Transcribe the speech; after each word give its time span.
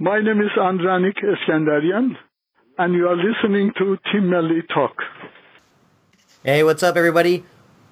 My 0.00 0.20
name 0.20 0.40
is 0.40 0.50
Andranik 0.56 1.16
Eskandarian, 1.24 2.16
and 2.78 2.94
you 2.94 3.08
are 3.08 3.16
listening 3.16 3.72
to 3.78 3.98
Team 4.12 4.30
Melli 4.30 4.60
Talk. 4.72 4.94
Hey, 6.44 6.62
what's 6.62 6.84
up, 6.84 6.96
everybody? 6.96 7.44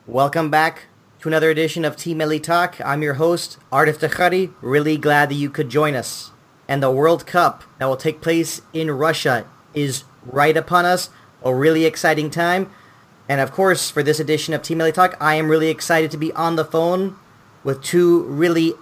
Welcome 0.07 0.49
back 0.49 0.85
to 1.19 1.29
another 1.29 1.51
edition 1.51 1.85
of 1.85 1.97
Team 1.97 2.21
Melli 2.21 2.41
Talk. 2.41 2.81
I'm 2.85 3.03
your 3.03 3.15
host, 3.15 3.59
Artif 3.73 3.99
Takhari. 3.99 4.53
Really 4.61 4.97
glad 4.97 5.31
that 5.31 5.35
you 5.35 5.51
could 5.51 5.69
join 5.69 5.97
us. 5.97 6.31
And 6.69 6.81
the 6.81 6.93
World 6.93 7.27
Cup 7.27 7.65
that 7.81 7.87
will 7.87 7.97
take 7.97 8.21
place 8.21 8.63
in 8.73 8.89
Russia 8.93 9.45
is 9.75 10.05
right 10.25 10.57
upon 10.57 10.85
us. 10.85 11.11
A 11.43 11.53
really 11.53 11.87
exciting 11.87 12.31
time. 12.31 12.71
And 13.29 13.41
of 13.41 13.51
course, 13.51 13.91
for 13.91 14.05
this 14.05 14.21
edition 14.21 14.55
of 14.55 14.63
Team 14.63 14.79
Melli 14.79 14.95
Talk, 14.95 15.17
I 15.21 15.35
am 15.35 15.49
really 15.49 15.71
excited 15.71 16.13
to 16.13 16.17
be 16.17 16.31
on 16.35 16.55
the 16.55 16.65
phone 16.65 17.17
with 17.65 17.83
two 17.83 18.23
really 18.23 18.75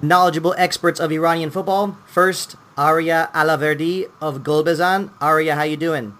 knowledgeable 0.00 0.54
experts 0.58 1.00
of 1.00 1.10
Iranian 1.12 1.50
football. 1.50 1.96
First, 2.06 2.56
Arya 2.76 3.30
Alaverdi 3.34 4.10
of 4.20 4.42
Gulbazan. 4.42 5.10
Arya, 5.20 5.54
how 5.54 5.64
you 5.64 5.76
doing? 5.76 6.16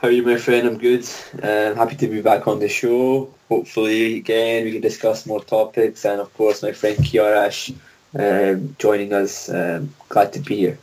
How 0.00 0.08
are 0.08 0.10
you, 0.10 0.22
my 0.22 0.36
friend? 0.36 0.66
I'm 0.66 0.78
good. 0.78 1.08
Uh, 1.42 1.74
happy 1.74 1.96
to 1.96 2.08
be 2.08 2.20
back 2.20 2.48
on 2.48 2.58
the 2.58 2.68
show. 2.68 3.32
Hopefully, 3.48 4.16
again, 4.16 4.64
we 4.64 4.72
can 4.72 4.80
discuss 4.80 5.26
more 5.26 5.42
topics. 5.42 6.04
And 6.04 6.20
of 6.20 6.32
course, 6.34 6.62
my 6.62 6.72
friend 6.72 6.98
Kiarash 6.98 7.74
um, 8.18 8.76
joining 8.78 9.12
us. 9.12 9.48
Um, 9.48 9.94
glad 10.08 10.32
to 10.34 10.40
be 10.40 10.56
here. 10.56 10.78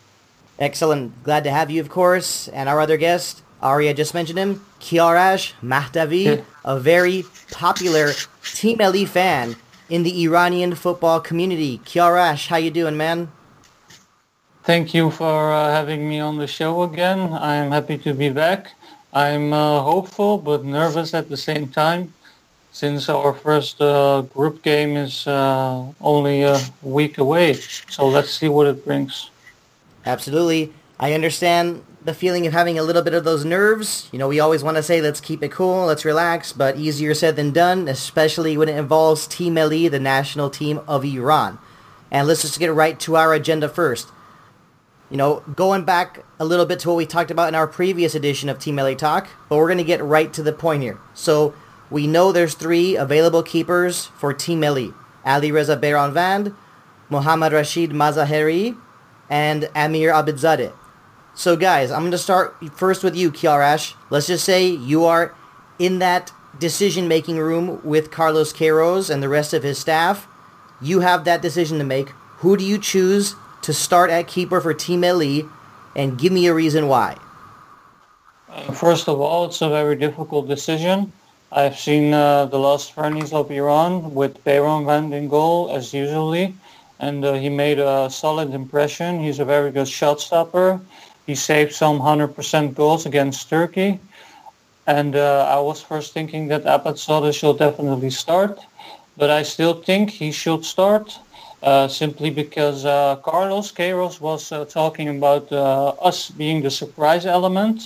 Excellent. 0.58 1.24
Glad 1.24 1.44
to 1.46 1.52
have 1.52 1.70
you, 1.72 1.82
of 1.82 1.90
course. 1.90 2.48
And 2.50 2.68
our 2.68 2.80
other 2.80 2.98
guest, 2.98 3.42
Arya 3.62 3.94
just 3.94 4.14
mentioned 4.14 4.40
him, 4.40 4.66
Kiarash 4.80 5.54
Mahdavi, 5.62 6.44
a 6.66 6.80
very 6.80 7.26
popular 7.52 8.12
Team 8.44 8.78
Melli 8.78 9.08
fan 9.08 9.56
in 9.90 10.04
the 10.04 10.24
Iranian 10.24 10.76
football 10.76 11.20
community. 11.20 11.80
Kiarash, 11.86 12.48
how 12.48 12.58
you 12.58 12.72
doing, 12.72 12.96
man? 12.96 13.32
Thank 14.64 14.94
you 14.94 15.10
for 15.10 15.52
uh, 15.52 15.72
having 15.72 16.08
me 16.08 16.20
on 16.20 16.38
the 16.38 16.46
show 16.48 16.84
again. 16.84 17.34
I'm 17.34 17.72
happy 17.72 17.98
to 18.00 18.14
be 18.14 18.30
back. 18.30 18.74
I'm 19.14 19.52
uh, 19.52 19.82
hopeful 19.82 20.38
but 20.38 20.64
nervous 20.64 21.14
at 21.14 21.30
the 21.30 21.38
same 21.38 21.68
time 21.70 22.14
since 22.72 23.10
our 23.10 23.34
first 23.34 23.82
uh, 23.82 24.22
group 24.22 24.62
game 24.62 24.96
is 24.96 25.26
uh, 25.26 25.84
only 26.02 26.44
a 26.44 26.60
week 26.84 27.18
away. 27.18 27.54
So 27.90 28.08
let's 28.08 28.32
see 28.32 28.48
what 28.48 28.68
it 28.68 28.86
brings. 28.86 29.32
Absolutely. 30.06 30.72
I 31.00 31.14
understand 31.14 31.84
the 32.04 32.14
feeling 32.14 32.48
of 32.48 32.54
having 32.54 32.80
a 32.80 32.84
little 32.84 33.02
bit 33.02 33.14
of 33.14 33.24
those 33.24 33.44
nerves. 33.44 34.10
You 34.12 34.20
know, 34.20 34.28
we 34.28 34.40
always 34.40 34.64
want 34.64 34.78
to 34.78 34.84
say, 34.84 35.02
let's 35.02 35.20
keep 35.20 35.44
it 35.44 35.52
cool, 35.52 35.86
let's 35.86 36.06
relax, 36.06 36.54
but 36.54 36.78
easier 36.78 37.14
said 37.14 37.36
than 37.36 37.52
done, 37.52 37.88
especially 37.88 38.58
when 38.58 38.70
it 38.70 38.78
involves 38.78 39.28
Team 39.28 39.56
Melli, 39.56 39.90
the 39.90 40.00
national 40.00 40.50
team 40.50 40.80
of 40.88 41.04
Iran. 41.04 41.60
And 42.12 42.28
let's 42.28 42.42
just 42.42 42.60
get 42.60 42.74
right 42.74 43.00
to 43.02 43.16
our 43.16 43.34
agenda 43.34 43.70
first. 43.70 44.10
You 45.10 45.18
know, 45.18 45.44
going 45.56 45.86
back 45.86 46.24
a 46.40 46.46
little 46.46 46.66
bit 46.66 46.80
to 46.80 46.90
what 46.90 46.98
we 46.98 47.06
talked 47.06 47.32
about 47.32 47.50
in 47.50 47.56
our 47.56 47.68
previous 47.68 48.16
edition 48.16 48.48
of 48.48 48.60
Team 48.60 48.76
Melli 48.76 48.98
Talk, 48.98 49.28
but 49.50 49.58
we're 49.58 49.68
going 49.68 49.80
to 49.80 49.84
get 49.84 50.04
right 50.04 50.32
to 50.34 50.44
the 50.44 50.54
point 50.54 50.84
here. 50.84 51.00
So, 51.14 51.54
we 51.90 52.06
know 52.06 52.32
there's 52.32 52.54
three 52.54 52.96
available 52.96 53.42
keepers 53.42 54.06
for 54.06 54.32
Team 54.34 54.62
Melli. 54.62 54.94
Ali 55.26 55.52
Reza 55.52 55.76
Beiranvand, 55.76 56.56
Mohammad 57.10 57.52
Rashid 57.52 57.92
Mazaheri, 57.92 58.78
and 59.30 59.70
Amir 59.76 60.12
Abedzadeh. 60.12 60.74
So 61.40 61.56
guys, 61.56 61.90
I'm 61.90 62.02
going 62.02 62.12
to 62.12 62.18
start 62.18 62.58
first 62.76 63.02
with 63.02 63.16
you, 63.16 63.32
Kiarash. 63.32 63.94
Let's 64.10 64.28
just 64.28 64.44
say 64.44 64.68
you 64.68 65.06
are 65.06 65.34
in 65.80 66.00
that 66.00 66.34
decision-making 66.60 67.38
room 67.38 67.80
with 67.82 68.12
Carlos 68.12 68.52
Queiroz 68.52 69.10
and 69.10 69.24
the 69.24 69.30
rest 69.30 69.54
of 69.54 69.64
his 69.64 69.78
staff. 69.78 70.28
You 70.82 71.00
have 71.00 71.24
that 71.24 71.42
decision 71.42 71.78
to 71.78 71.86
make. 71.86 72.10
Who 72.40 72.58
do 72.58 72.66
you 72.66 72.78
choose 72.78 73.38
to 73.62 73.74
start 73.74 74.10
at 74.10 74.28
keeper 74.28 74.60
for 74.60 74.74
Team 74.74 75.04
Melli? 75.04 75.50
And 75.96 76.20
give 76.20 76.34
me 76.34 76.46
a 76.48 76.54
reason 76.54 76.90
why. 76.90 77.16
Uh, 78.50 78.74
first 78.74 79.08
of 79.08 79.22
all, 79.22 79.46
it's 79.46 79.62
a 79.62 79.70
very 79.70 79.96
difficult 79.96 80.50
decision. 80.50 81.14
I've 81.54 81.80
seen 81.80 82.14
uh, 82.14 82.48
the 82.48 82.60
last 82.60 82.92
friendlies 82.92 83.32
of 83.32 83.50
Iran 83.50 84.14
with 84.14 84.44
Bayron 84.44 84.86
Van 84.86 85.10
den 85.10 85.30
goal 85.30 85.72
as 85.74 85.94
usually, 85.94 86.54
and 87.00 87.24
uh, 87.24 87.36
he 87.36 87.48
made 87.48 87.80
a 87.80 88.10
solid 88.10 88.54
impression. 88.54 89.24
He's 89.24 89.40
a 89.40 89.46
very 89.46 89.72
good 89.72 89.88
shot 89.88 90.20
stopper. 90.20 90.82
He 91.30 91.36
saved 91.36 91.74
some 91.74 92.00
100% 92.00 92.74
goals 92.74 93.06
against 93.06 93.48
Turkey. 93.50 94.00
And 94.88 95.16
uh, 95.16 95.46
I 95.56 95.60
was 95.60 95.80
first 95.80 96.12
thinking 96.12 96.48
that 96.48 96.64
Abedzadeh 96.64 97.36
should 97.40 97.60
definitely 97.60 98.10
start, 98.10 98.60
but 99.16 99.30
I 99.30 99.44
still 99.44 99.76
think 99.90 100.10
he 100.10 100.32
should 100.32 100.66
start 100.66 101.20
uh, 101.62 101.88
simply 101.88 102.32
because 102.32 102.84
uh, 102.84 103.18
Carlos 103.18 103.72
Queiroz 103.72 104.20
was 104.20 104.52
uh, 104.52 104.66
talking 104.66 105.08
about 105.18 105.52
uh, 105.52 105.90
us 106.10 106.32
being 106.32 106.64
the 106.64 106.72
surprise 106.72 107.28
element 107.28 107.80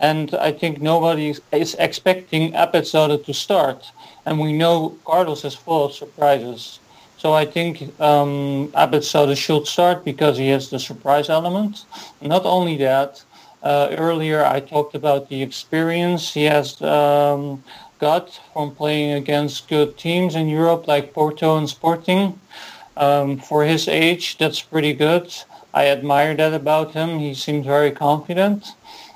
and 0.00 0.34
I 0.34 0.50
think 0.50 0.80
nobody 0.80 1.36
is 1.52 1.76
expecting 1.78 2.54
Abedzadeh 2.54 3.24
to 3.24 3.32
start. 3.32 3.92
And 4.26 4.40
we 4.40 4.52
know 4.52 4.98
Carlos 5.04 5.44
is 5.44 5.54
full 5.54 5.84
of 5.84 5.92
surprises. 5.92 6.80
So 7.24 7.32
I 7.32 7.46
think 7.46 7.80
um, 8.02 8.68
Abedzadeh 8.74 9.34
should 9.34 9.66
start 9.66 10.04
because 10.04 10.36
he 10.36 10.48
has 10.50 10.68
the 10.68 10.78
surprise 10.78 11.30
element. 11.30 11.86
Not 12.20 12.44
only 12.44 12.76
that, 12.76 13.24
uh, 13.62 13.88
earlier 13.96 14.44
I 14.44 14.60
talked 14.60 14.94
about 14.94 15.30
the 15.30 15.40
experience 15.40 16.34
he 16.34 16.44
has 16.44 16.82
um, 16.82 17.64
got 17.98 18.38
from 18.52 18.74
playing 18.74 19.12
against 19.12 19.70
good 19.70 19.96
teams 19.96 20.34
in 20.34 20.50
Europe 20.50 20.86
like 20.86 21.14
Porto 21.14 21.56
and 21.56 21.66
Sporting. 21.66 22.38
Um, 22.98 23.38
for 23.38 23.64
his 23.64 23.88
age, 23.88 24.36
that's 24.36 24.60
pretty 24.60 24.92
good. 24.92 25.32
I 25.72 25.86
admire 25.86 26.34
that 26.36 26.52
about 26.52 26.92
him. 26.92 27.20
He 27.20 27.32
seems 27.32 27.64
very 27.64 27.90
confident. 27.90 28.74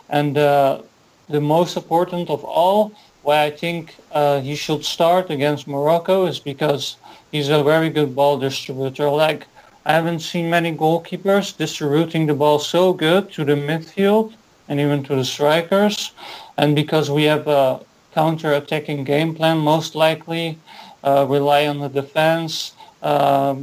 And 0.09 0.39
uh, 0.39 0.81
the 1.29 1.43
most 1.43 1.77
important 1.77 2.31
of 2.31 2.43
all, 2.43 2.93
why 3.23 3.45
I 3.45 3.51
think 3.51 3.95
uh, 4.13 4.41
he 4.41 4.55
should 4.55 4.85
start 4.85 5.31
against 5.31 5.67
Morocco 5.67 6.27
is 6.27 6.39
because 6.39 6.97
he's 7.33 7.49
a 7.49 7.63
very 7.63 7.91
good 7.91 8.15
ball 8.15 8.39
distributor. 8.39 9.09
Like 9.09 9.47
I 9.85 9.93
haven't 9.93 10.21
seen 10.21 10.51
many 10.51 10.75
goalkeepers 10.77 11.57
distributing 11.57 12.27
the 12.27 12.35
ball 12.35 12.59
so 12.59 12.93
good 12.93 13.33
to 13.33 13.45
the 13.45 13.55
midfield 13.55 14.35
and 14.69 14.81
even 14.81 15.03
to 15.05 15.17
the 15.17 15.25
strikers. 15.25 16.13
And 16.57 16.75
because 16.75 17.11
we 17.11 17.25
have 17.25 17.47
a 17.49 17.81
counter-attacking 18.15 19.05
game 19.05 19.35
plan, 19.35 19.59
most 19.59 19.95
likely 19.95 20.59
uh, 21.05 21.27
rely 21.29 21.67
on 21.67 21.79
the 21.79 21.89
defense, 21.89 22.73
uh, 23.03 23.55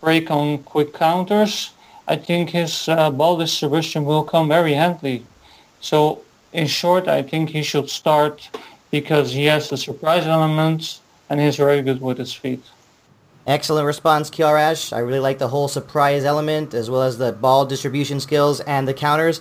break 0.00 0.30
on 0.30 0.58
quick 0.62 0.92
counters, 0.94 1.70
I 2.08 2.16
think 2.16 2.50
his 2.50 2.88
uh, 2.88 3.10
ball 3.10 3.36
distribution 3.36 4.04
will 4.04 4.22
come 4.22 4.48
very 4.48 4.74
handy. 4.74 5.26
So 5.80 6.22
in 6.52 6.66
short, 6.66 7.08
I 7.08 7.22
think 7.22 7.50
he 7.50 7.62
should 7.62 7.90
start 7.90 8.48
because 8.90 9.32
he 9.32 9.44
has 9.46 9.68
the 9.68 9.76
surprise 9.76 10.26
element 10.26 11.00
and 11.28 11.40
he's 11.40 11.56
very 11.56 11.82
good 11.82 12.00
with 12.00 12.18
his 12.18 12.32
feet. 12.32 12.62
Excellent 13.46 13.86
response, 13.86 14.28
Kiarash. 14.28 14.92
I 14.92 14.98
really 14.98 15.20
like 15.20 15.38
the 15.38 15.48
whole 15.48 15.68
surprise 15.68 16.24
element 16.24 16.74
as 16.74 16.90
well 16.90 17.02
as 17.02 17.18
the 17.18 17.32
ball 17.32 17.64
distribution 17.64 18.18
skills 18.18 18.60
and 18.60 18.88
the 18.88 18.94
counters. 18.94 19.40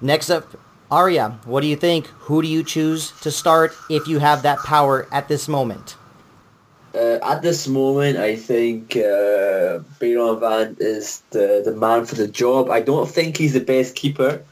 Next 0.00 0.30
up, 0.30 0.56
Arya, 0.90 1.38
what 1.44 1.60
do 1.60 1.66
you 1.66 1.76
think? 1.76 2.06
Who 2.26 2.42
do 2.42 2.48
you 2.48 2.64
choose 2.64 3.12
to 3.20 3.30
start 3.30 3.74
if 3.88 4.06
you 4.08 4.18
have 4.18 4.42
that 4.42 4.58
power 4.58 5.06
at 5.12 5.28
this 5.28 5.46
moment? 5.46 5.96
Uh, 6.94 7.18
at 7.22 7.40
this 7.40 7.66
moment, 7.66 8.18
I 8.18 8.36
think 8.36 8.96
uh, 8.96 9.80
Beiranvand 10.00 10.76
is 10.80 11.22
the, 11.30 11.62
the 11.64 11.72
man 11.72 12.04
for 12.04 12.16
the 12.16 12.28
job. 12.28 12.68
I 12.68 12.80
don't 12.80 13.08
think 13.08 13.38
he's 13.38 13.54
the 13.54 13.60
best 13.60 13.94
keeper. 13.94 14.42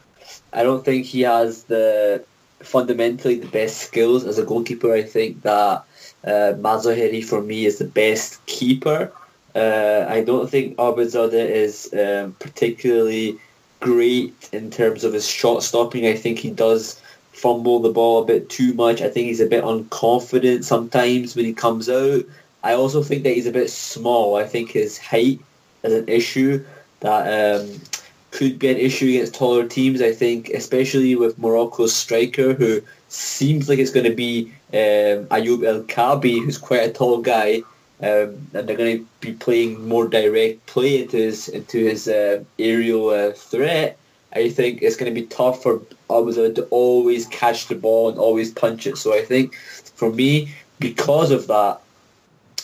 I 0.51 0.63
don't 0.63 0.83
think 0.83 1.05
he 1.05 1.21
has 1.21 1.63
the 1.63 2.25
fundamentally 2.63 3.35
the 3.35 3.47
best 3.47 3.77
skills 3.77 4.25
as 4.25 4.37
a 4.37 4.45
goalkeeper. 4.45 4.93
I 4.93 5.03
think 5.03 5.41
that 5.43 5.83
uh, 6.23 6.53
for 7.21 7.41
me 7.41 7.65
is 7.65 7.77
the 7.77 7.89
best 7.93 8.45
keeper. 8.45 9.11
Uh, 9.53 10.05
I 10.07 10.23
don't 10.23 10.49
think 10.49 10.77
Abedzadeh 10.77 11.49
is 11.49 11.93
um, 11.93 12.33
particularly 12.39 13.37
great 13.79 14.49
in 14.53 14.71
terms 14.71 15.03
of 15.03 15.13
his 15.13 15.27
shot 15.27 15.63
stopping. 15.63 16.05
I 16.05 16.15
think 16.15 16.39
he 16.39 16.51
does 16.51 17.01
fumble 17.33 17.79
the 17.79 17.89
ball 17.89 18.21
a 18.21 18.25
bit 18.25 18.49
too 18.49 18.73
much. 18.73 19.01
I 19.01 19.09
think 19.09 19.27
he's 19.27 19.41
a 19.41 19.47
bit 19.47 19.63
unconfident 19.63 20.63
sometimes 20.63 21.35
when 21.35 21.45
he 21.45 21.53
comes 21.53 21.89
out. 21.89 22.23
I 22.63 22.73
also 22.73 23.01
think 23.01 23.23
that 23.23 23.33
he's 23.33 23.47
a 23.47 23.51
bit 23.51 23.69
small. 23.69 24.35
I 24.35 24.45
think 24.45 24.71
his 24.71 24.97
height 24.97 25.41
is 25.83 25.93
an 25.93 26.07
issue 26.07 26.63
that 26.99 27.59
um, 27.59 27.81
could 28.31 28.57
be 28.57 28.69
an 28.69 28.77
issue 28.77 29.09
against 29.09 29.35
taller 29.35 29.67
teams. 29.67 30.01
I 30.01 30.11
think, 30.11 30.49
especially 30.49 31.15
with 31.15 31.37
Morocco's 31.37 31.93
striker, 31.93 32.53
who 32.53 32.81
seems 33.09 33.69
like 33.69 33.79
it's 33.79 33.91
going 33.91 34.09
to 34.09 34.15
be 34.15 34.51
um, 34.73 35.27
Ayoub 35.27 35.63
El 35.65 35.83
Kaabi, 35.83 36.43
who's 36.43 36.57
quite 36.57 36.89
a 36.89 36.91
tall 36.91 37.21
guy, 37.21 37.61
um, 38.01 38.47
and 38.53 38.67
they're 38.67 38.77
going 38.77 38.99
to 38.99 39.05
be 39.19 39.33
playing 39.33 39.87
more 39.87 40.07
direct 40.07 40.65
play 40.65 41.01
into 41.01 41.17
his 41.17 41.49
into 41.49 41.77
his 41.77 42.07
uh, 42.07 42.43
aerial 42.57 43.09
uh, 43.09 43.31
threat. 43.31 43.97
I 44.33 44.49
think 44.49 44.81
it's 44.81 44.95
going 44.95 45.13
to 45.13 45.21
be 45.21 45.27
tough 45.27 45.61
for 45.61 45.79
Abuza 46.09 46.55
to 46.55 46.63
always 46.65 47.25
catch 47.27 47.67
the 47.67 47.75
ball 47.75 48.09
and 48.09 48.17
always 48.17 48.51
punch 48.51 48.87
it. 48.87 48.97
So 48.97 49.13
I 49.13 49.23
think 49.23 49.55
for 49.95 50.09
me, 50.09 50.53
because 50.79 51.31
of 51.31 51.47
that, 51.47 51.81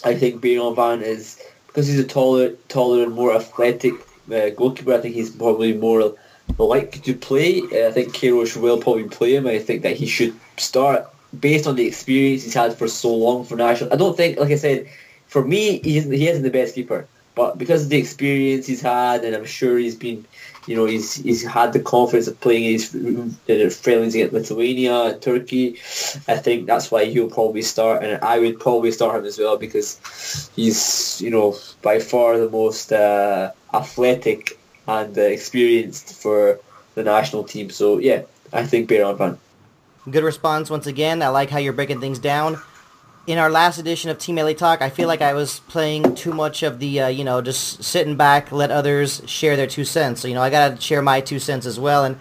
I 0.05 0.15
think 0.15 0.41
Beiranvand 0.41 1.01
is 1.01 1.43
because 1.67 1.87
he's 1.87 1.99
a 1.99 2.07
taller, 2.07 2.51
taller 2.69 3.03
and 3.03 3.13
more 3.13 3.35
athletic 3.35 3.93
uh, 4.31 4.49
goalkeeper. 4.49 4.93
I 4.93 5.01
think 5.01 5.15
he's 5.15 5.29
probably 5.29 5.73
more 5.73 6.13
like 6.57 7.03
to 7.03 7.13
play. 7.13 7.61
Uh, 7.61 7.89
I 7.89 7.91
think 7.91 8.13
Queiroz 8.13 8.55
will 8.57 8.79
probably 8.79 9.05
play 9.05 9.35
him. 9.35 9.47
I 9.47 9.59
think 9.59 9.83
that 9.83 9.95
he 9.97 10.05
should 10.05 10.33
start 10.57 11.07
based 11.37 11.67
on 11.67 11.75
the 11.75 11.85
experience 11.85 12.43
he's 12.43 12.53
had 12.53 12.73
for 12.73 12.87
so 12.87 13.13
long 13.13 13.45
for 13.45 13.55
national. 13.55 13.91
I 13.93 13.97
don't 13.97 14.15
think, 14.15 14.39
like 14.39 14.51
I 14.51 14.55
said, 14.55 14.87
for 15.27 15.43
me, 15.43 15.79
he 15.83 15.97
isn't, 15.97 16.11
he 16.11 16.27
isn't 16.27 16.43
the 16.43 16.49
best 16.49 16.75
keeper. 16.75 17.07
But 17.35 17.57
because 17.57 17.83
of 17.83 17.89
the 17.89 17.97
experience 17.97 18.65
he's 18.65 18.81
had, 18.81 19.23
and 19.23 19.35
I'm 19.35 19.45
sure 19.45 19.77
he's 19.77 19.95
been, 19.95 20.25
you 20.67 20.75
know, 20.75 20.85
he's 20.85 21.15
he's 21.15 21.43
had 21.43 21.73
the 21.73 21.79
confidence 21.79 22.27
of 22.27 22.39
playing 22.41 22.63
his 22.63 22.89
friendlies 23.79 24.15
against 24.15 24.33
Lithuania 24.33 25.17
Turkey. 25.19 25.79
I 26.27 26.37
think 26.37 26.67
that's 26.67 26.91
why 26.91 27.05
he'll 27.05 27.29
probably 27.29 27.61
start, 27.61 28.03
and 28.03 28.23
I 28.23 28.39
would 28.39 28.59
probably 28.59 28.91
start 28.91 29.15
him 29.15 29.25
as 29.25 29.39
well 29.39 29.57
because 29.57 30.51
he's, 30.55 31.21
you 31.21 31.31
know, 31.31 31.55
by 31.81 31.99
far 31.99 32.37
the 32.37 32.49
most 32.49 32.91
uh, 32.91 33.51
athletic 33.73 34.59
and 34.87 35.17
uh, 35.17 35.21
experienced 35.21 36.21
for 36.21 36.59
the 36.95 37.03
national 37.03 37.45
team. 37.45 37.69
So 37.69 37.99
yeah, 37.99 38.23
I 38.51 38.63
think 38.63 38.89
Beiranvand. 38.89 39.37
Good 40.09 40.23
response 40.23 40.69
once 40.69 40.87
again. 40.87 41.21
I 41.21 41.29
like 41.29 41.49
how 41.49 41.59
you're 41.59 41.73
breaking 41.73 42.01
things 42.01 42.19
down 42.19 42.61
in 43.27 43.37
our 43.37 43.49
last 43.49 43.77
edition 43.77 44.09
of 44.09 44.17
Team 44.17 44.37
Melli 44.37 44.57
Talk, 44.57 44.81
I 44.81 44.89
feel 44.89 45.09
like 45.09 45.21
I 45.21 45.33
was 45.33 45.59
playing 45.59 46.15
too 46.15 46.31
much 46.31 46.63
of 46.63 46.79
the, 46.79 47.01
uh, 47.01 47.07
you 47.09 47.25
know, 47.25 47.41
just 47.41 47.83
sitting 47.83 48.15
back, 48.15 48.53
let 48.53 48.71
others 48.71 49.21
share 49.25 49.57
their 49.57 49.67
two 49.67 49.83
cents. 49.83 50.21
So, 50.21 50.29
you 50.29 50.33
know, 50.33 50.41
I 50.41 50.49
got 50.49 50.75
to 50.75 50.81
share 50.81 51.01
my 51.01 51.19
two 51.19 51.37
cents 51.37 51.65
as 51.65 51.77
well. 51.77 52.05
And 52.05 52.17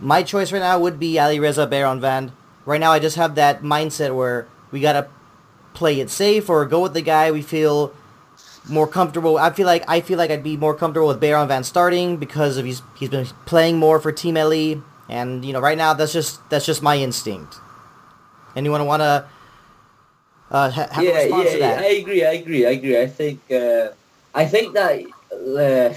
my 0.00 0.22
choice 0.22 0.50
right 0.50 0.60
now 0.60 0.78
would 0.78 0.98
be 0.98 1.18
Ali 1.18 1.38
Reza 1.38 1.66
Beiranvand. 1.66 2.32
Right 2.64 2.80
now, 2.80 2.90
I 2.90 2.98
just 2.98 3.16
have 3.16 3.34
that 3.34 3.60
mindset 3.62 4.16
where 4.16 4.48
we 4.70 4.80
got 4.80 4.94
to 4.94 5.08
play 5.74 6.00
it 6.00 6.08
safe 6.08 6.48
or 6.48 6.64
go 6.64 6.80
with 6.80 6.94
the 6.94 7.02
guy 7.02 7.30
we 7.30 7.42
feel 7.42 7.94
more 8.66 8.86
comfortable. 8.86 9.36
I 9.36 9.50
feel 9.50 9.66
like 9.66 9.84
I 9.88 10.00
feel 10.00 10.16
like 10.16 10.30
I'd 10.30 10.42
be 10.42 10.56
more 10.56 10.74
comfortable 10.74 11.08
with 11.08 11.20
Beiranvand 11.20 11.66
starting 11.66 12.16
because 12.16 12.56
of 12.56 12.64
he's 12.64 12.82
he's 12.98 13.08
been 13.08 13.26
playing 13.44 13.78
more 13.78 13.98
for 13.98 14.12
Team 14.12 14.34
Melli, 14.34 14.82
and 15.08 15.44
you 15.44 15.52
know 15.52 15.60
right 15.60 15.78
now 15.78 15.94
that's 15.94 16.12
just 16.12 16.48
that's 16.50 16.66
just 16.66 16.82
my 16.82 16.96
instinct. 16.96 17.56
Anyone 18.54 18.84
want 18.86 19.00
to 19.00 19.26
uh, 20.50 20.70
have 20.70 21.02
yeah, 21.02 21.10
a 21.10 21.14
response 21.14 21.44
yeah, 21.46 21.52
to 21.52 21.58
that. 21.58 21.78
I 21.78 21.86
agree. 21.86 22.24
I 22.24 22.32
agree. 22.32 22.66
I 22.66 22.70
agree. 22.70 23.00
I 23.00 23.06
think. 23.06 23.50
Uh, 23.50 23.88
I 24.34 24.46
think 24.46 24.74
that, 24.74 25.00
uh, 25.32 25.94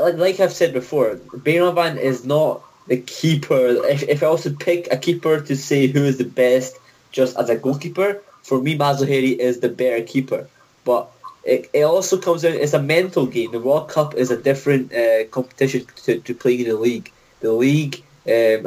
like, 0.00 0.16
like 0.16 0.40
I've 0.40 0.52
said 0.52 0.72
before, 0.72 1.16
Beiranvand 1.38 1.98
is 1.98 2.24
not 2.24 2.62
the 2.86 2.98
keeper. 2.98 3.66
If, 3.86 4.02
if 4.04 4.22
I 4.22 4.30
was 4.30 4.42
to 4.44 4.50
pick 4.50 4.88
a 4.92 4.96
keeper 4.96 5.40
to 5.40 5.56
say 5.56 5.88
who 5.88 6.04
is 6.04 6.18
the 6.18 6.24
best, 6.24 6.78
just 7.10 7.36
as 7.36 7.50
a 7.50 7.56
goalkeeper, 7.56 8.22
for 8.44 8.60
me, 8.60 8.76
Mazaheri 8.78 9.36
is 9.38 9.60
the 9.60 9.68
better 9.68 10.04
keeper. 10.04 10.46
But 10.84 11.10
it, 11.44 11.68
it 11.72 11.82
also 11.82 12.16
comes 12.18 12.44
in. 12.44 12.54
It's 12.54 12.74
a 12.74 12.82
mental 12.82 13.26
game. 13.26 13.50
The 13.50 13.60
World 13.60 13.88
Cup 13.88 14.14
is 14.14 14.30
a 14.30 14.40
different 14.40 14.92
uh, 14.94 15.24
competition 15.30 15.86
to, 16.04 16.20
to 16.20 16.34
playing 16.34 16.60
in 16.60 16.68
the 16.68 16.76
league. 16.76 17.10
The 17.40 17.52
league, 17.52 18.04
um, 18.28 18.62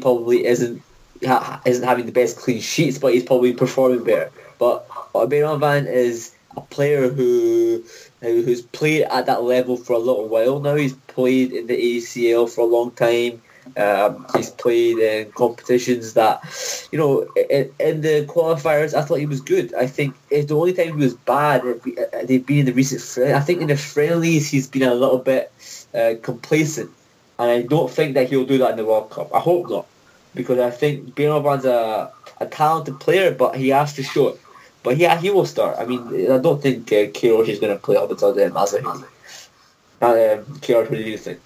probably 0.00 0.46
isn't 0.46 0.82
isn't 1.22 1.84
having 1.84 2.06
the 2.06 2.12
best 2.12 2.38
clean 2.38 2.60
sheets, 2.60 2.98
but 2.98 3.14
he's 3.14 3.24
probably 3.24 3.52
performing 3.52 4.04
better. 4.04 4.30
But 4.58 4.88
Beiranvand 4.88 5.86
is 5.86 6.32
a 6.56 6.60
player 6.60 7.08
who 7.08 7.84
who's 8.20 8.62
played 8.62 9.04
at 9.04 9.26
that 9.26 9.42
level 9.42 9.76
for 9.76 9.92
a 9.92 9.98
little 9.98 10.28
while 10.28 10.60
now. 10.60 10.74
He's 10.74 10.94
played 10.94 11.52
in 11.52 11.66
the 11.66 11.76
ACL 11.76 12.52
for 12.52 12.62
a 12.62 12.64
long 12.64 12.90
time. 12.92 13.42
Um, 13.76 14.26
he's 14.34 14.48
played 14.50 14.98
in 14.98 15.30
competitions 15.32 16.14
that, 16.14 16.42
you 16.90 16.98
know, 16.98 17.28
in, 17.50 17.70
in, 17.78 18.00
the 18.00 18.24
qualifiers, 18.26 18.94
I 18.94 19.02
thought 19.02 19.16
he 19.16 19.26
was 19.26 19.42
good. 19.42 19.74
I 19.74 19.86
think 19.86 20.16
the 20.30 20.56
only 20.56 20.72
time 20.72 20.86
he 20.86 21.04
was 21.04 21.14
bad, 21.14 21.62
they've 22.24 22.44
been 22.44 22.60
in 22.60 22.66
the 22.66 22.72
recent. 22.72 23.28
I 23.34 23.40
think 23.40 23.60
in 23.60 23.68
the 23.68 23.76
friendlies, 23.76 24.48
he's 24.48 24.66
been 24.66 24.84
a 24.84 24.94
little 24.94 25.18
bit 25.18 25.52
uh, 25.94 26.14
complacent, 26.22 26.90
and 27.38 27.50
I 27.50 27.62
don't 27.62 27.90
think 27.90 28.14
that 28.14 28.30
he'll 28.30 28.46
do 28.46 28.56
that 28.58 28.70
in 28.70 28.76
the 28.78 28.86
World 28.86 29.10
Cup. 29.10 29.34
I 29.34 29.40
hope 29.40 29.68
not 29.68 29.86
because 30.38 30.58
I 30.58 30.70
think 30.80 30.94
Beiranvand's 31.16 31.66
a, 31.66 32.10
a 32.44 32.46
talented 32.46 32.96
player, 33.04 33.28
but 33.42 33.50
he 33.62 33.68
has 33.78 33.92
to 33.98 34.02
show 34.02 34.28
it. 34.32 34.40
But 34.84 34.96
yeah, 34.96 35.14
he 35.20 35.28
will 35.34 35.48
start. 35.54 35.74
I 35.82 35.84
mean, 35.90 36.02
I 36.36 36.38
don't 36.38 36.62
think 36.62 36.90
uh, 36.92 37.50
is 37.52 37.60
going 37.62 37.74
to 37.76 37.82
play 37.86 37.96
up 37.96 38.10
until 38.10 38.32
then 38.32 38.56
as 38.56 38.72
a 38.74 38.80
um, 40.00 40.44
Queiroz, 40.62 40.88
what 40.88 40.90
do 40.90 41.02
you 41.02 41.18
think? 41.18 41.40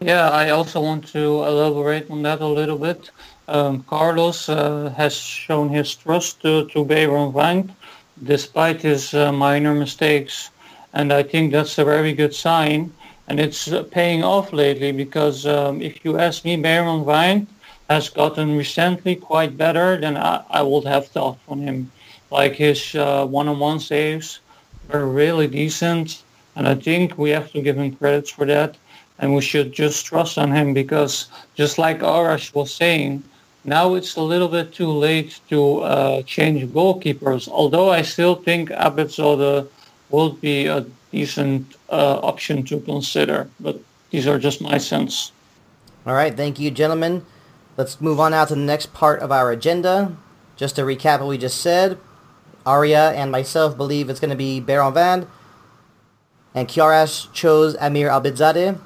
Yeah, 0.00 0.28
I 0.28 0.50
also 0.50 0.78
want 0.82 1.08
to 1.16 1.22
elaborate 1.50 2.10
on 2.10 2.20
that 2.22 2.40
a 2.42 2.46
little 2.46 2.78
bit. 2.78 3.10
Um, 3.48 3.82
Carlos 3.84 4.48
uh, 4.48 4.92
has 4.96 5.14
shown 5.14 5.70
his 5.70 5.94
trust 5.94 6.42
to, 6.42 6.68
to 6.72 6.84
Beiranvand 6.84 7.70
despite 8.22 8.82
his 8.82 9.14
uh, 9.14 9.32
minor 9.32 9.74
mistakes. 9.74 10.50
And 10.92 11.12
I 11.12 11.22
think 11.22 11.52
that's 11.52 11.78
a 11.78 11.84
very 11.84 12.12
good 12.12 12.34
sign. 12.34 12.92
And 13.28 13.40
it's 13.40 13.72
uh, 13.72 13.82
paying 13.84 14.22
off 14.22 14.52
lately 14.52 14.92
because 14.92 15.46
um, 15.46 15.80
if 15.80 16.04
you 16.04 16.18
ask 16.18 16.44
me, 16.44 16.56
Beiranvand 16.56 17.46
has 17.88 18.08
gotten 18.08 18.56
recently 18.56 19.16
quite 19.16 19.56
better 19.56 20.00
than 20.00 20.16
I, 20.16 20.42
I 20.50 20.62
would 20.62 20.84
have 20.84 21.06
thought 21.08 21.38
from 21.46 21.60
him. 21.60 21.90
Like 22.30 22.54
his 22.54 22.94
uh, 22.94 23.26
one-on-one 23.26 23.80
saves 23.80 24.40
were 24.88 25.06
really 25.06 25.46
decent, 25.46 26.22
and 26.56 26.66
I 26.66 26.74
think 26.74 27.16
we 27.16 27.30
have 27.30 27.52
to 27.52 27.62
give 27.62 27.76
him 27.78 27.94
credits 27.94 28.30
for 28.30 28.44
that. 28.46 28.76
And 29.18 29.34
we 29.34 29.40
should 29.40 29.72
just 29.72 30.04
trust 30.04 30.36
on 30.36 30.52
him 30.52 30.74
because, 30.74 31.28
just 31.54 31.78
like 31.78 32.00
Arash 32.00 32.54
was 32.54 32.74
saying, 32.74 33.22
now 33.64 33.94
it's 33.94 34.16
a 34.16 34.20
little 34.20 34.48
bit 34.48 34.74
too 34.74 34.90
late 34.90 35.40
to 35.48 35.78
uh, 35.80 36.22
change 36.22 36.64
goalkeepers. 36.72 37.48
Although 37.48 37.90
I 37.90 38.02
still 38.02 38.34
think 38.34 38.68
Abedzadeh 38.70 39.66
will 40.10 40.30
be 40.30 40.66
a 40.66 40.84
decent 41.12 41.76
uh, 41.88 42.20
option 42.22 42.62
to 42.64 42.80
consider, 42.80 43.48
but 43.58 43.80
these 44.10 44.26
are 44.26 44.38
just 44.38 44.60
my 44.60 44.76
sense. 44.76 45.32
All 46.06 46.14
right, 46.14 46.36
thank 46.36 46.60
you, 46.60 46.70
gentlemen. 46.70 47.24
Let's 47.76 48.00
move 48.00 48.18
on 48.18 48.30
now 48.30 48.46
to 48.46 48.54
the 48.54 48.60
next 48.60 48.94
part 48.94 49.20
of 49.20 49.30
our 49.30 49.50
agenda. 49.50 50.16
Just 50.56 50.76
to 50.76 50.82
recap 50.82 51.20
what 51.20 51.28
we 51.28 51.36
just 51.36 51.60
said, 51.60 51.98
Arya 52.64 53.10
and 53.10 53.30
myself 53.30 53.76
believe 53.76 54.08
it's 54.08 54.20
going 54.20 54.30
to 54.30 54.36
be 54.36 54.62
Beiranvand, 54.62 55.28
and 56.54 56.66
Kiarash 56.66 57.30
chose 57.34 57.76
Amir 57.76 58.08
Abedzadeh. 58.08 58.80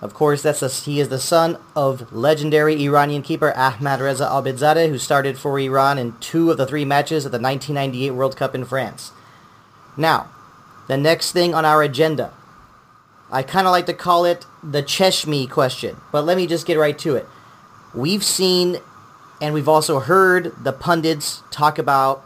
Of 0.00 0.14
course, 0.14 0.42
that's 0.42 0.84
he 0.84 0.98
is 0.98 1.08
the 1.08 1.20
son 1.20 1.56
of 1.76 2.12
legendary 2.12 2.82
Iranian 2.84 3.22
keeper 3.22 3.56
Ahmad 3.56 4.00
Reza 4.00 4.26
Abedzadeh, 4.26 4.88
who 4.88 4.98
started 4.98 5.38
for 5.38 5.56
Iran 5.60 5.96
in 5.96 6.18
two 6.18 6.50
of 6.50 6.56
the 6.56 6.66
three 6.66 6.84
matches 6.84 7.24
at 7.24 7.30
the 7.30 7.38
1998 7.38 8.10
World 8.10 8.36
Cup 8.36 8.56
in 8.56 8.64
France. 8.64 9.12
Now, 9.96 10.28
the 10.88 10.96
next 10.96 11.30
thing 11.30 11.54
on 11.54 11.64
our 11.64 11.82
agenda. 11.82 12.32
I 13.30 13.44
kind 13.44 13.68
of 13.68 13.70
like 13.70 13.86
to 13.86 13.94
call 13.94 14.24
it 14.24 14.44
the 14.62 14.82
Cheshmi 14.82 15.48
question, 15.48 15.98
but 16.10 16.24
let 16.24 16.36
me 16.36 16.48
just 16.48 16.66
get 16.66 16.76
right 16.76 16.98
to 16.98 17.14
it 17.14 17.26
we've 17.94 18.24
seen 18.24 18.78
and 19.40 19.54
we've 19.54 19.68
also 19.68 19.98
heard 19.98 20.52
the 20.62 20.72
pundits 20.72 21.42
talk 21.50 21.78
about 21.78 22.24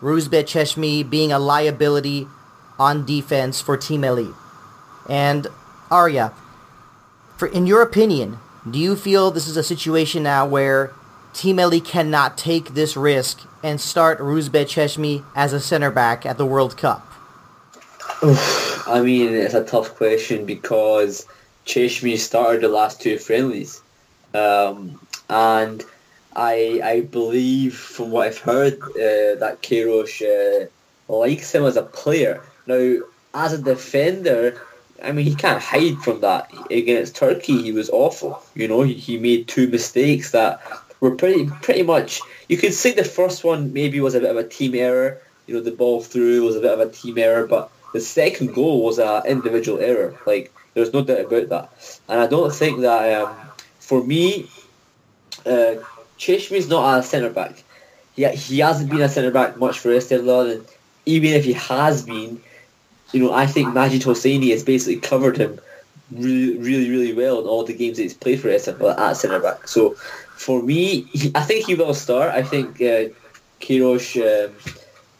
Rouzbeh 0.00 0.44
Cheshmi 0.44 1.08
being 1.08 1.32
a 1.32 1.38
liability 1.38 2.26
on 2.78 3.04
defense 3.04 3.60
for 3.60 3.76
Team 3.76 4.02
Melli. 4.02 4.34
And 5.08 5.46
Arya, 5.90 6.32
for 7.36 7.48
in 7.48 7.66
your 7.66 7.82
opinion, 7.82 8.38
do 8.68 8.78
you 8.78 8.96
feel 8.96 9.30
this 9.30 9.48
is 9.48 9.58
a 9.58 9.62
situation 9.62 10.22
now 10.22 10.46
where 10.46 10.92
Team 11.34 11.58
Melli 11.58 11.84
cannot 11.84 12.38
take 12.38 12.74
this 12.74 12.96
risk 12.96 13.42
and 13.62 13.80
start 13.80 14.18
Rouzbeh 14.18 14.64
Cheshmi 14.64 15.24
as 15.34 15.52
a 15.52 15.60
center 15.60 15.90
back 15.90 16.24
at 16.24 16.38
the 16.38 16.46
World 16.46 16.76
Cup? 16.78 17.06
I 18.22 19.02
mean, 19.04 19.34
it's 19.34 19.54
a 19.54 19.64
tough 19.64 19.94
question 19.94 20.44
because 20.46 21.26
Cheshmi 21.66 22.18
started 22.18 22.62
the 22.62 22.68
last 22.68 23.00
two 23.00 23.18
friendlies. 23.18 23.82
Um, 24.34 25.00
and 25.28 25.84
I 26.34 26.80
I 26.82 27.00
believe 27.00 27.76
from 27.76 28.10
what 28.10 28.28
I've 28.28 28.38
heard 28.38 28.80
uh, 28.82 29.38
that 29.40 29.58
Queiroz 29.62 30.22
uh, 30.22 30.66
likes 31.12 31.54
him 31.54 31.64
as 31.64 31.76
a 31.76 31.82
player. 31.82 32.42
Now, 32.66 32.98
as 33.34 33.52
a 33.52 33.58
defender, 33.58 34.60
I 35.02 35.12
mean, 35.12 35.26
he 35.26 35.34
can't 35.34 35.62
hide 35.62 35.98
from 35.98 36.20
that. 36.20 36.50
Against 36.70 37.16
Turkey, 37.16 37.62
he 37.62 37.72
was 37.72 37.90
awful. 37.90 38.42
You 38.54 38.68
know, 38.68 38.82
he, 38.82 38.94
he 38.94 39.18
made 39.18 39.48
two 39.48 39.68
mistakes 39.68 40.32
that 40.32 40.60
were 41.00 41.16
pretty 41.16 41.46
pretty 41.62 41.82
much. 41.82 42.20
You 42.48 42.56
could 42.56 42.74
say 42.74 42.92
the 42.92 43.04
first 43.04 43.44
one 43.44 43.72
maybe 43.72 44.00
was 44.00 44.14
a 44.14 44.20
bit 44.20 44.30
of 44.30 44.36
a 44.36 44.48
team 44.48 44.74
error. 44.74 45.20
You 45.46 45.54
know, 45.54 45.60
the 45.60 45.72
ball 45.72 46.00
through 46.00 46.44
was 46.44 46.56
a 46.56 46.60
bit 46.60 46.72
of 46.72 46.80
a 46.80 46.90
team 46.90 47.18
error, 47.18 47.46
but 47.46 47.70
the 47.92 48.00
second 48.00 48.54
goal 48.54 48.84
was 48.84 48.98
an 48.98 49.26
individual 49.26 49.80
error. 49.80 50.16
Like, 50.26 50.52
there's 50.74 50.92
no 50.92 51.02
doubt 51.02 51.26
about 51.26 51.48
that. 51.48 52.00
And 52.08 52.20
I 52.20 52.26
don't 52.26 52.54
think 52.54 52.80
that 52.82 53.22
um, 53.22 53.34
for 53.90 54.04
me, 54.04 54.48
uh, 55.44 55.74
is 56.24 56.68
not 56.68 57.00
a 57.00 57.02
centre 57.02 57.28
back. 57.28 57.64
He, 58.14 58.24
he 58.28 58.60
hasn't 58.60 58.88
been 58.88 59.00
a 59.00 59.08
centre 59.08 59.32
back 59.32 59.56
much 59.56 59.80
for 59.80 59.90
Istanbul, 59.90 60.48
and 60.48 60.64
even 61.06 61.30
if 61.32 61.44
he 61.44 61.54
has 61.54 62.04
been, 62.04 62.40
you 63.10 63.20
know, 63.20 63.32
I 63.32 63.46
think 63.46 63.74
Majid 63.74 64.02
Hosseini 64.02 64.50
has 64.52 64.62
basically 64.62 65.00
covered 65.00 65.36
him 65.36 65.58
really, 66.12 66.56
really, 66.58 66.88
really 66.88 67.12
well 67.14 67.40
in 67.40 67.46
all 67.48 67.64
the 67.64 67.74
games 67.74 67.96
that 67.96 68.04
he's 68.04 68.14
played 68.14 68.40
for 68.40 68.48
Istanbul 68.48 68.90
at 68.90 69.16
centre 69.16 69.40
back. 69.40 69.66
So 69.66 69.94
for 70.46 70.62
me, 70.62 71.00
he, 71.12 71.32
I 71.34 71.42
think 71.42 71.66
he 71.66 71.74
will 71.74 71.94
start. 71.94 72.30
I 72.30 72.44
think 72.44 72.80
uh, 72.80 73.10
Queiroz 73.60 74.04
um, 74.22 74.54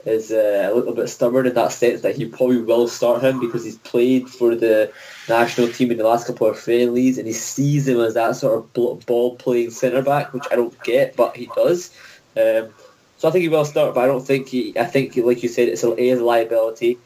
is 0.04 0.30
uh, 0.30 0.70
a 0.70 0.72
little 0.72 0.94
bit 0.94 1.08
stubborn 1.08 1.48
in 1.48 1.54
that 1.54 1.72
sense 1.72 2.02
that 2.02 2.14
he 2.14 2.24
probably 2.24 2.62
will 2.62 2.86
start 2.86 3.24
him 3.24 3.40
because 3.40 3.64
he's 3.64 3.78
played 3.78 4.28
for 4.28 4.54
the 4.54 4.92
national 5.30 5.68
team 5.68 5.90
in 5.90 5.99
the 5.99 6.04
last 6.04 6.26
couple 6.26 6.49
of 6.49 6.58
friendlies 6.58 7.16
and 7.18 7.26
he 7.26 7.32
sees 7.32 7.88
him 7.88 8.00
as 8.00 8.14
that 8.14 8.37
sort 8.37 8.58
of 8.58 9.06
ball 9.06 9.37
playing 9.37 9.70
centre 9.70 10.02
back, 10.02 10.32
which 10.32 10.44
I 10.50 10.56
don't 10.56 10.82
get, 10.82 11.16
but 11.16 11.37
he 11.37 11.46
does. 11.56 11.90
Um, 12.37 12.68
so 13.18 13.28
I 13.28 13.30
think 13.30 13.42
he 13.42 13.49
will 13.49 13.64
start, 13.64 13.94
but 13.94 14.04
I 14.04 14.06
don't 14.06 14.26
think 14.26 14.49
he. 14.49 14.78
I 14.78 14.84
think, 14.84 15.16
like 15.16 15.42
you 15.42 15.49
said, 15.49 15.68
it's 15.68 15.84
a, 15.84 15.92
it 15.92 16.06
is 16.14 16.20
a 16.20 16.25
liability. 16.25 16.99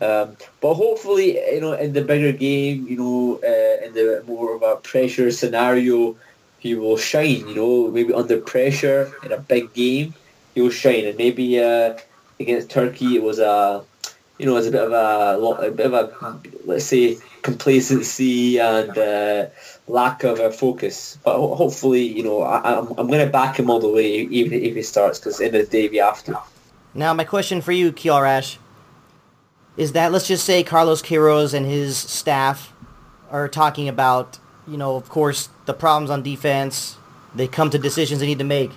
Um, 0.00 0.36
but 0.60 0.74
hopefully, 0.74 1.38
you 1.54 1.60
know, 1.60 1.72
in 1.74 1.92
the 1.92 2.02
bigger 2.02 2.32
game, 2.32 2.86
you 2.88 2.96
know, 2.96 3.40
uh, 3.42 3.86
in 3.86 3.94
the 3.94 4.22
more 4.26 4.56
of 4.56 4.62
a 4.62 4.76
pressure 4.76 5.30
scenario, 5.30 6.16
he 6.58 6.74
will 6.74 6.96
shine. 6.96 7.48
You 7.48 7.54
know, 7.54 7.90
maybe 7.90 8.12
under 8.12 8.38
pressure 8.40 9.12
in 9.22 9.32
a 9.32 9.38
big 9.38 9.72
game, 9.72 10.14
he 10.54 10.60
will 10.62 10.70
shine, 10.70 11.04
and 11.06 11.16
maybe. 11.16 11.60
Uh, 11.60 11.98
against 12.42 12.70
Turkey, 12.70 13.16
it 13.16 13.22
was 13.22 13.38
a 13.38 13.84
you 14.42 14.48
know, 14.48 14.54
was 14.54 14.66
a 14.66 14.72
bit 14.72 14.82
of 14.82 14.90
a, 14.90 15.66
a 15.68 15.70
bit 15.70 15.86
of 15.86 15.92
a 15.94 16.40
let's 16.64 16.86
say 16.86 17.16
complacency 17.42 18.58
and 18.58 18.98
uh, 18.98 19.46
lack 19.86 20.24
of 20.24 20.40
a 20.40 20.50
focus. 20.50 21.16
But 21.22 21.38
hopefully, 21.38 22.02
you 22.02 22.24
know, 22.24 22.42
I, 22.42 22.78
am 22.78 22.88
I'm, 22.88 22.98
I'm 22.98 23.06
going 23.06 23.24
to 23.24 23.30
back 23.30 23.56
him 23.56 23.70
all 23.70 23.78
the 23.78 23.88
way, 23.88 24.22
even 24.22 24.52
if 24.52 24.74
he 24.74 24.82
starts, 24.82 25.20
because 25.20 25.40
in 25.40 25.52
the 25.52 25.62
day 25.62 25.88
we 25.88 25.98
have 25.98 26.24
to. 26.24 26.40
Now, 26.92 27.14
my 27.14 27.22
question 27.22 27.60
for 27.60 27.70
you, 27.70 27.92
Kiarash, 27.92 28.58
is 29.76 29.92
that 29.92 30.10
let's 30.10 30.26
just 30.26 30.44
say 30.44 30.64
Carlos 30.64 31.02
Queiroz 31.02 31.54
and 31.54 31.64
his 31.64 31.96
staff 31.96 32.72
are 33.30 33.46
talking 33.46 33.88
about, 33.88 34.40
you 34.66 34.76
know, 34.76 34.96
of 34.96 35.08
course, 35.08 35.50
the 35.66 35.72
problems 35.72 36.10
on 36.10 36.24
defense. 36.24 36.96
They 37.32 37.46
come 37.46 37.70
to 37.70 37.78
decisions 37.78 38.18
they 38.18 38.26
need 38.26 38.40
to 38.40 38.44
make. 38.44 38.72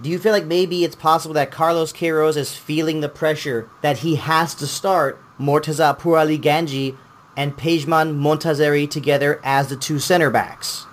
Do 0.00 0.10
you 0.10 0.18
feel 0.18 0.32
like 0.32 0.46
maybe 0.46 0.84
it's 0.84 0.94
possible 0.94 1.34
that 1.34 1.50
Carlos 1.50 1.92
Queiroz 1.92 2.36
is 2.36 2.54
feeling 2.54 3.00
the 3.00 3.08
pressure 3.08 3.68
that 3.82 3.98
he 3.98 4.14
has 4.14 4.54
to 4.56 4.66
start 4.66 5.20
Morteza 5.40 5.98
Pourali 5.98 6.40
Ganji 6.40 6.96
and 7.36 7.56
Pejman 7.56 8.18
Montazeri 8.18 8.88
together 8.90 9.40
as 9.44 9.68
the 9.68 9.76
two 9.76 9.98
center 9.98 10.30
backs? 10.30 10.84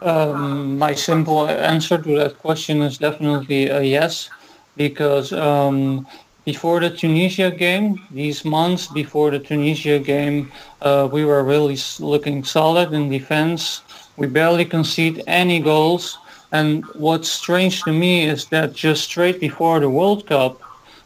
Um, 0.00 0.78
my 0.78 0.94
simple 0.94 1.46
answer 1.48 1.96
to 1.96 2.16
that 2.16 2.38
question 2.38 2.82
is 2.82 2.98
definitely 2.98 3.68
a 3.68 3.82
yes, 3.82 4.28
because 4.76 5.32
um, 5.32 6.06
before 6.44 6.80
the 6.80 6.90
Tunisia 6.90 7.50
game, 7.50 8.00
these 8.10 8.44
months 8.44 8.86
before 8.86 9.30
the 9.30 9.38
Tunisia 9.38 9.98
game, 9.98 10.50
uh, 10.80 11.08
we 11.12 11.24
were 11.24 11.44
really 11.44 11.78
looking 12.00 12.42
solid 12.42 12.92
in 12.92 13.08
defense. 13.10 13.82
We 14.16 14.26
barely 14.26 14.64
concede 14.64 15.22
any 15.26 15.60
goals. 15.60 16.18
And 16.52 16.84
what's 16.94 17.30
strange 17.30 17.82
to 17.84 17.92
me 17.92 18.26
is 18.28 18.46
that 18.46 18.74
just 18.74 19.04
straight 19.04 19.40
before 19.40 19.80
the 19.80 19.88
World 19.88 20.26
Cup, 20.26 20.60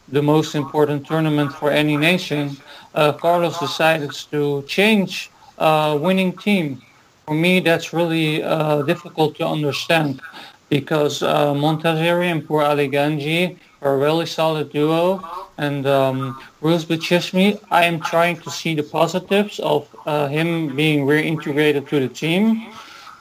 the 0.08 0.22
most 0.22 0.54
important 0.56 1.06
tournament 1.06 1.52
for 1.52 1.70
any 1.70 1.96
nation, 1.96 2.56
uh, 2.94 3.12
Carlos 3.12 3.58
decided 3.60 4.12
to 4.32 4.62
change 4.62 5.30
uh, 5.58 5.96
winning 6.00 6.32
team. 6.36 6.82
For 7.26 7.34
me, 7.34 7.60
that's 7.60 7.92
really 7.92 8.42
uh, 8.42 8.82
difficult 8.82 9.36
to 9.36 9.46
understand 9.46 10.20
because 10.68 11.22
uh, 11.22 11.54
Montazeri 11.54 12.26
and 12.26 12.46
Pourali 12.46 12.90
Ganji 12.92 13.56
are 13.82 13.94
a 13.94 13.98
really 13.98 14.26
solid 14.26 14.72
duo. 14.72 15.24
And 15.58 15.86
um, 15.86 16.40
Rouzbeh 16.60 17.60
I 17.70 17.84
am 17.84 18.00
trying 18.00 18.36
to 18.40 18.50
see 18.50 18.74
the 18.74 18.82
positives 18.82 19.60
of 19.60 19.88
uh, 20.06 20.26
him 20.26 20.74
being 20.74 21.06
reintegrated 21.06 21.88
to 21.88 22.00
the 22.00 22.08
team 22.08 22.66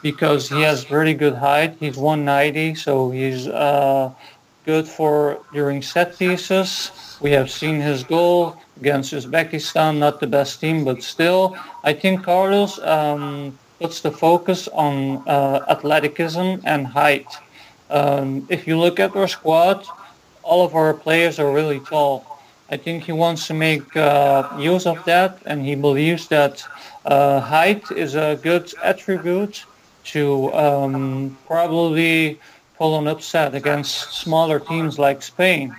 because 0.06 0.48
he 0.48 0.62
has 0.62 0.84
very 0.84 1.16
good 1.16 1.34
height. 1.34 1.76
He's 1.80 1.98
190, 1.98 2.76
so 2.76 3.10
he's 3.10 3.48
uh, 3.48 4.12
good 4.64 4.88
for 4.88 5.40
during 5.52 5.82
set 5.82 6.20
pieces. 6.20 6.92
We 7.22 7.32
have 7.32 7.50
seen 7.50 7.82
his 7.82 8.04
goal 8.04 8.56
against 8.80 9.16
Uzbekistan, 9.16 9.98
not 9.98 10.20
the 10.20 10.28
best 10.28 10.62
team, 10.62 10.86
but 10.86 11.02
still, 11.02 11.58
I 11.84 11.94
think 11.94 12.24
Carlos 12.24 12.78
um, 12.84 13.58
puts 13.80 14.02
the 14.02 14.12
focus 14.12 14.68
on 14.68 15.28
uh, 15.28 15.66
athleticism 15.70 16.62
and 16.66 16.86
height. 16.86 17.32
Um, 17.90 18.46
if 18.48 18.68
you 18.68 18.78
look 18.78 19.00
at 19.00 19.16
our 19.16 19.28
squad, 19.28 19.88
all 20.44 20.64
of 20.64 20.76
our 20.76 20.94
players 20.94 21.40
are 21.40 21.52
really 21.52 21.80
tall. 21.80 22.24
I 22.70 22.78
think 22.78 23.06
he 23.06 23.12
wants 23.12 23.48
to 23.48 23.56
make 23.56 23.98
uh, 23.98 24.56
use 24.60 24.86
of 24.86 25.04
that, 25.06 25.40
and 25.48 25.66
he 25.66 25.74
believes 25.74 26.28
that 26.28 26.64
uh, 27.06 27.40
height 27.40 27.90
is 27.90 28.14
a 28.14 28.38
good 28.44 28.72
attribute 28.84 29.66
to 30.06 30.54
um, 30.54 31.38
probably 31.48 32.40
pull 32.78 32.98
an 33.00 33.08
upset 33.08 33.56
against 33.56 34.14
smaller 34.14 34.60
teams 34.60 35.00
like 35.00 35.22
Spain. 35.22 35.76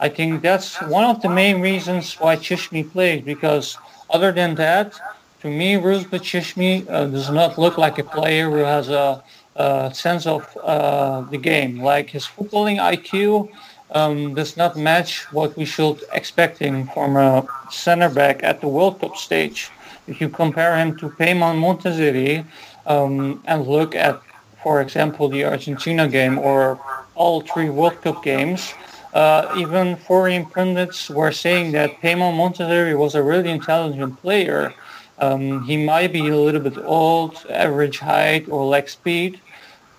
I 0.00 0.08
think 0.08 0.42
that's 0.42 0.80
one 0.82 1.04
of 1.04 1.22
the 1.22 1.28
main 1.28 1.60
reasons 1.60 2.14
why 2.14 2.36
Cheshmi 2.36 2.90
plays 2.90 3.22
because 3.22 3.78
other 4.10 4.32
than 4.32 4.54
that, 4.56 4.94
to 5.40 5.48
me, 5.48 5.74
Rouzbeh 5.74 6.20
Cheshmi 6.20 6.88
uh, 6.90 7.06
does 7.06 7.30
not 7.30 7.58
look 7.58 7.78
like 7.78 7.98
a 7.98 8.04
player 8.04 8.50
who 8.50 8.58
has 8.58 8.88
a, 8.88 9.22
a 9.56 9.92
sense 9.94 10.26
of 10.26 10.42
uh, 10.62 11.20
the 11.30 11.38
game. 11.38 11.82
Like 11.82 12.10
his 12.10 12.26
footballing 12.26 12.78
IQ 12.78 13.50
um, 13.90 14.34
does 14.34 14.56
not 14.56 14.76
match 14.76 15.32
what 15.32 15.56
we 15.56 15.64
should 15.64 16.02
expecting 16.12 16.86
from 16.88 17.16
a 17.16 17.46
center 17.70 18.08
back 18.08 18.42
at 18.42 18.60
the 18.60 18.68
World 18.68 19.00
Cup 19.00 19.16
stage. 19.16 19.70
If 20.06 20.20
you 20.20 20.28
compare 20.28 20.76
him 20.76 20.96
to 20.98 21.08
Peyman 21.08 21.56
Montazeri, 21.60 22.44
um, 22.86 23.42
and 23.46 23.66
look 23.66 23.94
at, 23.94 24.20
for 24.62 24.80
example, 24.80 25.28
the 25.28 25.44
Argentina 25.44 26.08
game 26.08 26.38
or 26.38 26.78
all 27.14 27.40
three 27.40 27.70
World 27.70 28.00
Cup 28.02 28.22
games, 28.22 28.74
uh, 29.14 29.54
even 29.56 29.96
foreign 29.96 30.44
pundits 30.46 31.08
were 31.08 31.32
saying 31.32 31.72
that 31.72 32.00
Peyman 32.00 32.34
Montazeri 32.34 32.98
was 32.98 33.14
a 33.14 33.22
really 33.22 33.50
intelligent 33.50 34.20
player. 34.20 34.74
Um, 35.18 35.64
he 35.64 35.76
might 35.76 36.12
be 36.12 36.28
a 36.28 36.36
little 36.36 36.60
bit 36.60 36.76
old, 36.78 37.46
average 37.48 38.00
height 38.00 38.48
or 38.48 38.64
leg 38.64 38.88
speed, 38.88 39.40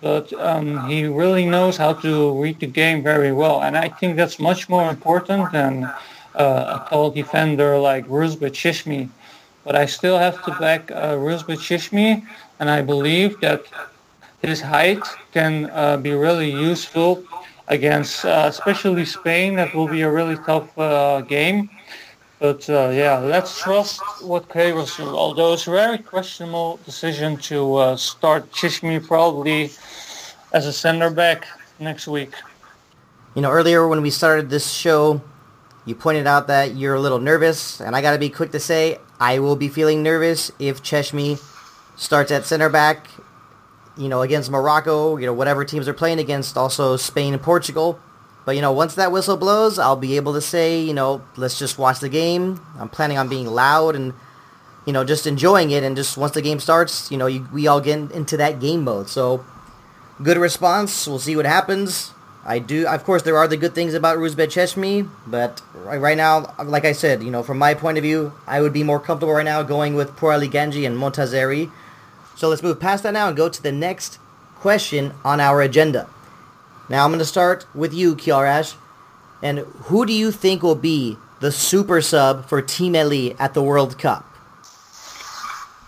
but 0.02 0.30
um, 0.34 0.86
he 0.86 1.06
really 1.06 1.46
knows 1.46 1.78
how 1.78 1.94
to 1.94 2.38
read 2.40 2.60
the 2.60 2.66
game 2.66 3.02
very 3.02 3.32
well. 3.32 3.62
And 3.62 3.76
I 3.76 3.88
think 3.88 4.16
that's 4.16 4.38
much 4.38 4.68
more 4.68 4.90
important 4.90 5.50
than 5.52 5.84
uh, 6.34 6.84
a 6.84 6.86
tall 6.90 7.10
defender 7.10 7.78
like 7.78 8.06
Rouzbeh 8.06 8.50
Cheshmi. 8.50 9.08
But 9.66 9.74
I 9.74 9.86
still 9.86 10.16
have 10.16 10.44
to 10.44 10.52
back 10.60 10.92
uh, 10.92 11.18
Rouzbeh 11.18 11.58
Cheshmi 11.58 12.24
and 12.60 12.70
I 12.70 12.82
believe 12.82 13.40
that 13.40 13.66
his 14.40 14.60
height 14.60 15.02
can 15.32 15.68
uh, 15.70 15.96
be 15.96 16.12
really 16.12 16.52
useful 16.52 17.24
against 17.66 18.24
uh, 18.24 18.44
especially 18.46 19.04
Spain. 19.04 19.56
That 19.56 19.74
will 19.74 19.88
be 19.88 20.02
a 20.02 20.10
really 20.10 20.36
tough 20.36 20.70
uh, 20.78 21.22
game. 21.22 21.68
But 22.38 22.70
uh, 22.70 22.90
yeah, 22.92 23.18
let's 23.18 23.60
trust 23.60 24.00
what 24.22 24.48
Queiroz 24.48 25.00
will. 25.00 25.18
Although 25.18 25.54
it's 25.54 25.66
a 25.66 25.72
very 25.72 25.98
questionable 25.98 26.78
decision 26.84 27.36
to 27.50 27.74
uh, 27.74 27.96
start 27.96 28.48
Cheshmi 28.52 29.04
probably 29.04 29.72
as 30.52 30.66
a 30.66 30.72
center 30.72 31.10
back 31.10 31.48
next 31.80 32.06
week. 32.06 32.30
You 33.34 33.42
know, 33.42 33.50
earlier 33.50 33.88
when 33.88 34.00
we 34.00 34.10
started 34.10 34.48
this 34.48 34.70
show, 34.70 35.20
you 35.86 35.94
pointed 35.94 36.26
out 36.26 36.48
that 36.48 36.74
you're 36.74 36.94
a 36.94 37.00
little 37.00 37.20
nervous, 37.20 37.80
and 37.80 37.96
I 37.96 38.02
got 38.02 38.12
to 38.12 38.18
be 38.18 38.28
quick 38.28 38.50
to 38.50 38.60
say 38.60 38.98
I 39.18 39.38
will 39.38 39.56
be 39.56 39.68
feeling 39.68 40.02
nervous 40.02 40.50
if 40.58 40.82
Cheshmi 40.82 41.40
starts 41.96 42.30
at 42.30 42.44
center 42.44 42.68
back, 42.68 43.06
you 43.96 44.08
know, 44.08 44.20
against 44.22 44.50
Morocco, 44.50 45.16
you 45.16 45.24
know, 45.24 45.32
whatever 45.32 45.64
teams 45.64 45.88
are 45.88 45.94
playing 45.94 46.18
against, 46.18 46.56
also 46.56 46.96
Spain 46.96 47.32
and 47.32 47.42
Portugal. 47.42 47.98
But, 48.44 48.56
you 48.56 48.62
know, 48.62 48.72
once 48.72 48.94
that 48.94 49.10
whistle 49.10 49.36
blows, 49.36 49.78
I'll 49.78 49.96
be 49.96 50.16
able 50.16 50.34
to 50.34 50.40
say, 50.40 50.80
you 50.80 50.92
know, 50.92 51.22
let's 51.36 51.58
just 51.58 51.78
watch 51.78 52.00
the 52.00 52.08
game. 52.08 52.60
I'm 52.78 52.88
planning 52.88 53.18
on 53.18 53.28
being 53.28 53.46
loud 53.46 53.96
and, 53.96 54.12
you 54.84 54.92
know, 54.92 55.04
just 55.04 55.26
enjoying 55.26 55.70
it. 55.72 55.82
And 55.82 55.96
just 55.96 56.16
once 56.16 56.32
the 56.32 56.42
game 56.42 56.60
starts, 56.60 57.10
you 57.10 57.18
know, 57.18 57.26
you, 57.26 57.48
we 57.52 57.66
all 57.66 57.80
get 57.80 58.12
into 58.12 58.36
that 58.36 58.60
game 58.60 58.84
mode. 58.84 59.08
So, 59.08 59.44
good 60.22 60.36
response. 60.36 61.08
We'll 61.08 61.18
see 61.18 61.34
what 61.34 61.44
happens. 61.44 62.12
I 62.46 62.60
do, 62.60 62.86
of 62.86 63.02
course, 63.02 63.22
there 63.22 63.36
are 63.36 63.48
the 63.48 63.56
good 63.56 63.74
things 63.74 63.92
about 63.92 64.18
Rouzbeh 64.18 64.46
Cheshmi, 64.46 65.08
but 65.26 65.60
right 65.74 66.16
now, 66.16 66.54
like 66.64 66.84
I 66.84 66.92
said, 66.92 67.22
you 67.22 67.30
know, 67.30 67.42
from 67.42 67.58
my 67.58 67.74
point 67.74 67.98
of 67.98 68.02
view, 68.02 68.32
I 68.46 68.60
would 68.60 68.72
be 68.72 68.84
more 68.84 69.00
comfortable 69.00 69.34
right 69.34 69.44
now 69.44 69.62
going 69.64 69.94
with 69.94 70.14
Pourali 70.16 70.48
Ganji 70.48 70.86
and 70.86 70.96
Montazeri 70.96 71.72
so 72.36 72.50
let's 72.50 72.62
move 72.62 72.78
past 72.78 73.02
that 73.02 73.14
now 73.14 73.28
and 73.28 73.36
go 73.36 73.48
to 73.48 73.62
the 73.62 73.72
next 73.72 74.18
question 74.56 75.14
on 75.24 75.40
our 75.40 75.62
agenda. 75.62 76.06
Now 76.90 77.04
I'm 77.04 77.10
going 77.10 77.18
to 77.18 77.24
start 77.24 77.66
with 77.74 77.94
you, 77.94 78.14
Kiarash. 78.14 78.74
And 79.42 79.60
who 79.88 80.04
do 80.04 80.12
you 80.12 80.30
think 80.30 80.62
will 80.62 80.74
be 80.74 81.16
the 81.40 81.50
super 81.50 82.02
sub 82.02 82.46
for 82.46 82.60
Team 82.60 82.92
Melli 82.92 83.34
at 83.38 83.54
the 83.54 83.62
World 83.62 83.98
Cup? 83.98 84.24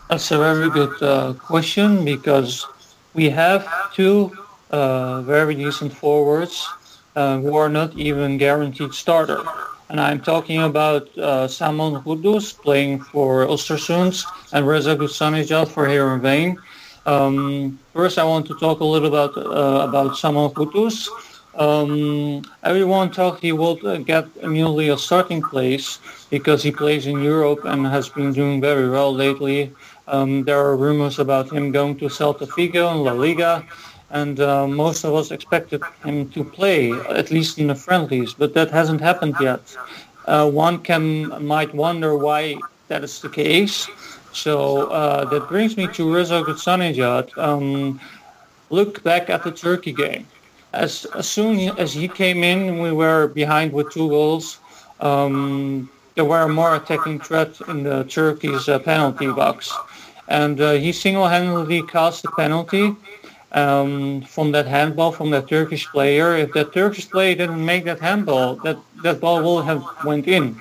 That's 0.09 0.31
a 0.31 0.39
very 0.39 0.71
good 0.71 1.03
uh, 1.03 1.35
question 1.35 2.03
because 2.03 2.67
we 3.13 3.29
have 3.29 3.69
two 3.93 4.33
uh, 4.71 5.23
very 5.23 5.55
decent 5.55 5.93
forwards 5.93 6.69
uh, 7.17 7.39
who 7.39 7.57
are 7.57 7.69
not 7.69 7.97
even 7.97 8.39
guaranteed 8.39 8.93
starter 8.93 9.43
and 9.89 10.01
I'm 10.01 10.21
talking 10.21 10.63
about 10.63 11.17
uh, 11.17 11.49
Saman 11.49 12.03
Ghoddos 12.03 12.53
playing 12.61 13.01
for 13.01 13.47
Östersund 13.47 14.25
and 14.53 14.67
Reza 14.67 14.97
Ghoochannejhad 14.97 15.69
for 15.69 15.87
Heerenveen. 15.87 16.57
Um, 17.07 17.79
first, 17.95 18.19
I 18.19 18.25
want 18.25 18.47
to 18.49 18.55
talk 18.59 18.81
a 18.81 18.85
little 18.85 19.09
about 19.09 19.37
uh, 19.37 19.89
about 19.89 20.19
Saman 20.19 20.51
Ghoddos. 20.51 21.09
Um, 21.55 22.43
everyone 22.63 23.11
thought 23.11 23.41
he 23.41 23.53
would 23.53 24.07
get 24.07 24.29
immediately 24.43 24.91
a 24.91 24.99
starting 24.99 25.43
place 25.43 25.99
because 26.31 26.63
he 26.63 26.71
plays 26.71 27.07
in 27.07 27.21
Europe 27.21 27.65
and 27.65 27.87
has 27.87 28.09
been 28.09 28.33
doing 28.33 28.61
very 28.61 28.89
well 28.89 29.13
lately. 29.13 29.73
Um, 30.07 30.45
there 30.45 30.59
are 30.59 30.77
rumors 30.77 31.19
about 31.19 31.51
him 31.51 31.73
going 31.73 31.99
to 31.99 32.07
Celta 32.07 32.47
Vigo 32.55 32.91
in 32.91 32.99
La 32.99 33.13
Liga, 33.13 33.67
and 34.11 34.41
uh, 34.41 34.67
most 34.67 35.05
of 35.05 35.15
us 35.15 35.31
expected 35.31 35.83
him 36.05 36.29
to 36.31 36.43
play, 36.43 36.93
at 36.93 37.31
least 37.31 37.59
in 37.59 37.67
the 37.67 37.75
friendlies, 37.75 38.33
but 38.35 38.55
that 38.55 38.71
hasn't 38.71 39.01
happened 39.01 39.37
yet. 39.41 39.77
Uh, 40.27 40.49
one 40.51 40.79
can 40.79 41.45
might 41.45 41.75
wonder 41.75 42.17
why 42.17 42.57
that 42.89 43.05
is 43.05 43.21
the 43.21 43.29
case. 43.29 43.89
So 44.33 44.89
uh, 44.91 45.25
that 45.27 45.49
brings 45.49 45.77
me 45.77 45.89
to 45.89 46.15
Reza 46.15 46.43
Ghoochannejhad. 46.43 47.37
Um, 47.39 48.01
look 48.71 49.03
back 49.03 49.31
at 49.31 49.43
the 49.43 49.51
Turkey 49.51 49.93
game. 49.93 50.27
As, 50.73 51.07
as 51.15 51.29
soon 51.29 51.59
as 51.79 51.93
he 51.95 52.09
came 52.09 52.45
in, 52.45 52.79
we 52.79 52.93
were 52.93 53.29
behind 53.29 53.73
with 53.73 53.91
two 53.91 54.09
goals. 54.09 54.59
Um, 55.01 55.89
there 56.15 56.27
were 56.27 56.49
more 56.49 56.75
attacking 56.77 57.21
threats 57.21 57.61
in 57.63 57.85
the 57.85 58.05
Turkey's 58.05 58.69
uh, 58.69 58.79
penalty 58.79 59.29
box. 59.29 59.73
And 60.29 60.61
uh, 60.61 60.73
he 60.73 60.93
single-handedly 60.93 61.83
caused 61.83 62.23
the 62.23 62.31
penalty 62.33 62.95
um, 63.53 64.23
from 64.23 64.53
that 64.53 64.67
handball 64.67 65.13
from 65.13 65.31
that 65.31 65.49
Turkish 65.49 65.87
player. 65.87 66.37
If 66.37 66.53
that 66.53 66.73
Turkish 66.73 67.09
player 67.09 67.35
didn't 67.35 67.65
make 67.65 67.85
that 67.85 68.01
handball, 68.01 68.57
that, 68.57 68.79
that 69.03 69.21
ball 69.21 69.43
will 69.43 69.63
have 69.63 69.83
went 70.05 70.29
in. 70.29 70.61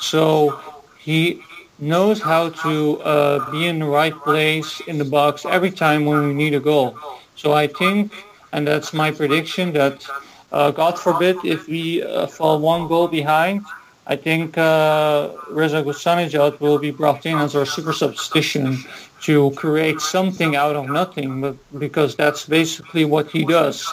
So 0.00 0.60
he 0.98 1.42
knows 1.78 2.20
how 2.20 2.50
to 2.50 3.00
uh, 3.02 3.50
be 3.50 3.66
in 3.66 3.78
the 3.80 3.86
right 3.86 4.14
place 4.14 4.80
in 4.86 4.98
the 4.98 5.04
box 5.04 5.44
every 5.44 5.70
time 5.70 6.04
when 6.04 6.28
we 6.28 6.34
need 6.34 6.54
a 6.54 6.60
goal. 6.60 6.96
So 7.36 7.52
I 7.52 7.66
think, 7.66 8.12
and 8.52 8.66
that's 8.66 8.92
my 8.92 9.10
prediction, 9.10 9.72
that 9.72 10.06
uh, 10.52 10.70
God 10.70 10.98
forbid 10.98 11.36
if 11.44 11.66
we 11.66 12.02
uh, 12.02 12.26
fall 12.26 12.60
one 12.60 12.86
goal 12.88 13.08
behind, 13.08 13.64
I 14.06 14.16
think 14.16 14.58
uh, 14.58 15.30
Reza 15.50 15.82
Ghoochannejhad 15.82 16.60
will 16.60 16.78
be 16.78 16.90
brought 16.90 17.24
in 17.24 17.38
as 17.38 17.54
our 17.54 17.64
super 17.64 17.92
substitution 17.92 18.78
to 19.22 19.52
create 19.52 20.00
something 20.00 20.56
out 20.56 20.76
of 20.76 20.88
nothing, 20.88 21.40
but 21.40 21.56
because 21.78 22.16
that's 22.16 22.44
basically 22.46 23.04
what 23.04 23.30
he 23.30 23.44
does. 23.44 23.92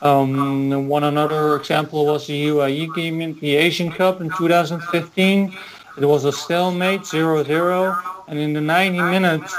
Um, 0.00 0.88
one 0.88 1.04
another 1.04 1.54
example 1.56 2.06
was 2.06 2.26
the 2.26 2.46
UAE 2.46 2.94
game 2.94 3.20
in 3.20 3.38
the 3.38 3.54
Asian 3.54 3.92
Cup 3.92 4.20
in 4.20 4.30
2015. 4.30 5.56
It 5.98 6.06
was 6.06 6.24
a 6.24 6.32
stalemate, 6.32 7.02
0-0, 7.02 8.02
and 8.26 8.38
in 8.38 8.54
the 8.54 8.60
90 8.60 8.98
minutes, 8.98 9.54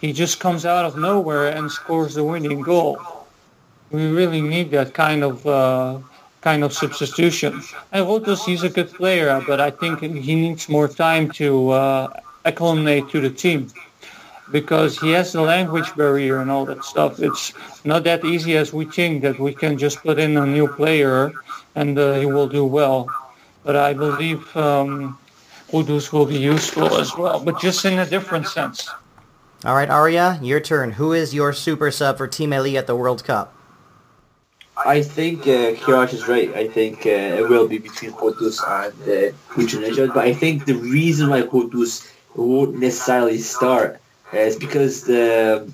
he 0.00 0.12
just 0.12 0.40
comes 0.40 0.66
out 0.66 0.84
of 0.84 0.98
nowhere 0.98 1.48
and 1.48 1.70
scores 1.70 2.14
the 2.14 2.24
winning 2.24 2.60
goal. 2.60 2.98
We 3.90 4.10
really 4.10 4.40
need 4.40 4.72
that 4.72 4.92
kind 4.92 5.22
of 5.22 5.46
uh, 5.46 5.98
kind 6.42 6.64
of 6.64 6.72
substitution. 6.72 7.62
And 7.92 8.04
Ghoddos, 8.04 8.44
he's 8.44 8.64
a 8.64 8.68
good 8.68 8.92
player, 8.92 9.42
but 9.46 9.60
I 9.60 9.70
think 9.70 10.00
he 10.00 10.34
needs 10.34 10.68
more 10.68 10.88
time 10.88 11.30
to 11.32 11.70
uh, 11.70 12.20
acclimate 12.44 13.08
to 13.10 13.20
the 13.20 13.30
team 13.30 13.70
because 14.50 14.98
he 14.98 15.12
has 15.12 15.32
the 15.32 15.42
language 15.42 15.94
barrier 15.96 16.38
and 16.38 16.50
all 16.50 16.64
that 16.66 16.84
stuff. 16.84 17.20
It's 17.20 17.52
not 17.84 18.04
that 18.04 18.24
easy 18.24 18.56
as 18.56 18.72
we 18.72 18.84
think 18.84 19.22
that 19.22 19.38
we 19.38 19.54
can 19.54 19.78
just 19.78 20.02
put 20.02 20.18
in 20.18 20.36
a 20.36 20.46
new 20.46 20.68
player 20.68 21.32
and 21.74 21.98
uh, 21.98 22.14
he 22.14 22.26
will 22.26 22.48
do 22.48 22.64
well. 22.64 23.08
But 23.64 23.76
I 23.76 23.94
believe 23.94 24.56
um, 24.56 25.18
Ghoddos 25.70 26.12
will 26.12 26.26
be 26.26 26.38
useful 26.38 26.96
as 26.98 27.16
well, 27.16 27.40
but 27.40 27.60
just 27.60 27.84
in 27.84 27.98
a 27.98 28.06
different 28.06 28.46
sense. 28.46 28.88
All 29.64 29.74
right, 29.74 29.90
Arya, 29.90 30.38
your 30.42 30.60
turn. 30.60 30.92
Who 30.92 31.12
is 31.12 31.34
your 31.34 31.52
super 31.52 31.90
sub 31.90 32.18
for 32.18 32.28
Team 32.28 32.50
Melli 32.50 32.76
at 32.76 32.86
the 32.86 32.94
World 32.94 33.24
Cup? 33.24 33.52
I 34.76 35.02
think 35.02 35.40
uh, 35.42 35.72
Kiarash 35.72 36.12
is 36.12 36.28
right. 36.28 36.54
I 36.54 36.68
think 36.68 37.06
uh, 37.06 37.40
it 37.40 37.48
will 37.48 37.66
be 37.66 37.78
between 37.78 38.12
Ghoddos 38.12 38.60
and 38.62 38.92
uh, 39.02 40.06
but 40.14 40.24
I 40.24 40.34
think 40.34 40.66
the 40.66 40.74
reason 40.74 41.30
why 41.30 41.42
Ghoddos 41.42 42.12
won't 42.34 42.78
necessarily 42.78 43.38
start 43.38 44.00
is 44.32 44.56
because 44.56 45.04
the 45.04 45.68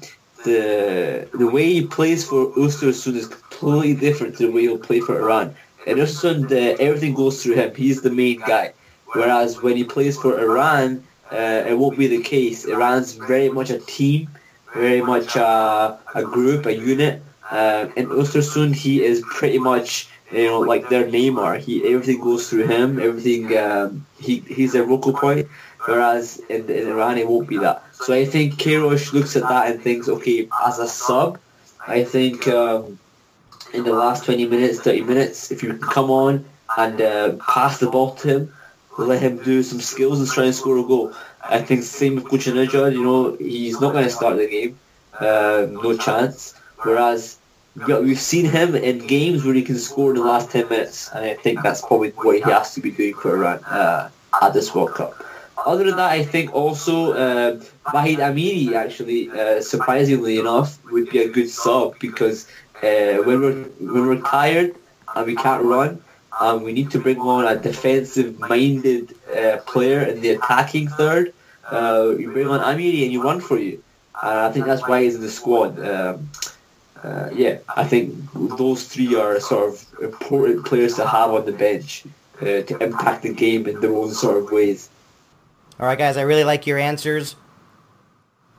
the 0.45 1.29
the 1.33 1.47
way 1.47 1.73
he 1.73 1.87
plays 1.87 2.25
for 2.25 2.47
Östersund 2.53 3.15
is 3.15 3.29
completely 3.29 3.95
different 3.95 4.37
to 4.37 4.47
the 4.47 4.53
way 4.53 4.63
he'll 4.63 4.79
play 4.79 5.01
for 5.01 5.19
Iran. 5.19 5.55
And 5.87 5.99
Östersund, 5.99 6.51
uh, 6.53 6.77
everything 6.81 7.15
goes 7.15 7.43
through 7.43 7.55
him. 7.55 7.75
He's 7.75 8.03
the 8.03 8.11
main 8.11 8.41
guy. 8.41 8.73
Whereas 9.13 9.63
when 9.63 9.77
he 9.77 9.85
plays 9.85 10.19
for 10.19 10.41
Iran, 10.41 11.05
uh, 11.31 11.65
it 11.67 11.79
won't 11.79 11.99
be 11.99 12.07
the 12.07 12.23
case. 12.23 12.65
Iran's 12.65 13.15
very 13.15 13.49
much 13.49 13.71
a 13.71 13.79
team, 13.79 14.29
very 14.75 15.03
much 15.03 15.37
a, 15.37 15.99
a 16.15 16.23
group, 16.23 16.67
a 16.67 16.75
unit. 16.75 17.23
Uh, 17.51 17.89
in 17.97 18.07
Östersund, 18.07 18.75
he 18.75 19.03
is 19.05 19.23
pretty 19.31 19.59
much 19.59 20.09
you 20.33 20.47
know 20.47 20.61
like 20.61 20.89
their 20.89 21.05
Neymar. 21.05 21.59
He 21.59 21.85
everything 21.93 22.21
goes 22.21 22.49
through 22.49 22.67
him. 22.67 22.99
Everything 22.99 23.57
um, 23.59 24.07
he 24.21 24.41
he's 24.41 24.73
their 24.73 24.85
vocal 24.85 25.13
point. 25.13 25.49
Whereas 25.87 26.39
in, 26.49 26.69
in 26.71 26.89
Iran, 26.89 27.19
it 27.19 27.29
won't 27.29 27.49
be 27.49 27.59
that. 27.59 27.83
So 27.95 28.15
I 28.15 28.25
think 28.25 28.55
Queiroz 28.55 29.13
looks 29.13 29.37
at 29.37 29.43
that 29.43 29.71
and 29.71 29.83
thinks, 29.83 30.09
okay, 30.09 30.49
as 30.65 30.79
a 30.79 30.87
sub, 30.87 31.39
I 31.87 32.05
think 32.05 32.47
um, 32.47 32.99
in 33.75 33.85
the 33.85 33.93
last 33.93 34.25
20 34.25 34.47
minutes, 34.47 34.81
30 34.81 35.03
minutes, 35.03 35.51
if 35.51 35.63
you 35.63 35.77
come 35.79 36.11
on 36.11 36.45
and 36.77 37.01
uh, 37.01 37.33
pass 37.37 37.79
the 37.79 37.91
ball 37.91 38.15
to 38.17 38.29
him, 38.29 38.55
let 38.99 39.21
him 39.21 39.43
do 39.43 39.63
some 39.63 39.81
skills 39.81 40.21
and 40.21 40.29
try 40.29 40.45
and 40.45 40.55
score 40.55 40.79
a 40.79 40.83
goal. 40.83 41.13
I 41.43 41.61
think 41.61 41.83
same 41.83 42.15
with 42.17 42.25
Ghoochannejhad, 42.25 42.93
you 42.93 43.03
know, 43.03 43.37
he's 43.37 43.81
not 43.81 43.93
going 43.93 44.05
to 44.05 44.11
start 44.11 44.37
the 44.37 44.49
game. 44.49 44.79
Uh, 45.19 45.67
no 45.71 45.97
chance. 45.97 46.55
Whereas 46.83 47.39
we've 47.75 48.21
seen 48.21 48.47
him 48.47 48.75
in 48.75 49.07
games 49.07 49.45
where 49.45 49.55
he 49.55 49.63
can 49.63 49.79
score 49.79 50.11
in 50.11 50.17
the 50.17 50.25
last 50.25 50.51
10 50.51 50.69
minutes, 50.69 51.11
and 51.13 51.25
I 51.25 51.35
think 51.35 51.63
that's 51.63 51.81
probably 51.81 52.11
what 52.11 52.37
he 52.37 52.43
has 52.43 52.75
to 52.75 52.81
be 52.81 52.91
doing 52.91 53.15
for 53.15 53.35
Iran 53.37 53.65
uh, 53.65 54.11
at 54.41 54.53
this 54.53 54.75
World 54.75 54.95
Cup. 54.95 55.25
Other 55.57 55.85
than 55.85 55.97
that, 55.97 56.11
I 56.11 56.25
think 56.25 56.55
also 56.55 57.13
uh, 57.13 57.61
Vahid 57.87 58.19
Amiri, 58.19 58.75
actually, 58.75 59.31
uh, 59.31 59.61
surprisingly 59.61 60.39
enough, 60.39 60.79
would 60.91 61.11
be 61.11 61.21
a 61.21 61.29
good 61.29 61.49
sub 61.49 61.99
because 61.99 62.49
uh, 62.83 63.23
when 63.23 63.41
we're 63.41 63.63
when 63.79 64.07
we're 64.09 64.21
tired 64.23 64.75
and 65.15 65.27
we 65.27 65.37
can't 65.37 65.63
run, 65.63 66.03
um, 66.41 66.63
we 66.63 66.73
need 66.73 66.91
to 66.91 66.99
bring 66.99 67.19
on 67.19 67.47
a 67.47 67.57
defensive-minded 67.57 69.15
uh, 69.37 69.59
player 69.67 70.03
in 70.03 70.21
the 70.21 70.31
attacking 70.31 70.89
third. 70.89 71.33
Uh, 71.71 72.15
you 72.19 72.33
bring 72.33 72.49
on 72.49 72.61
Amiri 72.61 73.05
and 73.05 73.13
you 73.13 73.23
run 73.23 73.41
for 73.41 73.59
you. 73.59 73.83
And 74.23 74.39
I 74.39 74.51
think 74.53 74.67
that's 74.67 74.87
why 74.87 75.03
he's 75.03 75.15
in 75.15 75.21
the 75.21 75.31
squad. 75.31 75.79
Um, 75.81 76.31
uh, 77.03 77.31
yeah, 77.33 77.59
I 77.77 77.85
think 77.85 78.15
those 78.35 78.85
three 78.87 79.15
are 79.17 79.41
sort 79.41 79.69
of 79.71 79.87
important 80.03 80.65
players 80.65 80.95
to 80.95 81.07
have 81.07 81.31
on 81.31 81.45
the 81.45 81.53
bench 81.53 82.05
uh, 82.41 82.63
to 82.63 82.79
impact 82.81 83.23
the 83.23 83.33
game 83.33 83.67
in 83.67 83.81
their 83.81 83.95
own 83.95 84.13
sort 84.13 84.37
of 84.37 84.51
ways. 84.51 84.89
All 85.81 85.87
right, 85.87 85.99
guys, 85.99 86.17
I 86.17 86.23
really 86.23 86.45
like 86.45 86.67
your 86.67 86.79
answers. 86.79 87.35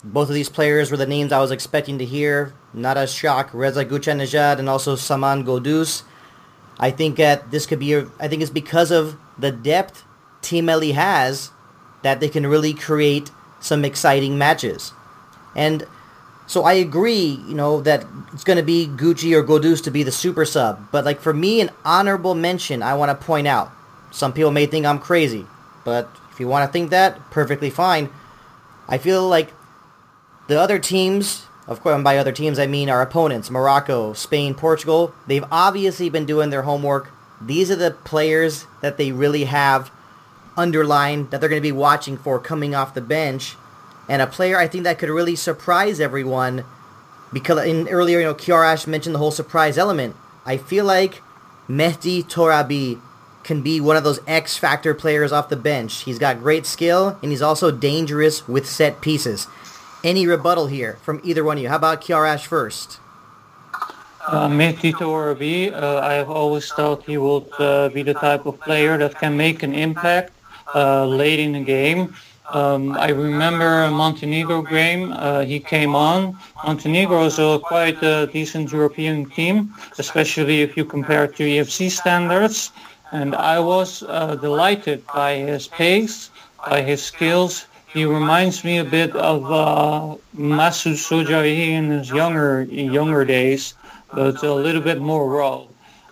Both 0.04 0.30
of 0.30 0.36
these 0.36 0.50
players 0.50 0.92
were 0.92 0.98
the 0.98 1.06
names 1.06 1.32
I 1.32 1.40
was 1.40 1.52
expecting 1.52 2.00
to 2.00 2.06
hear. 2.06 2.54
Not 2.74 2.98
a 2.98 3.08
shock. 3.08 3.52
Reza 3.54 3.86
Ghoochannejhad 3.86 4.60
and 4.60 4.68
also 4.68 4.96
Saman 4.96 5.46
Ghoddos. 5.46 6.04
I 6.80 6.92
think 6.92 7.18
that 7.18 7.52
this 7.52 7.66
could 7.66 7.80
be. 7.80 7.96
I 7.96 8.28
think 8.28 8.42
it's 8.42 8.52
because 8.52 8.92
of 8.92 9.16
the 9.38 9.52
depth 9.52 10.04
Team 10.42 10.68
Melli 10.68 10.94
has 10.94 11.52
that 12.02 12.20
they 12.20 12.30
can 12.30 12.48
really 12.48 12.74
create 12.74 13.32
some 13.60 13.86
exciting 13.86 14.38
matches. 14.38 14.92
And 15.56 15.88
so 16.48 16.64
I 16.64 16.74
agree, 16.74 17.40
you 17.48 17.54
know, 17.54 17.80
that 17.82 18.06
it's 18.34 18.44
going 18.44 18.58
to 18.58 18.64
be 18.64 18.88
Gucci 18.88 19.34
or 19.34 19.44
Ghoddos 19.44 19.84
to 19.84 19.92
be 19.92 20.04
the 20.04 20.12
super 20.12 20.46
sub. 20.46 20.92
But 20.92 21.06
like 21.06 21.22
for 21.22 21.34
me, 21.34 21.62
an 21.62 21.70
honorable 21.86 22.36
mention 22.36 22.84
I 22.84 22.96
want 22.96 23.18
to 23.18 23.26
point 23.26 23.48
out. 23.48 23.72
Some 24.12 24.34
people 24.34 24.52
may 24.52 24.66
think 24.66 24.86
I'm 24.86 25.00
crazy, 25.00 25.46
but 25.86 26.10
if 26.34 26.40
you 26.40 26.48
want 26.48 26.68
to 26.68 26.74
think 26.74 26.90
that, 26.90 27.30
perfectly 27.30 27.70
fine. 27.70 28.10
I 28.88 28.98
feel 28.98 29.28
like 29.28 29.54
the 30.48 30.60
other 30.60 30.80
teams, 30.80 31.46
of 31.68 31.82
course, 31.82 31.96
and 31.96 32.04
by 32.04 32.18
other 32.18 32.32
teams 32.32 32.58
I 32.58 32.68
mean 32.68 32.90
our 32.90 33.02
opponents, 33.02 33.52
Morocco, 33.52 34.14
Spain, 34.14 34.56
Portugal, 34.56 35.14
they've 35.28 35.46
obviously 35.52 36.10
been 36.10 36.26
doing 36.26 36.50
their 36.50 36.64
homework. 36.64 37.12
These 37.40 37.70
are 37.70 37.76
the 37.76 37.92
players 37.92 38.66
that 38.82 38.98
they 38.98 39.12
really 39.12 39.46
have 39.46 39.92
underlined 40.58 41.32
that 41.32 41.40
they're 41.40 41.50
going 41.50 41.62
to 41.62 41.68
be 41.68 41.72
watching 41.72 42.18
for 42.18 42.40
coming 42.40 42.74
off 42.74 42.94
the 42.94 43.02
bench. 43.02 43.56
And 44.10 44.22
a 44.22 44.28
player 44.28 44.58
I 44.58 44.68
think 44.68 44.84
that 44.84 45.00
could 45.00 45.10
really 45.10 45.36
surprise 45.36 46.00
everyone 46.00 46.66
because 47.32 47.66
in 47.66 47.88
earlier, 47.90 48.20
you 48.20 48.26
know, 48.26 48.36
Kiarash 48.36 48.88
mentioned 48.88 49.16
the 49.16 49.20
whole 49.20 49.32
surprise 49.32 49.78
element. 49.78 50.16
I 50.46 50.58
feel 50.58 50.86
like 50.86 51.22
Mehdi 51.70 52.24
Torabi 52.24 53.00
can 53.44 53.62
be 53.62 53.80
one 53.80 53.98
of 53.98 54.04
those 54.04 54.20
X 54.28 54.58
factor 54.58 54.94
players 54.94 55.32
off 55.32 55.50
the 55.50 55.56
bench. 55.56 56.04
He's 56.04 56.20
got 56.20 56.40
great 56.40 56.66
skill 56.66 57.18
and 57.22 57.32
he's 57.32 57.42
also 57.42 57.72
dangerous 57.72 58.48
with 58.48 58.68
set 58.68 59.02
pieces. 59.02 59.48
Any 60.04 60.28
rebuttal 60.28 60.68
here 60.68 60.98
from 61.02 61.22
either 61.24 61.44
one 61.44 61.58
of 61.58 61.64
you? 61.64 61.70
How 61.70 61.78
about 61.78 62.02
Kiarash 62.02 62.46
first? 62.46 63.00
Uh, 64.26 64.48
Mehdi 64.48 64.94
Torabi, 64.94 65.74
uh, 65.74 66.00
I 66.00 66.14
have 66.14 66.30
always 66.30 66.70
thought 66.72 67.04
he 67.04 67.18
would 67.18 67.48
uh, 67.60 67.90
be 67.90 68.04
the 68.04 68.14
type 68.14 68.46
of 68.46 68.60
player 68.62 68.98
that 68.98 69.20
can 69.20 69.36
make 69.36 69.64
an 69.64 69.74
impact 69.74 70.32
uh, 70.74 71.06
late 71.06 71.40
in 71.40 71.52
the 71.52 71.64
game. 71.64 72.16
Um, 72.50 72.94
I 72.94 73.10
remember 73.10 73.84
a 73.84 73.92
Montenegro 73.92 74.62
game. 74.62 75.12
Uh, 75.12 75.42
he 75.42 75.60
came 75.60 75.96
on. 75.96 76.38
Montenegro 76.66 77.26
is 77.26 77.40
a 77.40 77.60
quite 77.64 78.02
a 78.04 78.28
decent 78.28 78.72
European 78.72 79.30
team, 79.30 79.74
especially 79.98 80.62
if 80.62 80.78
you 80.78 80.86
compare 80.86 81.28
to 81.28 81.44
AFC 81.44 81.90
standards. 81.90 82.72
And 83.14 83.36
I 83.36 83.60
was 83.60 84.02
uh, 84.02 84.34
delighted 84.42 85.06
by 85.06 85.36
his 85.36 85.68
pace, 85.68 86.32
by 86.68 86.82
his 86.82 87.04
skills. 87.04 87.68
He 87.86 88.06
reminds 88.06 88.64
me 88.64 88.80
a 88.80 88.84
bit 88.84 89.16
of 89.16 89.46
uh, 89.52 90.16
Masoud 90.36 90.98
Shojaei 90.98 91.70
in 91.78 91.92
his 91.92 92.10
younger 92.10 92.64
younger 92.64 93.24
days, 93.24 93.76
but 94.12 94.42
a 94.42 94.52
little 94.56 94.82
bit 94.82 95.00
more 95.00 95.30
raw. 95.30 95.62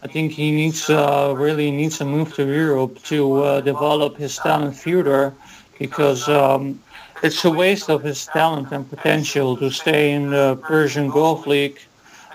I 0.03 0.07
think 0.13 0.31
he 0.31 0.51
needs 0.51 0.91
uh, 0.91 1.33
really 1.35 1.71
needs 1.71 1.97
to 1.97 2.05
move 2.05 2.35
to 2.35 2.45
Europe 2.45 3.01
to 3.13 3.19
uh, 3.41 3.61
develop 3.61 4.17
his 4.17 4.37
talent 4.37 4.75
further 4.75 5.33
because 5.79 6.29
um, 6.29 6.79
it's 7.23 7.43
a 7.45 7.49
waste 7.49 7.89
of 7.89 8.03
his 8.03 8.27
talent 8.27 8.71
and 8.71 8.87
potential 8.87 9.57
to 9.57 9.71
stay 9.71 10.11
in 10.11 10.29
the 10.29 10.55
Persian 10.61 11.09
Gulf 11.09 11.47
League. 11.47 11.79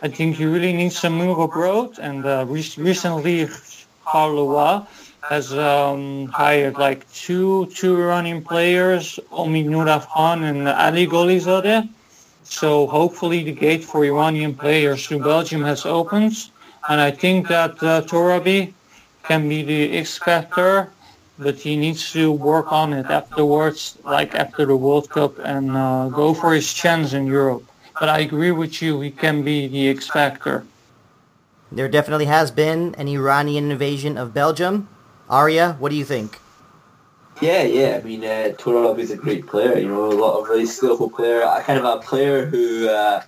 I 0.02 0.08
think 0.08 0.36
he 0.36 0.44
really 0.44 0.72
needs 0.72 1.00
to 1.02 1.10
move 1.10 1.38
abroad 1.38 2.00
and 2.00 2.26
uh, 2.26 2.44
re- 2.48 2.74
recently 2.78 3.46
Charleroi 4.06 4.86
has 5.22 5.52
um, 5.52 6.26
hired 6.28 6.76
like 6.78 7.10
two 7.12 7.66
two 7.74 7.96
running 7.96 8.42
players, 8.42 9.18
Omi 9.30 9.64
Khan 9.64 10.44
and 10.44 10.68
Ali 10.68 11.06
Gholizadeh. 11.06 11.88
So 12.44 12.86
hopefully 12.86 13.42
the 13.42 13.52
gate 13.52 13.84
for 13.84 14.04
Iranian 14.04 14.54
players 14.54 15.06
to 15.08 15.18
Belgium 15.18 15.62
has 15.64 15.84
opened. 15.84 16.36
And 16.88 17.00
I 17.00 17.10
think 17.10 17.48
that 17.48 17.82
uh, 17.82 18.02
Torabi 18.02 18.72
can 19.24 19.48
be 19.48 19.62
the 19.62 19.98
X 19.98 20.18
factor 20.18 20.92
but 21.38 21.56
he 21.56 21.76
needs 21.76 22.12
to 22.12 22.32
work 22.32 22.72
on 22.72 22.92
it 22.92 23.06
afterwards, 23.06 23.98
like 24.04 24.34
after 24.34 24.64
the 24.64 24.76
World 24.76 25.08
Cup, 25.10 25.38
and 25.38 25.76
uh, 25.76 26.08
go 26.08 26.32
for 26.32 26.54
his 26.54 26.72
chance 26.72 27.12
in 27.12 27.26
Europe. 27.26 27.64
But 27.98 28.08
I 28.08 28.20
agree 28.20 28.52
with 28.52 28.80
you, 28.82 29.00
he 29.00 29.10
can 29.10 29.42
be 29.42 29.68
the 29.68 29.88
X 29.88 30.08
factor. 30.08 30.66
There 31.76 31.88
definitely 31.88 32.24
has 32.24 32.50
been 32.50 32.94
an 32.94 33.06
Iranian 33.06 33.70
invasion 33.70 34.16
of 34.16 34.32
Belgium. 34.32 34.88
Arya, 35.28 35.76
what 35.78 35.90
do 35.90 35.96
you 35.96 36.06
think? 36.06 36.40
Yeah, 37.42 37.64
yeah. 37.64 38.00
I 38.00 38.02
mean, 38.02 38.24
uh, 38.24 38.54
Turab 38.56 38.98
is 38.98 39.10
a 39.10 39.16
great 39.16 39.46
player. 39.46 39.78
You 39.78 39.88
know, 39.88 40.06
a 40.06 40.16
lot 40.24 40.40
of 40.40 40.48
really 40.48 40.64
skillful 40.64 41.10
player. 41.10 41.46
I 41.46 41.60
kind 41.60 41.78
of 41.78 41.84
a 41.84 42.00
player 42.00 42.46
who 42.46 42.88
uh, 42.88 43.22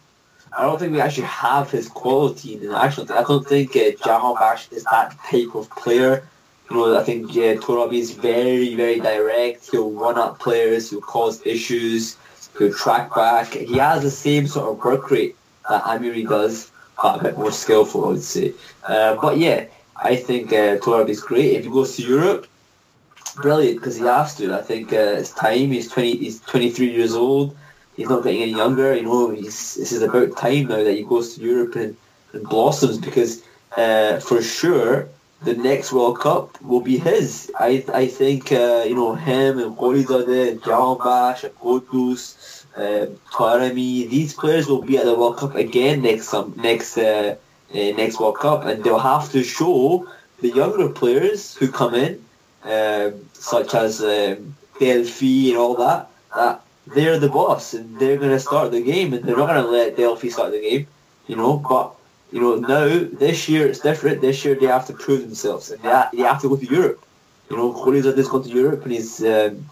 I 0.57 0.63
don't 0.63 0.79
think 0.79 0.93
we 0.95 1.01
actually 1.03 1.27
have 1.27 1.71
his 1.71 1.89
quality. 1.89 2.55
And 2.57 2.75
actually, 2.75 3.11
I 3.11 3.23
don't 3.23 3.47
think 3.47 3.77
uh, 3.77 3.93
Jahanbakhsh 4.07 4.73
is 4.73 4.85
that 4.85 5.15
type 5.31 5.55
of 5.55 5.69
player 5.69 6.27
you 6.71 6.77
know, 6.77 6.99
I 6.99 7.03
think 7.03 7.35
yeah, 7.35 7.55
Torabi 7.55 7.95
is 7.95 8.13
very, 8.13 8.75
very 8.75 9.01
direct. 9.01 9.71
He'll 9.71 9.91
one 9.91 10.19
up 10.19 10.39
players, 10.39 10.91
he'll 10.91 11.01
cause 11.01 11.41
issues, 11.47 12.17
he'll 12.59 12.73
track 12.73 13.15
back. 13.15 13.55
He 13.55 13.79
has 13.79 14.03
the 14.03 14.11
same 14.11 14.47
sort 14.47 14.71
of 14.71 14.85
work 14.85 15.11
rate 15.11 15.37
that 15.69 15.83
Amiri 15.85 16.29
does, 16.29 16.71
a 17.03 17.19
bit 17.23 17.39
more 17.39 17.53
skillful, 17.53 18.05
I 18.05 18.09
would 18.09 18.23
say. 18.23 18.55
Uh, 18.87 19.17
but 19.17 19.39
yeah, 19.39 19.67
I 19.97 20.17
think 20.17 20.53
uh, 20.53 20.79
is 21.07 21.21
great. 21.21 21.55
If 21.55 21.65
he 21.65 21.71
goes 21.71 21.97
to 21.97 22.03
Europe, 22.03 22.47
brilliant 23.37 23.79
because 23.79 23.97
he 23.97 24.05
has 24.05 24.37
to. 24.37 24.55
I 24.55 24.63
think 24.63 24.93
uh, 24.93 25.17
it's 25.19 25.33
time. 25.33 25.71
He's 25.71 25.91
twenty. 25.91 26.17
He's 26.17 26.41
twenty 26.41 26.71
three 26.71 26.91
years 26.91 27.15
old. 27.15 27.57
He's 27.97 28.09
not 28.09 28.23
getting 28.23 28.43
any 28.43 28.53
younger. 28.53 28.95
You 28.95 29.03
know, 29.03 29.31
he's, 29.31 29.75
this 29.75 29.91
is 29.91 30.03
about 30.03 30.37
time 30.37 30.69
now 30.69 30.85
that 30.85 30.95
he 30.95 31.03
goes 31.03 31.35
to 31.35 31.41
Europe 31.41 31.75
and, 31.75 31.97
and 32.33 32.49
blossoms 32.49 32.99
because 32.99 33.43
uh, 33.77 34.21
for 34.21 34.41
sure 34.41 35.09
the 35.43 35.55
next 35.55 35.93
World 35.93 36.21
Cup 36.21 36.61
will 36.63 36.81
be 36.81 36.99
his. 36.99 37.51
I 37.59 37.85
I 37.93 38.07
think 38.07 38.53
uh, 38.53 38.85
you 38.87 38.95
know 38.95 39.15
him 39.15 39.59
and 39.59 39.77
Gholizadeh 39.77 40.51
and 40.51 40.63
Jahanbakhsh 40.63 41.45
and 41.45 41.55
Ghoddos, 41.57 42.58
uh, 42.79 43.07
Taremi. 43.33 44.09
These 44.09 44.35
players 44.35 44.67
will 44.69 44.83
be 44.83 44.97
at 44.99 45.05
the 45.05 45.15
World 45.15 45.39
Cup 45.39 45.55
again 45.55 46.03
next 46.03 46.33
um, 46.33 46.55
next 46.57 46.97
uh, 46.97 47.37
uh, 47.75 47.91
next 48.03 48.21
World 48.21 48.39
Cup, 48.39 48.65
and 48.65 48.83
they'll 48.83 48.99
have 48.99 49.31
to 49.33 49.43
show 49.43 50.07
the 50.41 50.51
younger 50.51 50.89
players 50.89 51.57
who 51.57 51.71
come 51.71 51.95
in, 51.95 52.25
um, 52.63 53.13
such 53.33 53.75
as 53.75 54.01
um, 54.03 54.55
Delphi 54.79 55.51
and 55.51 55.59
all 55.59 55.75
that, 55.77 56.09
that 56.35 56.63
they're 56.95 57.19
the 57.19 57.29
boss 57.29 57.75
and 57.75 57.99
they're 57.99 58.17
going 58.17 58.31
to 58.31 58.41
start 58.41 58.71
the 58.71 58.83
game, 58.83 59.13
and 59.13 59.25
they're 59.25 59.37
not 59.37 59.49
going 59.49 59.63
to 59.63 59.71
let 59.71 59.97
Delphi 59.97 60.29
start 60.29 60.53
the 60.53 60.61
game, 60.61 60.87
you 61.27 61.37
know. 61.37 61.59
But 61.59 61.95
you 62.33 62.41
know, 62.41 62.57
now 62.57 63.09
this 63.13 63.49
year 63.49 63.67
it's 63.67 63.81
different. 63.81 64.21
This 64.21 64.45
year 64.45 64.55
they 64.55 64.67
have 64.67 64.87
to 64.87 64.93
prove 64.93 65.23
themselves, 65.23 65.71
and 65.71 65.83
they, 65.83 66.05
they 66.13 66.23
have 66.23 66.41
to 66.43 66.49
go 66.49 66.57
to 66.57 66.67
Europe. 66.67 67.03
You 67.51 67.57
know, 67.57 67.73
Gholizadeh 67.73 68.17
has 68.17 68.29
gone 68.29 68.45
to 68.45 68.51
Europe, 68.51 68.83
and 68.83 68.93
he's, 68.93 69.25
um, 69.25 69.65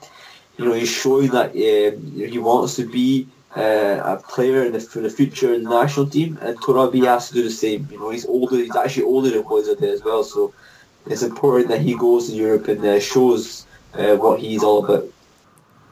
you 0.56 0.64
know, 0.64 0.72
he's 0.72 0.90
showing 0.90 1.28
that 1.28 1.50
um, 1.50 2.12
he 2.12 2.38
wants 2.38 2.76
to 2.76 2.86
be 2.86 3.28
uh, 3.56 4.00
a 4.04 4.16
player 4.16 4.64
in 4.64 4.72
the, 4.72 4.80
for 4.80 5.00
the 5.00 5.10
future 5.10 5.54
in 5.54 5.64
the 5.64 5.70
national 5.70 6.06
team, 6.06 6.38
and 6.42 6.58
Torabi 6.58 7.04
has 7.04 7.28
to 7.28 7.34
do 7.34 7.42
the 7.42 7.50
same. 7.50 7.88
You 7.90 7.98
know, 7.98 8.10
he's 8.10 8.26
older. 8.26 8.56
He's 8.56 8.76
actually 8.76 9.04
older 9.04 9.30
than 9.30 9.42
Gholizadeh 9.42 9.82
as 9.82 10.02
well, 10.02 10.24
so 10.24 10.52
it's 11.06 11.22
important 11.22 11.68
that 11.68 11.80
he 11.80 11.94
goes 11.94 12.28
to 12.28 12.34
Europe 12.34 12.68
and 12.68 12.84
uh, 12.84 13.00
shows 13.00 13.66
uh, 13.94 14.16
what 14.16 14.40
he's 14.40 14.62
all 14.62 14.84
about. 14.84 15.04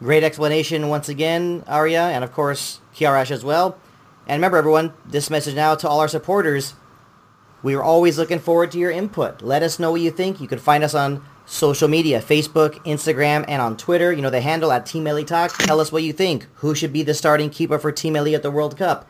Great 0.00 0.24
explanation 0.24 0.88
once 0.88 1.08
again, 1.08 1.62
Arya, 1.66 2.02
and 2.02 2.24
of 2.24 2.32
course 2.32 2.80
Kiarash 2.94 3.30
as 3.30 3.44
well. 3.44 3.78
And 4.26 4.40
remember, 4.40 4.56
everyone, 4.56 4.92
this 5.06 5.30
message 5.30 5.54
now 5.54 5.74
to 5.76 5.88
all 5.88 6.00
our 6.00 6.08
supporters. 6.08 6.74
We 7.62 7.74
are 7.74 7.82
always 7.82 8.18
looking 8.18 8.40
forward 8.40 8.72
to 8.72 8.78
your 8.78 8.90
input. 8.90 9.40
Let 9.40 9.62
us 9.62 9.78
know 9.78 9.90
what 9.92 10.02
you 10.02 10.10
think. 10.10 10.40
You 10.40 10.48
can 10.48 10.58
find 10.58 10.84
us 10.84 10.94
on 10.94 11.24
social 11.46 11.88
media, 11.88 12.20
Facebook, 12.20 12.74
Instagram, 12.84 13.44
and 13.48 13.60
on 13.60 13.76
Twitter. 13.76 14.12
You 14.12 14.22
know 14.22 14.30
the 14.30 14.40
handle 14.40 14.72
at 14.72 14.86
Team 14.86 15.04
Melli 15.04 15.26
Talk. 15.26 15.56
Tell 15.58 15.80
us 15.80 15.92
what 15.92 16.02
you 16.02 16.12
think. 16.12 16.46
Who 16.56 16.74
should 16.74 16.92
be 16.92 17.02
the 17.02 17.14
starting 17.14 17.50
keeper 17.50 17.78
for 17.78 17.92
Team 17.92 18.14
Melli 18.14 18.34
at 18.34 18.42
the 18.42 18.50
World 18.50 18.76
Cup? 18.76 19.08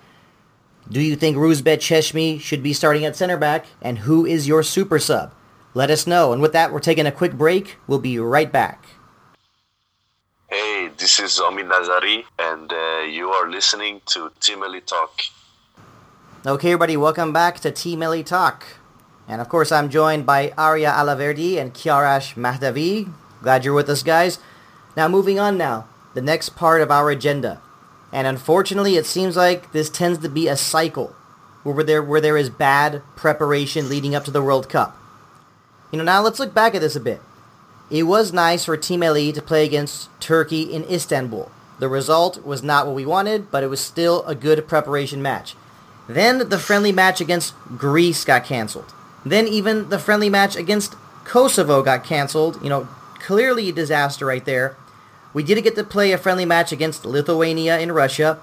Do 0.91 1.01
you 1.01 1.17
think 1.17 1.37
Rouzbeh 1.37 1.79
Cheshmi 1.79 2.41
should 2.41 2.63
be 2.63 2.73
starting 2.73 3.05
at 3.05 3.17
center 3.17 3.39
back? 3.39 3.67
And 3.81 4.01
who 4.01 4.27
is 4.27 4.47
your 4.47 4.63
super 4.63 4.99
sub? 4.99 5.33
Let 5.73 5.91
us 5.91 6.07
know. 6.07 6.33
And 6.33 6.43
with 6.43 6.53
that, 6.53 6.73
we're 6.73 6.81
taking 6.81 7.07
a 7.07 7.13
quick 7.13 7.33
break. 7.33 7.79
We'll 7.87 7.99
be 7.99 8.19
right 8.19 8.53
back. 8.53 8.85
Hey, 10.49 10.91
this 10.97 11.19
is 11.19 11.41
Omi 11.41 11.65
Nazari, 11.65 12.25
and 12.39 12.73
uh, 12.73 13.01
you 13.11 13.31
are 13.31 13.51
listening 13.51 14.03
to 14.07 14.31
Team 14.41 14.61
Melli 14.61 14.85
Talk. 14.85 15.23
Okay, 16.47 16.69
everybody, 16.69 16.97
welcome 16.97 17.33
back 17.33 17.59
to 17.61 17.71
Team 17.71 18.01
Melli 18.01 18.25
Talk. 18.25 18.65
And 19.27 19.41
of 19.41 19.49
course, 19.49 19.73
I'm 19.73 19.89
joined 19.89 20.27
by 20.27 20.53
Arya 20.59 20.91
Alaverdi 20.91 21.57
and 21.57 21.73
Kiarash 21.73 22.35
Mahdavi. 22.35 23.13
Glad 23.43 23.65
you're 23.65 23.75
with 23.75 23.89
us, 23.89 24.03
guys. 24.03 24.39
Now, 24.97 25.09
moving 25.09 25.39
on 25.39 25.57
now, 25.57 25.87
the 26.15 26.23
next 26.23 26.51
part 26.51 26.81
of 26.81 26.91
our 26.91 27.11
agenda. 27.11 27.61
And 28.13 28.27
unfortunately, 28.27 28.97
it 28.97 29.07
seems 29.07 29.37
like 29.37 29.73
this 29.73 29.91
tends 29.91 30.19
to 30.19 30.29
be 30.29 30.47
a 30.47 30.57
cycle 30.57 31.15
where 31.65 31.83
there, 31.83 32.03
where 32.03 32.21
there 32.21 32.37
is 32.37 32.51
bad 32.51 33.03
preparation 33.17 33.89
leading 33.89 34.15
up 34.15 34.25
to 34.25 34.31
the 34.31 34.43
World 34.43 34.69
Cup. 34.69 34.97
You 35.91 35.99
know, 35.99 36.05
now 36.05 36.23
let's 36.23 36.39
look 36.39 36.55
back 36.55 36.75
at 36.75 36.81
this 36.81 36.97
a 36.97 37.01
bit. 37.01 37.21
It 37.91 38.05
was 38.05 38.33
nice 38.33 38.65
for 38.65 38.77
Team 38.77 39.01
Melli 39.01 39.33
to 39.35 39.43
play 39.43 39.65
against 39.65 40.09
Turkey 40.21 40.63
in 40.63 40.85
Istanbul. 40.85 41.51
The 41.79 41.89
result 41.89 42.45
was 42.45 42.63
not 42.63 42.87
what 42.87 42.95
we 42.95 43.05
wanted, 43.05 43.51
but 43.51 43.63
it 43.63 43.69
was 43.69 43.81
still 43.81 44.25
a 44.27 44.35
good 44.35 44.67
preparation 44.69 45.21
match. 45.21 45.57
Then 46.09 46.49
the 46.49 46.59
friendly 46.59 46.93
match 46.93 47.21
against 47.21 47.55
Greece 47.77 48.25
got 48.25 48.45
cancelled. 48.45 48.93
Then 49.25 49.49
even 49.49 49.89
the 49.89 49.99
friendly 49.99 50.29
match 50.29 50.57
against 50.57 50.97
Kosovo 51.25 51.83
got 51.83 52.05
cancelled. 52.05 52.63
You 52.63 52.69
know, 52.69 52.89
clearly 53.19 53.69
a 53.69 53.73
disaster 53.73 54.27
right 54.27 54.45
there. 54.45 54.77
We 55.33 55.43
did 55.43 55.63
get 55.65 55.75
to 55.77 55.85
play 55.85 56.13
a 56.13 56.19
friendly 56.19 56.45
match 56.45 56.73
against 56.73 57.05
Lithuania 57.05 57.79
in 57.79 57.93
Russia. 57.93 58.39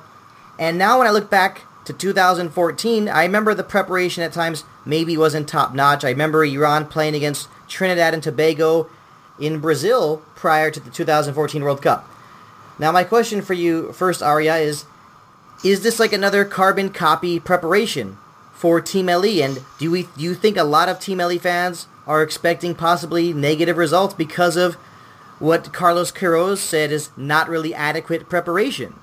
And 0.60 0.78
now 0.78 0.98
when 0.98 1.08
I 1.08 1.12
look 1.12 1.30
back 1.30 1.62
to 1.86 1.94
2014, 1.94 3.08
I 3.08 3.24
remember 3.24 3.54
the 3.54 3.64
preparation 3.64 4.24
at 4.24 4.34
times 4.34 4.66
maybe 4.86 5.16
wasn't 5.16 5.48
top 5.48 5.74
notch. 5.74 6.04
I 6.04 6.10
remember 6.10 6.44
Iran 6.44 6.88
playing 6.88 7.16
against 7.16 7.48
Trinidad 7.68 8.14
and 8.14 8.22
Tobago 8.22 8.90
in 9.40 9.60
Brazil 9.60 10.22
prior 10.36 10.70
to 10.70 10.80
the 10.80 10.90
2014 10.90 11.64
World 11.64 11.82
Cup. 11.82 12.08
Now, 12.78 12.92
my 12.92 13.04
question 13.04 13.42
for 13.42 13.54
you 13.54 13.92
first, 13.94 14.22
Arya, 14.22 14.56
is 14.56 14.86
is 15.64 15.84
this 15.84 16.00
like 16.00 16.12
another 16.12 16.44
carbon 16.44 16.90
copy 16.90 17.40
preparation 17.40 18.18
for 18.62 18.80
Team 18.80 19.08
Melli. 19.08 19.44
And 19.44 19.60
do 19.80 19.90
we 19.90 20.04
do 20.04 20.22
you 20.22 20.36
think 20.36 20.56
a 20.56 20.64
lot 20.64 20.88
of 20.88 21.00
Team 21.00 21.18
Melli 21.18 21.42
fans 21.42 21.88
are 22.06 22.22
expecting 22.22 22.76
possibly 22.76 23.34
negative 23.34 23.76
results 23.76 24.14
because 24.14 24.56
of 24.56 24.76
what 25.40 25.74
Carlos 25.74 26.12
Queiroz 26.12 26.60
said 26.60 26.92
is 26.92 27.10
not 27.18 27.50
really 27.50 27.74
adequate 27.74 28.30
preparation? 28.30 28.94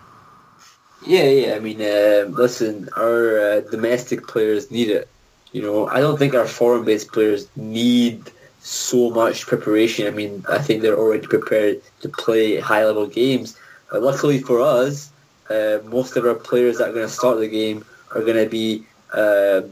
Yeah, 1.05 1.25
yeah. 1.25 1.55
I 1.57 1.59
mean, 1.59 1.81
uh, 1.81 2.31
listen, 2.31 2.89
our 2.97 3.39
uh, 3.41 3.61
domestic 3.63 4.29
players 4.29 4.71
need 4.71 4.91
it. 4.91 5.09
You 5.51 5.63
know, 5.63 5.89
I 5.89 5.99
don't 5.99 6.19
think 6.19 6.35
our 6.35 6.47
foreign-based 6.47 7.11
players 7.11 7.49
need 7.57 8.31
so 8.61 9.11
much 9.11 9.47
preparation. 9.47 10.07
I 10.07 10.11
mean, 10.11 10.45
I 10.49 10.59
think 10.59 10.83
they're 10.83 10.99
already 10.99 11.27
prepared 11.27 11.83
to 12.03 12.09
play 12.09 12.61
high-level 12.61 13.09
games. 13.09 13.59
But 13.91 14.03
luckily 14.03 14.39
for 14.41 14.61
us, 14.61 15.11
uh, 15.51 15.79
most 15.87 16.17
of 16.17 16.25
our 16.27 16.35
players 16.35 16.79
that 16.79 16.91
are 16.91 16.93
going 16.93 17.09
to 17.09 17.13
start 17.13 17.39
the 17.39 17.49
game 17.49 17.85
are 18.15 18.23
going 18.23 18.37
to 18.45 18.49
be 18.49 18.85
uh, 19.13 19.63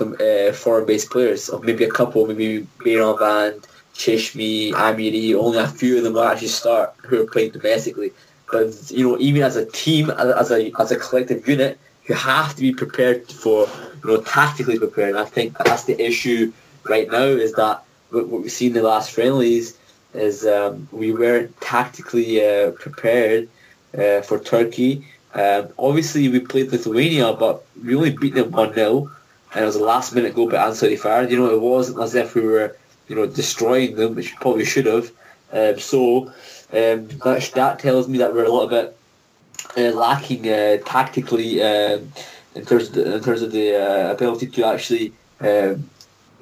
uh, 0.00 0.52
foreign-based 0.52 1.10
players. 1.10 1.44
So 1.44 1.58
maybe 1.60 1.84
a 1.84 1.90
couple, 1.90 2.26
maybe 2.26 2.66
Beiranvand, 2.78 3.64
Cheshmi, 3.94 4.72
Amiri, 4.72 5.34
only 5.34 5.58
a 5.58 5.68
few 5.68 5.98
of 5.98 6.04
them 6.04 6.14
will 6.14 6.24
actually 6.24 6.48
start 6.48 6.94
who 6.98 7.22
are 7.22 7.26
playing 7.26 7.52
domestically. 7.52 8.12
But 8.50 8.90
you 8.90 9.08
know, 9.08 9.18
even 9.18 9.42
as 9.42 9.56
a 9.56 9.66
team, 9.66 10.10
as 10.10 10.50
a 10.50 10.70
as 10.78 10.90
a 10.90 10.96
collective 10.96 11.46
unit, 11.48 11.78
you 12.06 12.14
have 12.14 12.54
to 12.54 12.60
be 12.60 12.72
prepared 12.72 13.26
for, 13.30 13.66
you 14.02 14.10
know, 14.10 14.20
tactically 14.20 14.78
prepared. 14.78 15.10
And 15.10 15.18
I 15.18 15.24
think 15.24 15.56
that's 15.58 15.84
the 15.84 16.00
issue 16.00 16.52
right 16.84 17.10
now 17.10 17.24
is 17.24 17.52
that 17.54 17.82
what, 18.10 18.28
we've 18.28 18.52
seen 18.52 18.68
in 18.68 18.74
the 18.74 18.82
last 18.82 19.10
friendlies 19.12 19.78
is 20.12 20.46
um, 20.46 20.88
we 20.92 21.12
weren't 21.12 21.58
tactically 21.60 22.44
uh, 22.46 22.72
prepared 22.72 23.48
uh, 23.96 24.20
for 24.22 24.38
Turkey. 24.38 25.06
Um, 25.34 25.68
obviously, 25.78 26.28
we 26.28 26.40
played 26.40 26.70
Lithuania, 26.70 27.32
but 27.32 27.64
we 27.82 27.94
only 27.94 28.10
beat 28.10 28.34
them 28.34 28.52
1-0, 28.52 29.10
and 29.54 29.62
it 29.62 29.66
was 29.66 29.76
a 29.76 29.84
last-minute 29.84 30.34
goal 30.34 30.48
by 30.48 30.58
Ansari 30.58 30.98
Fard. 30.98 31.30
You 31.30 31.38
know, 31.38 31.50
it 31.50 31.60
wasn't 31.60 32.00
as 32.00 32.14
if 32.14 32.34
we 32.34 32.42
were, 32.42 32.76
you 33.08 33.16
know, 33.16 33.26
destroying 33.26 33.96
them, 33.96 34.14
which 34.14 34.30
we 34.30 34.36
probably 34.38 34.64
should 34.64 34.86
have. 34.86 35.10
Um, 35.52 35.78
so 35.78 36.26
um, 36.72 37.08
that, 37.24 37.50
that 37.54 37.78
tells 37.78 38.08
me 38.08 38.18
that 38.18 38.32
we're 38.32 38.44
a 38.44 38.52
little 38.52 38.68
bit 38.68 38.96
uh, 39.76 39.96
lacking 39.96 40.48
uh, 40.48 40.78
tactically 40.84 41.62
um, 41.62 42.12
in 42.54 42.64
terms 42.64 42.88
of 42.88 42.94
the, 42.94 43.14
in 43.16 43.22
terms 43.22 43.42
of 43.42 43.52
the 43.52 43.76
uh, 43.76 44.12
ability 44.12 44.46
to 44.46 44.64
actually 44.64 45.12
um, 45.40 45.88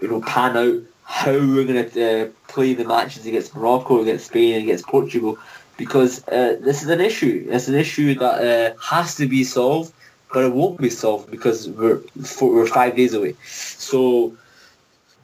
you 0.00 0.08
know 0.08 0.20
pan 0.22 0.56
out 0.56 0.82
how 1.04 1.32
we're 1.32 1.64
going 1.64 1.90
to 1.90 2.22
uh, 2.24 2.28
play 2.48 2.72
the 2.74 2.84
matches 2.84 3.26
against 3.26 3.54
Morocco, 3.54 4.00
against 4.00 4.26
Spain, 4.26 4.62
against 4.62 4.86
Portugal, 4.86 5.38
because 5.76 6.26
uh, 6.28 6.56
this 6.60 6.82
is 6.82 6.88
an 6.88 7.00
issue. 7.00 7.46
It's 7.50 7.68
an 7.68 7.74
issue 7.74 8.14
that 8.16 8.74
uh, 8.74 8.76
has 8.80 9.16
to 9.16 9.26
be 9.26 9.44
solved, 9.44 9.92
but 10.32 10.44
it 10.44 10.52
won't 10.52 10.80
be 10.80 10.90
solved 10.90 11.30
because 11.30 11.68
we're 11.68 11.98
four, 12.24 12.54
we're 12.54 12.66
five 12.66 12.96
days 12.96 13.14
away. 13.14 13.34
So 13.44 14.34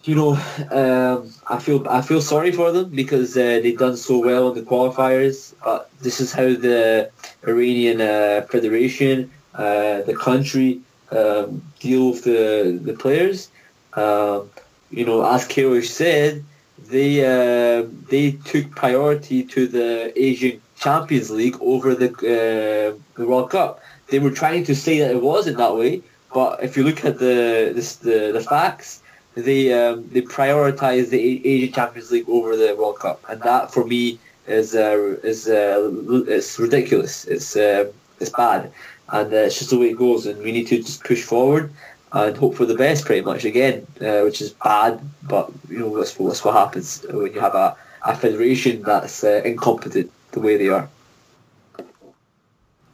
you 0.05 0.15
know, 0.15 0.33
um, 0.71 1.31
I 1.47 1.59
feel 1.59 1.87
I 1.89 2.01
feel 2.01 2.23
sorry 2.23 2.53
for 2.53 2.73
them 2.73 2.89
because 2.89 3.37
uh, 3.37 3.61
they've 3.63 3.77
done 3.77 3.97
so 3.97 4.19
well 4.19 4.49
in 4.49 4.55
the 4.55 4.63
qualifiers. 4.63 5.55
But 5.63 5.91
this 6.01 6.21
is 6.21 6.33
how 6.33 6.55
the 6.55 7.11
Iranian 7.47 8.01
uh, 8.01 8.47
federation, 8.49 9.31
uh, 9.55 10.03
the 10.03 10.17
country, 10.19 10.81
um, 11.11 11.63
deal 11.81 12.11
with 12.11 12.25
the 12.25 12.81
the 12.83 12.95
players. 12.95 13.51
Um, 13.95 14.51
you 14.91 15.05
know, 15.05 15.27
as 15.27 15.47
Kiarash 15.47 15.89
said, 15.89 16.45
they 16.91 17.25
uh, 17.25 17.87
they 18.09 18.33
took 18.33 18.71
priority 18.75 19.43
to 19.45 19.67
the 19.67 20.13
Asian 20.21 20.61
Champions 20.79 21.31
League 21.31 21.57
over 21.61 21.95
the 21.95 22.11
uh, 22.11 22.99
the 23.19 23.27
World 23.27 23.51
Cup. 23.51 23.81
They 24.09 24.19
were 24.19 24.31
trying 24.31 24.65
to 24.65 24.75
say 24.75 24.99
that 25.01 25.11
it 25.11 25.23
wasn't 25.23 25.59
that 25.59 25.75
way, 25.77 26.03
but 26.33 26.63
if 26.63 26.77
you 26.77 26.85
look 26.85 27.05
at 27.05 27.19
the 27.19 27.73
the 28.03 28.33
the 28.33 28.41
facts 28.41 29.03
they 29.35 29.73
um, 29.73 30.09
they 30.13 30.23
prioritize 30.23 31.11
the 31.11 31.21
Asian 31.47 31.73
Champions 31.73 32.11
League 32.11 32.29
over 32.29 32.57
the 32.57 32.75
World 32.77 32.99
Cup, 32.99 33.23
and 33.29 33.41
that 33.43 33.73
for 33.73 33.85
me 33.85 34.19
is 34.47 34.75
uh, 34.75 35.17
is 35.23 35.49
uh, 35.49 35.91
it's 36.27 36.59
ridiculous. 36.59 37.25
It's 37.27 37.57
uh, 37.57 37.91
it's 38.21 38.31
bad, 38.31 38.73
and 39.11 39.33
uh, 39.33 39.37
it's 39.37 39.59
just 39.59 39.71
the 39.71 39.79
way 39.79 39.91
it 39.91 39.99
goes. 39.99 40.27
And 40.27 40.43
we 40.43 40.53
need 40.53 40.67
to 40.69 40.79
just 40.79 41.05
push 41.05 41.23
forward 41.23 41.73
and 42.13 42.37
hope 42.37 42.55
for 42.55 42.67
the 42.67 42.75
best, 42.75 43.05
pretty 43.05 43.23
much 43.23 43.45
again, 43.45 43.87
uh, 44.01 44.21
which 44.21 44.41
is 44.41 44.51
bad. 44.53 45.01
But 45.23 45.51
you 45.69 45.79
know 45.79 45.97
that's, 45.97 46.15
that's 46.15 46.45
what 46.45 46.55
happens 46.55 47.05
when 47.09 47.33
you 47.33 47.41
have 47.41 47.55
a, 47.55 47.77
a 48.05 48.17
federation 48.17 48.83
that's 48.83 49.25
uh, 49.25 49.43
incompetent 49.45 50.11
the 50.33 50.41
way 50.41 50.57
they 50.57 50.69
are. 50.69 50.89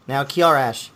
Now, 0.06 0.24
Kiarash, 0.24 0.90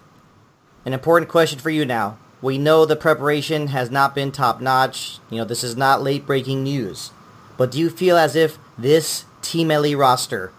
an 0.85 0.93
important 0.93 1.31
question 1.31 1.59
for 1.59 1.71
you 1.71 1.85
now. 1.85 2.19
We 2.41 2.59
know 2.59 2.85
the 2.85 2.95
preparation 2.97 3.69
has 3.69 3.91
not 3.91 4.15
been 4.15 4.31
top 4.31 4.61
notch. 4.61 5.19
You 5.31 5.39
know, 5.39 5.45
this 5.45 5.65
is 5.65 5.77
not 5.77 6.03
late 6.03 6.27
breaking 6.27 6.63
news. 6.63 7.11
But 7.57 7.73
do 7.73 7.79
you 7.79 7.91
feel 7.91 8.17
as 8.17 8.37
if 8.37 8.59
this 8.77 9.25
Team 9.43 9.69
Melli 9.69 9.99
roster 9.99 10.53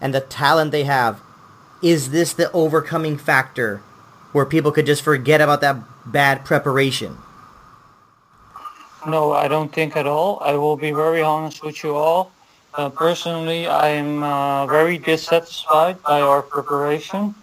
and 0.00 0.12
the 0.12 0.20
talent 0.20 0.72
they 0.72 0.84
have, 0.84 1.20
is 1.82 2.10
this 2.10 2.32
the 2.32 2.50
overcoming 2.52 3.16
factor 3.16 3.82
where 4.32 4.44
people 4.44 4.72
could 4.72 4.86
just 4.86 5.02
forget 5.02 5.40
about 5.40 5.60
that 5.60 5.76
bad 6.10 6.44
preparation? 6.44 7.16
No, 9.06 9.32
I 9.32 9.48
don't 9.48 9.72
think 9.72 9.96
at 9.96 10.06
all. 10.06 10.38
I 10.40 10.54
will 10.54 10.76
be 10.76 10.92
very 10.92 11.22
honest 11.22 11.64
with 11.64 11.82
you 11.82 11.96
all. 11.96 12.32
Uh, 12.74 12.88
personally, 12.88 13.66
I 13.66 13.88
am 13.88 14.22
uh, 14.22 14.66
very 14.66 14.96
dissatisfied 14.96 16.02
by 16.02 16.20
our 16.20 16.40
preparation. 16.40 17.34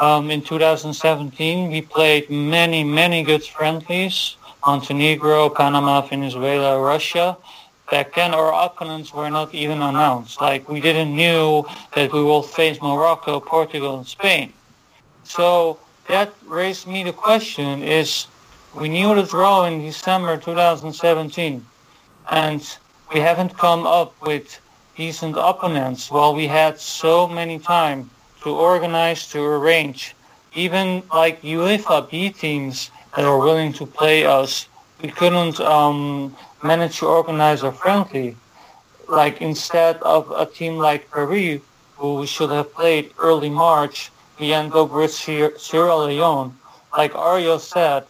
Um, 0.00 0.30
in 0.30 0.40
2017, 0.40 1.70
we 1.70 1.82
played 1.82 2.30
many, 2.30 2.82
many 2.82 3.22
good 3.22 3.44
friendlies. 3.44 4.36
Montenegro, 4.66 5.50
Panama, 5.50 6.00
Venezuela, 6.00 6.80
Russia. 6.80 7.36
Back 7.90 8.14
then, 8.14 8.32
our 8.32 8.52
opponents 8.64 9.12
were 9.12 9.28
not 9.28 9.54
even 9.54 9.82
announced. 9.82 10.40
Like, 10.40 10.68
we 10.68 10.80
didn't 10.80 11.14
knew 11.14 11.64
that 11.94 12.12
we 12.12 12.22
will 12.22 12.42
face 12.42 12.80
Morocco, 12.80 13.40
Portugal, 13.40 13.98
and 13.98 14.06
Spain. 14.06 14.52
So 15.24 15.78
that 16.08 16.34
raised 16.46 16.86
me 16.86 17.02
the 17.02 17.12
question 17.12 17.82
is, 17.82 18.26
we 18.74 18.88
knew 18.88 19.14
the 19.14 19.22
draw 19.22 19.64
in 19.64 19.80
December 19.80 20.36
2017, 20.36 21.64
and 22.30 22.78
we 23.12 23.20
haven't 23.20 23.56
come 23.56 23.86
up 23.86 24.14
with 24.20 24.60
decent 24.96 25.36
opponents 25.36 26.10
while 26.10 26.34
we 26.34 26.46
had 26.46 26.78
so 26.78 27.26
many 27.26 27.58
time 27.58 28.10
to 28.42 28.50
organize, 28.50 29.26
to 29.28 29.42
arrange. 29.42 30.14
Even 30.54 31.02
like 31.12 31.42
UEFA 31.42 32.08
B 32.10 32.30
teams 32.30 32.90
that 33.16 33.24
are 33.24 33.38
willing 33.38 33.72
to 33.72 33.86
play 33.86 34.24
us, 34.24 34.66
we 35.02 35.08
couldn't 35.08 35.58
um, 35.60 36.36
manage 36.62 36.98
to 36.98 37.06
organize 37.06 37.62
a 37.62 37.72
friendly. 37.72 38.36
Like 39.08 39.40
instead 39.40 39.96
of 40.02 40.30
a 40.30 40.46
team 40.46 40.76
like 40.76 41.10
Peru, 41.10 41.60
who 41.96 42.16
we 42.16 42.26
should 42.26 42.50
have 42.50 42.72
played 42.74 43.12
early 43.18 43.50
March, 43.50 44.10
end 44.40 44.74
up 44.74 44.90
with 44.90 45.12
Sierra 45.12 45.96
Leone. 45.96 46.56
Like 46.96 47.14
Arya 47.14 47.58
said, 47.58 48.04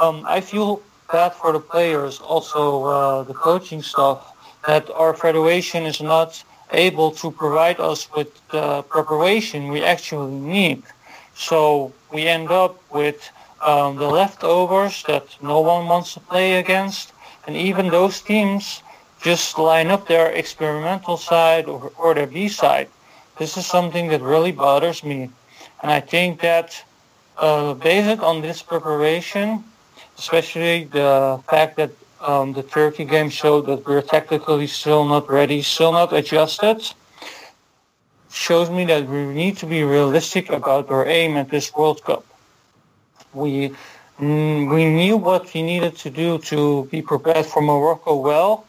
um, 0.00 0.24
I 0.26 0.40
feel 0.40 0.82
bad 1.10 1.34
for 1.34 1.52
the 1.52 1.60
players, 1.60 2.20
also 2.20 2.84
uh, 2.84 3.22
the 3.22 3.34
coaching 3.34 3.82
staff, 3.82 4.34
that 4.66 4.90
our 4.90 5.14
federation 5.14 5.86
is 5.86 6.00
not 6.00 6.42
able 6.72 7.10
to 7.12 7.30
provide 7.30 7.80
us 7.80 8.08
with 8.14 8.28
the 8.50 8.82
preparation 8.82 9.68
we 9.68 9.82
actually 9.82 10.34
need. 10.34 10.82
So 11.34 11.92
we 12.12 12.26
end 12.26 12.50
up 12.50 12.76
with 12.92 13.30
um, 13.64 13.96
the 13.96 14.08
leftovers 14.08 15.02
that 15.04 15.24
no 15.42 15.60
one 15.60 15.86
wants 15.86 16.14
to 16.14 16.20
play 16.20 16.58
against, 16.58 17.12
and 17.46 17.56
even 17.56 17.88
those 17.88 18.20
teams 18.20 18.82
just 19.22 19.58
line 19.58 19.88
up 19.88 20.06
their 20.06 20.30
experimental 20.30 21.16
side 21.16 21.66
or, 21.66 21.92
or 21.98 22.14
their 22.14 22.26
B 22.26 22.48
side. 22.48 22.88
This 23.38 23.56
is 23.56 23.66
something 23.66 24.08
that 24.08 24.20
really 24.20 24.52
bothers 24.52 25.02
me, 25.02 25.30
and 25.82 25.90
I 25.90 26.00
think 26.00 26.40
that 26.40 26.82
uh, 27.38 27.74
based 27.74 28.20
on 28.20 28.42
this 28.42 28.62
preparation, 28.62 29.64
especially 30.18 30.84
the 30.84 31.40
fact 31.48 31.76
that 31.76 31.90
um, 32.20 32.52
the 32.52 32.62
Turkey 32.62 33.04
game 33.04 33.30
showed 33.30 33.66
that 33.66 33.86
we're 33.86 34.02
technically 34.02 34.66
still 34.66 35.04
not 35.04 35.30
ready, 35.30 35.62
still 35.62 35.92
not 35.92 36.12
adjusted. 36.12 36.82
Shows 38.30 38.70
me 38.70 38.84
that 38.86 39.08
we 39.08 39.26
need 39.26 39.56
to 39.58 39.66
be 39.66 39.82
realistic 39.84 40.50
about 40.50 40.90
our 40.90 41.06
aim 41.06 41.36
at 41.36 41.48
this 41.48 41.72
World 41.74 42.02
Cup. 42.04 42.24
We 43.32 43.72
mm, 44.18 44.74
we 44.74 44.84
knew 44.84 45.16
what 45.16 45.52
we 45.54 45.62
needed 45.62 45.96
to 45.98 46.10
do 46.10 46.38
to 46.50 46.84
be 46.90 47.00
prepared 47.02 47.46
for 47.46 47.62
Morocco 47.62 48.16
well, 48.16 48.66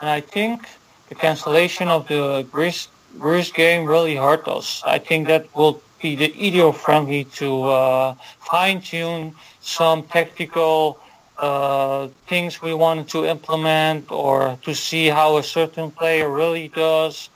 and 0.00 0.08
I 0.08 0.20
think 0.20 0.68
the 1.08 1.14
cancellation 1.14 1.88
of 1.88 2.08
the 2.08 2.46
Greece 2.50 2.88
Greece 3.18 3.52
game 3.52 3.84
really 3.84 4.16
hurt 4.16 4.48
us. 4.48 4.82
I 4.86 4.98
think 4.98 5.26
that 5.28 5.54
will 5.54 5.82
be 6.04 6.14
the 6.14 6.30
ideal 6.48 6.70
friendly 6.70 7.24
to 7.40 7.48
uh, 7.64 8.14
fine 8.52 8.78
tune 8.90 9.34
some 9.62 10.02
tactical 10.16 11.00
uh, 11.38 12.08
things 12.30 12.60
we 12.60 12.74
wanted 12.74 13.08
to 13.08 13.24
implement 13.24 14.12
or 14.12 14.58
to 14.66 14.72
see 14.74 15.06
how 15.18 15.38
a 15.38 15.42
certain 15.42 15.90
player 15.90 16.28
really 16.28 16.68
does. 16.68 17.30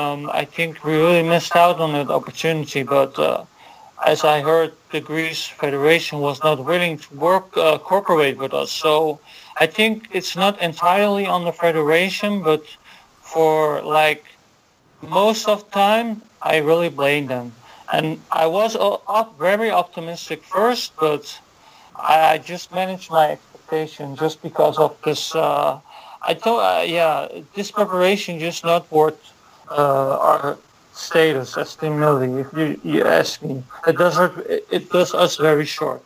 Um, 0.00 0.30
I 0.42 0.44
think 0.44 0.84
we 0.84 0.94
really 1.04 1.26
missed 1.34 1.56
out 1.56 1.80
on 1.84 1.90
that 1.98 2.10
opportunity, 2.18 2.82
but 2.84 3.12
uh, 3.18 3.44
as 4.06 4.22
I 4.22 4.40
heard, 4.40 4.70
the 4.94 5.00
Greece 5.00 5.44
Federation 5.62 6.20
was 6.20 6.38
not 6.46 6.64
willing 6.64 6.98
to 7.04 7.08
work, 7.28 7.48
uh, 7.56 7.78
cooperate 7.78 8.36
with 8.38 8.54
us. 8.54 8.70
So 8.70 9.18
I 9.64 9.66
think 9.66 9.94
it's 10.18 10.34
not 10.36 10.54
entirely 10.62 11.26
on 11.26 11.40
the 11.44 11.54
Federation, 11.64 12.30
but 12.48 12.62
for 13.20 13.82
like 13.82 14.24
most 15.02 15.48
of 15.48 15.68
time, 15.72 16.22
I 16.40 16.58
really 16.58 16.88
blame 16.88 17.26
them. 17.26 17.52
And 17.92 18.20
I 18.32 18.46
was 18.46 18.74
very 19.38 19.70
optimistic 19.70 20.42
first, 20.42 20.92
but 20.98 21.38
I 21.94 22.38
just 22.38 22.72
managed 22.72 23.10
my 23.10 23.32
expectation 23.32 24.16
just 24.16 24.42
because 24.42 24.78
of 24.78 24.96
this. 25.04 25.34
Uh, 25.34 25.78
I 26.22 26.34
thought, 26.34 26.60
uh, 26.60 26.82
yeah, 26.84 27.28
this 27.54 27.70
preparation 27.70 28.38
just 28.38 28.64
not 28.64 28.90
worth 28.90 29.20
uh, 29.70 30.18
our 30.18 30.58
status 30.94 31.56
as 31.58 31.76
Team. 31.76 32.02
If 32.02 32.52
you, 32.56 32.80
you 32.82 33.04
ask 33.04 33.42
me, 33.42 33.62
it 33.86 33.98
does 33.98 34.18
it 34.70 34.88
does 34.90 35.12
us 35.14 35.36
very 35.36 35.66
short. 35.66 36.02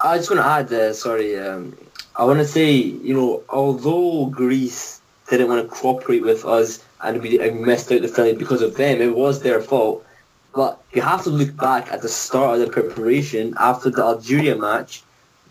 I 0.00 0.18
just 0.18 0.30
want 0.30 0.42
to 0.42 0.46
add, 0.46 0.72
uh, 0.72 0.92
sorry, 0.92 1.38
um, 1.38 1.74
I 2.16 2.24
want 2.24 2.40
to 2.40 2.44
say, 2.46 2.70
you 2.72 3.14
know, 3.14 3.42
although 3.48 4.26
Greece 4.26 5.00
didn't 5.30 5.48
want 5.48 5.62
to 5.62 5.74
cooperate 5.74 6.22
with 6.22 6.44
us 6.44 6.84
and 7.02 7.22
we 7.22 7.38
missed 7.50 7.90
out 7.92 8.02
the 8.02 8.08
friendly 8.08 8.36
because 8.36 8.60
of 8.60 8.76
them. 8.76 9.00
It 9.00 9.16
was 9.16 9.40
their 9.40 9.60
fault. 9.60 10.04
But 10.54 10.80
you 10.92 11.02
have 11.02 11.24
to 11.24 11.30
look 11.30 11.56
back 11.56 11.92
at 11.92 12.02
the 12.02 12.08
start 12.08 12.60
of 12.60 12.66
the 12.66 12.72
preparation 12.72 13.54
after 13.58 13.90
the 13.90 14.02
Algeria 14.02 14.56
match. 14.56 15.02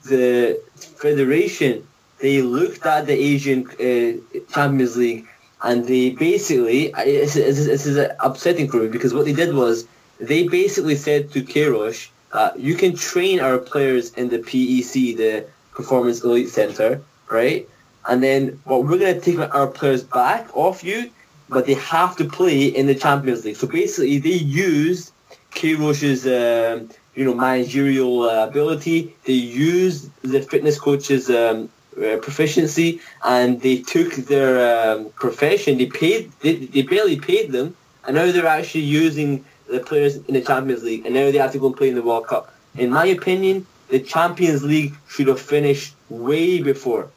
The 0.06 0.62
federation 0.76 1.88
they 2.20 2.42
looked 2.42 2.86
at 2.86 3.06
the 3.06 3.14
Asian 3.14 3.68
uh, 3.70 4.40
Champions 4.54 4.96
League 4.96 5.28
and 5.62 5.86
they 5.86 6.12
basically 6.12 6.92
this 6.92 7.36
is 7.36 7.98
upsetting 8.22 8.70
for 8.70 8.78
me 8.78 8.88
because 8.88 9.14
what 9.14 9.26
they 9.26 9.34
did 9.34 9.54
was 9.54 9.86
they 10.20 10.48
basically 10.48 10.96
said 10.96 11.32
to 11.32 11.42
Queiroz, 11.42 12.10
uh, 12.32 12.52
you 12.56 12.76
can 12.76 12.96
train 12.96 13.40
our 13.40 13.58
players 13.58 14.14
in 14.14 14.30
the 14.30 14.40
PEC, 14.40 15.18
the 15.18 15.46
Performance 15.72 16.24
Elite 16.24 16.50
Center, 16.50 17.02
right? 17.30 17.68
And 18.08 18.24
then 18.24 18.62
what 18.64 18.84
we're 18.84 19.00
going 19.00 19.20
to 19.20 19.22
take 19.22 19.40
our 19.40 19.68
players 19.68 20.04
back 20.04 20.56
off 20.56 20.84
you 20.84 21.12
but 21.54 21.66
they 21.66 21.76
have 21.76 22.16
to 22.18 22.26
play 22.26 22.66
in 22.66 22.88
the 22.88 22.96
Champions 22.96 23.46
League. 23.46 23.56
So 23.56 23.68
basically, 23.68 24.18
they 24.20 24.32
used 24.32 25.12
Queiroz's 25.52 26.26
um, 26.26 26.90
you 27.16 27.26
know 27.26 27.34
managerial 27.34 28.24
uh, 28.24 28.48
ability. 28.48 29.16
They 29.26 29.34
used 29.34 30.10
the 30.22 30.42
fitness 30.42 30.80
coach's 30.80 31.30
um, 31.30 31.70
uh, 31.98 32.18
proficiency, 32.18 33.02
and 33.24 33.62
they 33.62 33.78
took 33.82 34.14
their 34.14 34.52
um, 34.68 35.10
profession. 35.12 35.78
They 35.78 35.86
paid. 35.86 36.32
They, 36.42 36.56
they 36.56 36.82
barely 36.82 37.20
paid 37.20 37.52
them, 37.52 37.76
and 38.06 38.16
now 38.16 38.32
they're 38.32 38.48
actually 38.48 38.82
using 38.82 39.46
the 39.70 39.80
players 39.80 40.18
in 40.18 40.34
the 40.34 40.42
Champions 40.42 40.84
League, 40.84 41.06
and 41.06 41.14
now 41.14 41.32
they 41.32 41.38
have 41.38 41.52
to 41.54 41.60
go 41.60 41.68
and 41.68 41.78
play 41.78 41.90
in 41.90 41.96
the 41.96 42.02
World 42.02 42.28
Cup. 42.28 42.54
In 42.76 42.90
my 42.90 43.06
opinion, 43.06 43.66
the 43.90 44.00
Champions 44.00 44.64
League 44.64 44.94
should 45.08 45.28
have 45.28 45.40
finished 45.40 45.96
way 46.10 46.62
before, 46.62 47.10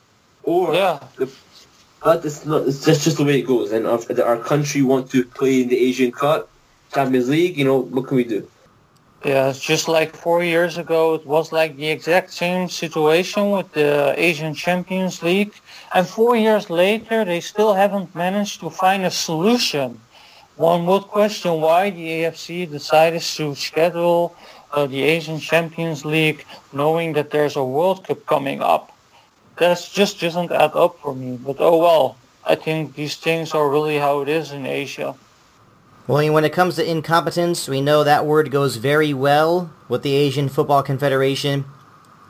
or 0.42 0.74
yeah. 0.74 1.00
the 1.16 1.26
but 2.02 2.24
it's 2.24 2.44
not. 2.46 2.66
It's 2.68 2.84
just 2.84 3.04
just 3.04 3.16
the 3.18 3.24
way 3.24 3.40
it 3.40 3.46
goes. 3.46 3.72
And 3.72 3.86
if 3.86 4.20
our 4.20 4.38
country 4.38 4.82
want 4.82 5.10
to 5.10 5.24
play 5.24 5.62
in 5.62 5.68
the 5.68 5.78
Asian 5.78 6.12
Cup, 6.12 6.48
Champions 6.94 7.28
League, 7.28 7.56
you 7.56 7.64
know, 7.64 7.78
what 7.78 8.06
can 8.06 8.16
we 8.16 8.24
do? 8.24 8.46
Yeah, 9.24 9.48
it's 9.48 9.60
just 9.60 9.88
like 9.88 10.14
four 10.14 10.44
years 10.44 10.78
ago, 10.78 11.14
it 11.14 11.26
was 11.26 11.50
like 11.50 11.76
the 11.76 11.88
exact 11.88 12.32
same 12.32 12.68
situation 12.68 13.50
with 13.50 13.72
the 13.72 14.14
Asian 14.16 14.54
Champions 14.54 15.22
League. 15.22 15.52
And 15.94 16.06
four 16.06 16.36
years 16.36 16.70
later, 16.70 17.24
they 17.24 17.40
still 17.40 17.74
haven't 17.74 18.14
managed 18.14 18.60
to 18.60 18.70
find 18.70 19.04
a 19.04 19.10
solution. 19.10 20.00
One 20.56 20.86
would 20.86 21.02
question 21.02 21.60
why 21.60 21.90
the 21.90 22.06
AFC 22.16 22.70
decided 22.70 23.22
to 23.22 23.54
schedule 23.54 24.36
uh, 24.72 24.86
the 24.86 25.02
Asian 25.02 25.40
Champions 25.40 26.04
League 26.04 26.44
knowing 26.72 27.12
that 27.14 27.30
there's 27.30 27.56
a 27.56 27.64
World 27.64 28.06
Cup 28.06 28.24
coming 28.26 28.62
up 28.62 28.95
that 29.58 29.88
just 29.92 30.20
doesn't 30.20 30.52
add 30.52 30.72
up 30.74 30.98
for 31.00 31.14
me. 31.14 31.36
But 31.36 31.56
oh 31.60 31.78
well, 31.78 32.16
I 32.44 32.54
think 32.54 32.94
these 32.94 33.16
things 33.16 33.52
are 33.52 33.68
really 33.68 33.98
how 33.98 34.20
it 34.20 34.28
is 34.28 34.52
in 34.52 34.66
Asia. 34.66 35.14
Well, 36.06 36.32
when 36.32 36.44
it 36.44 36.52
comes 36.52 36.76
to 36.76 36.88
incompetence, 36.88 37.68
we 37.68 37.80
know 37.80 38.04
that 38.04 38.24
word 38.24 38.52
goes 38.52 38.76
very 38.76 39.12
well 39.12 39.72
with 39.88 40.04
the 40.04 40.14
Asian 40.14 40.48
Football 40.48 40.84
Confederation. 40.84 41.64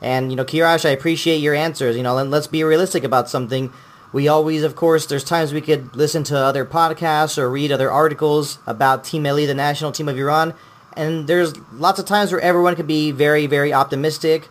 And, 0.01 0.31
you 0.31 0.35
know, 0.35 0.45
Kiarash, 0.45 0.83
I 0.83 0.89
appreciate 0.89 1.37
your 1.37 1.53
answers. 1.53 1.95
You 1.95 2.01
know, 2.01 2.15
let's 2.23 2.47
be 2.47 2.63
realistic 2.63 3.03
about 3.03 3.29
something. 3.29 3.71
We 4.11 4.27
always, 4.27 4.63
of 4.63 4.75
course, 4.75 5.05
there's 5.05 5.23
times 5.23 5.53
we 5.53 5.61
could 5.61 5.95
listen 5.95 6.23
to 6.23 6.37
other 6.37 6.65
podcasts 6.65 7.37
or 7.37 7.51
read 7.51 7.71
other 7.71 7.91
articles 7.91 8.57
about 8.65 9.03
Team 9.03 9.23
Melli, 9.23 9.45
the 9.45 9.53
national 9.53 9.91
team 9.91 10.09
of 10.09 10.17
Iran. 10.17 10.55
And 10.93 11.27
there's 11.27 11.55
lots 11.73 11.99
of 11.99 12.07
times 12.07 12.31
where 12.31 12.41
everyone 12.41 12.75
could 12.75 12.87
be 12.87 13.11
very, 13.11 13.45
very 13.45 13.71
optimistic. 13.71 14.47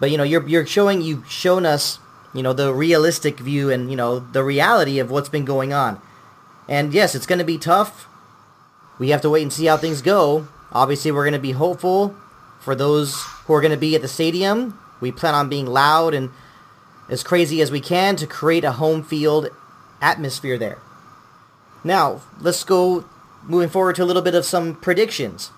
But, 0.00 0.10
you 0.10 0.16
know, 0.16 0.24
you're, 0.24 0.48
you're 0.48 0.64
showing, 0.64 1.02
you've 1.02 1.30
shown 1.30 1.66
us 1.66 1.98
you 2.34 2.42
know, 2.42 2.52
the 2.52 2.72
realistic 2.72 3.38
view 3.38 3.70
and, 3.70 3.90
you 3.90 3.96
know, 3.96 4.18
the 4.18 4.44
reality 4.44 4.98
of 4.98 5.10
what's 5.10 5.28
been 5.28 5.44
going 5.44 5.72
on. 5.72 6.00
And 6.68 6.94
yes, 6.94 7.14
it's 7.14 7.26
going 7.26 7.38
to 7.38 7.44
be 7.44 7.58
tough. 7.58 8.08
We 8.98 9.10
have 9.10 9.20
to 9.22 9.30
wait 9.30 9.42
and 9.42 9.52
see 9.52 9.66
how 9.66 9.76
things 9.76 10.02
go. 10.02 10.48
Obviously, 10.72 11.10
we're 11.10 11.24
going 11.24 11.32
to 11.32 11.38
be 11.38 11.52
hopeful 11.52 12.14
for 12.60 12.74
those 12.74 13.22
who 13.44 13.54
are 13.54 13.60
going 13.60 13.72
to 13.72 13.76
be 13.76 13.94
at 13.94 14.02
the 14.02 14.08
stadium. 14.08 14.78
We 15.00 15.12
plan 15.12 15.34
on 15.34 15.48
being 15.48 15.66
loud 15.66 16.14
and 16.14 16.30
as 17.08 17.22
crazy 17.22 17.60
as 17.60 17.70
we 17.70 17.80
can 17.80 18.16
to 18.16 18.26
create 18.26 18.64
a 18.64 18.72
home 18.72 19.02
field 19.02 19.48
atmosphere 20.00 20.56
there. 20.56 20.78
Now, 21.84 22.22
let's 22.40 22.64
go 22.64 23.04
moving 23.42 23.68
forward 23.68 23.96
to 23.96 24.04
a 24.04 24.06
little 24.06 24.22
bit 24.22 24.34
of 24.34 24.44
some 24.44 24.76
predictions. 24.76 25.48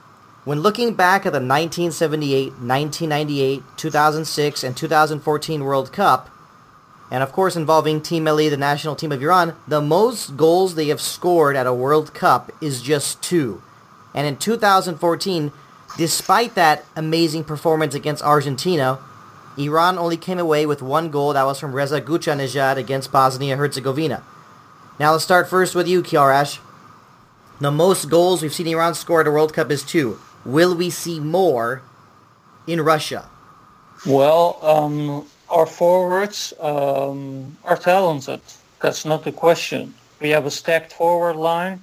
When 0.44 0.60
looking 0.60 0.94
back 0.94 1.26
at 1.26 1.32
the 1.32 1.38
1978, 1.38 2.52
1998, 2.52 3.62
2006, 3.76 4.64
and 4.64 4.76
2014 4.76 5.64
World 5.64 5.92
Cup, 5.92 6.28
and 7.10 7.22
of 7.22 7.32
course 7.32 7.56
involving 7.56 8.00
Team 8.00 8.24
Melli, 8.24 8.50
the 8.50 8.56
national 8.56 8.96
team 8.96 9.12
of 9.12 9.22
Iran, 9.22 9.54
the 9.68 9.80
most 9.80 10.36
goals 10.36 10.74
they 10.74 10.88
have 10.88 11.00
scored 11.00 11.56
at 11.56 11.66
a 11.66 11.74
World 11.74 12.14
Cup 12.14 12.50
is 12.60 12.82
just 12.82 13.22
two. 13.22 13.62
And 14.14 14.26
in 14.26 14.36
2014, 14.36 15.52
despite 15.96 16.54
that 16.54 16.84
amazing 16.96 17.44
performance 17.44 17.94
against 17.94 18.22
Argentina, 18.22 18.98
Iran 19.56 19.98
only 19.98 20.16
came 20.16 20.38
away 20.38 20.66
with 20.66 20.82
one 20.82 21.10
goal 21.10 21.32
that 21.32 21.44
was 21.44 21.60
from 21.60 21.74
Reza 21.74 22.00
Ghoochannejhad 22.00 22.76
against 22.76 23.12
Bosnia-Herzegovina. 23.12 24.22
Now 24.98 25.12
let's 25.12 25.24
start 25.24 25.48
first 25.48 25.74
with 25.74 25.88
you, 25.88 26.02
Kiarash. 26.02 26.58
The 27.60 27.70
most 27.70 28.10
goals 28.10 28.42
we've 28.42 28.52
seen 28.52 28.66
Iran 28.66 28.94
score 28.94 29.20
at 29.20 29.26
a 29.26 29.30
World 29.30 29.52
Cup 29.52 29.70
is 29.70 29.84
two. 29.84 30.18
Will 30.44 30.74
we 30.74 30.90
see 30.90 31.20
more 31.20 31.82
in 32.66 32.80
Russia? 32.80 33.28
Well, 34.04 34.58
um, 34.62 35.26
our 35.54 35.66
forwards 35.66 36.52
um, 36.58 37.56
are 37.64 37.76
talented. 37.76 38.40
That's 38.82 39.04
not 39.04 39.22
the 39.22 39.32
question. 39.32 39.94
We 40.20 40.30
have 40.30 40.46
a 40.46 40.50
stacked 40.50 40.92
forward 40.92 41.36
line. 41.36 41.80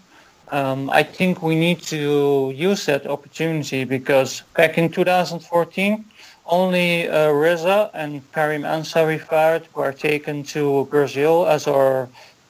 Um, 0.52 0.90
I 0.90 1.04
think 1.04 1.42
we 1.42 1.56
need 1.56 1.82
to 1.84 2.52
use 2.54 2.86
that 2.86 3.08
opportunity 3.08 3.86
because 3.86 4.44
back 4.58 4.78
in 4.78 4.92
2014, 4.92 6.04
only 6.46 7.08
uh, 7.08 7.32
Reza 7.32 7.90
and 7.94 8.22
Karim 8.34 8.64
Ansarifard 8.64 9.64
were 9.74 9.94
taken 9.94 10.44
to 10.56 10.86
Brazil 10.92 11.48
as 11.48 11.66
our 11.68 12.10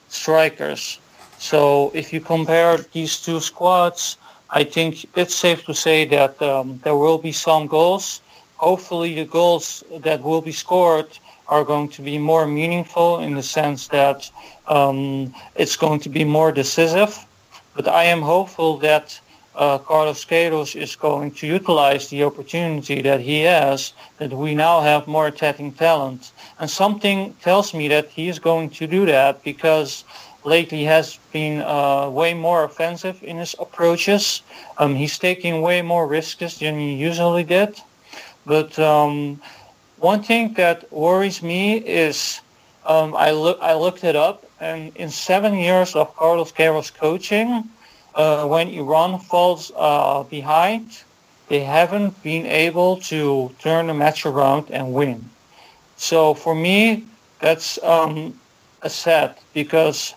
strikers. 0.10 0.98
So 1.38 1.92
if 1.94 2.12
you 2.12 2.20
compare 2.20 2.78
these 2.94 3.22
two 3.22 3.40
squads, 3.40 4.18
I 4.50 4.64
think 4.64 5.06
it's 5.16 5.36
safe 5.36 5.64
to 5.66 5.76
say 5.76 6.06
that 6.06 6.42
um, 6.42 6.80
there 6.84 6.96
will 6.96 7.20
be 7.20 7.32
some 7.32 7.68
goals 7.68 8.22
hopefully 8.62 9.16
the 9.16 9.26
goals 9.26 9.84
that 10.08 10.22
will 10.22 10.42
be 10.42 10.52
scored 10.52 11.10
are 11.48 11.64
going 11.64 11.90
to 11.90 12.02
be 12.02 12.18
more 12.18 12.46
meaningful 12.46 13.20
in 13.20 13.34
the 13.34 13.44
sense 13.44 13.88
that 13.88 14.30
um, 14.68 15.34
it's 15.56 15.76
going 15.76 16.00
to 16.00 16.10
be 16.10 16.24
more 16.24 16.52
decisive. 16.52 17.14
But 17.76 17.88
I 17.88 18.04
am 18.04 18.22
hopeful 18.22 18.78
that 18.78 19.20
uh, 19.56 19.80
Carlos 19.80 20.24
Queiroz 20.24 20.76
is 20.76 20.96
going 20.96 21.32
to 21.40 21.48
utilize 21.48 22.08
the 22.08 22.24
opportunity 22.24 23.02
that 23.02 23.20
he 23.20 23.42
has, 23.42 23.94
that 24.20 24.32
we 24.32 24.54
now 24.54 24.80
have 24.82 25.08
more 25.08 25.28
attacking 25.28 25.74
talent. 25.74 26.32
And 26.60 26.70
something 26.70 27.36
tells 27.42 27.74
me 27.74 27.88
that 27.88 28.08
he 28.10 28.30
is 28.30 28.40
going 28.40 28.70
to 28.80 28.86
do 28.86 29.06
that 29.08 29.44
because 29.44 30.04
lately 30.44 30.84
has 30.84 31.20
been 31.34 31.62
uh, 31.62 32.10
way 32.10 32.34
more 32.34 32.64
offensive 32.64 33.18
in 33.24 33.38
his 33.38 33.56
approaches. 33.60 34.44
Um, 34.78 34.96
he's 34.96 35.18
taking 35.18 35.62
way 35.62 35.82
more 35.82 36.08
risks 36.08 36.60
than 36.60 36.80
he 36.80 36.94
usually 36.94 37.44
did. 37.44 37.82
But 38.46 38.78
um, 38.80 39.42
one 39.98 40.24
thing 40.24 40.54
that 40.54 40.92
worries 40.92 41.42
me 41.44 41.78
is 41.78 42.42
um, 42.86 43.16
I 43.16 43.32
look 43.32 43.60
I 43.62 43.74
looked 43.76 44.04
it 44.04 44.16
up, 44.16 44.46
and 44.60 44.96
in 44.96 45.10
seven 45.10 45.56
years 45.56 45.96
of 45.96 46.16
Carlos 46.16 46.52
Queiroz 46.52 46.94
coaching, 46.94 47.66
uh, 48.16 48.46
when 48.48 48.70
Iran 48.70 49.20
falls 49.20 49.72
uh, 49.76 50.24
behind, 50.24 51.04
they 51.50 51.60
haven't 51.62 52.22
been 52.24 52.46
able 52.48 52.98
to 53.12 53.52
turn 53.60 53.88
the 53.88 53.94
match 53.94 54.26
around 54.26 54.72
and 54.72 54.94
win. 54.94 55.30
So 55.98 56.34
for 56.34 56.56
me, 56.56 57.06
that's 57.40 57.78
um, 57.84 58.40
a 58.82 58.90
sad 58.90 59.36
because 59.54 60.16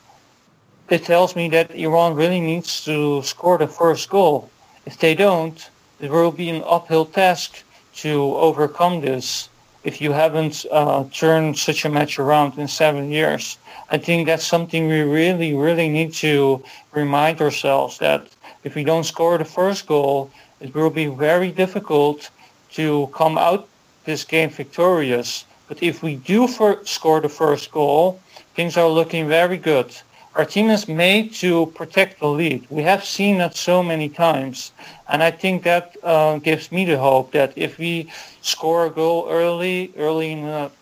it 0.88 1.04
tells 1.04 1.34
me 1.36 1.48
that 1.50 1.74
Iran 1.74 2.14
really 2.14 2.40
needs 2.40 2.84
to 2.84 3.22
score 3.22 3.58
the 3.58 3.66
first 3.66 4.08
goal. 4.08 4.50
If 4.86 4.98
they 4.98 5.14
don't, 5.14 5.58
it 6.00 6.10
will 6.10 6.32
be 6.32 6.48
an 6.50 6.62
uphill 6.66 7.06
task 7.06 7.63
to 7.96 8.36
overcome 8.36 9.00
this 9.00 9.48
if 9.84 10.00
you 10.00 10.12
haven't 10.12 10.64
uh, 10.70 11.04
turned 11.12 11.58
such 11.58 11.84
a 11.84 11.88
match 11.88 12.18
around 12.18 12.58
in 12.58 12.66
seven 12.66 13.10
years. 13.10 13.58
I 13.90 13.98
think 13.98 14.26
that's 14.26 14.44
something 14.44 14.88
we 14.88 15.02
really, 15.02 15.54
really 15.54 15.88
need 15.88 16.12
to 16.14 16.62
remind 16.92 17.40
ourselves 17.40 17.98
that 17.98 18.26
if 18.64 18.74
we 18.74 18.82
don't 18.82 19.04
score 19.04 19.36
the 19.36 19.44
first 19.44 19.86
goal, 19.86 20.30
it 20.60 20.74
will 20.74 20.90
be 20.90 21.06
very 21.06 21.50
difficult 21.50 22.30
to 22.72 23.08
come 23.12 23.36
out 23.36 23.68
this 24.04 24.24
game 24.24 24.48
victorious. 24.50 25.44
But 25.68 25.82
if 25.82 26.02
we 26.02 26.16
do 26.16 26.48
score 26.84 27.20
the 27.20 27.28
first 27.28 27.70
goal, 27.70 28.20
things 28.54 28.76
are 28.76 28.88
looking 28.88 29.28
very 29.28 29.58
good. 29.58 29.94
Our 30.36 30.44
team 30.44 30.68
is 30.68 30.88
made 30.88 31.32
to 31.34 31.66
protect 31.76 32.18
the 32.18 32.26
lead. 32.26 32.66
We 32.68 32.82
have 32.82 33.04
seen 33.04 33.38
that 33.38 33.56
so 33.56 33.84
many 33.84 34.08
times. 34.08 34.72
And 35.08 35.22
I 35.22 35.30
think 35.30 35.62
that 35.62 35.96
uh, 36.02 36.38
gives 36.38 36.72
me 36.72 36.84
the 36.84 36.98
hope 36.98 37.30
that 37.32 37.52
if 37.54 37.78
we 37.78 38.10
score 38.42 38.86
a 38.86 38.90
goal 38.90 39.28
early, 39.30 39.92
early 39.96 40.32
in 40.32 40.42
the 40.42 40.72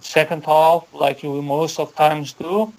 second 0.00 0.44
half, 0.44 0.86
like 0.92 1.22
we 1.22 1.40
most 1.40 1.80
of 1.80 1.94
times 1.94 2.34
do, 2.34 2.70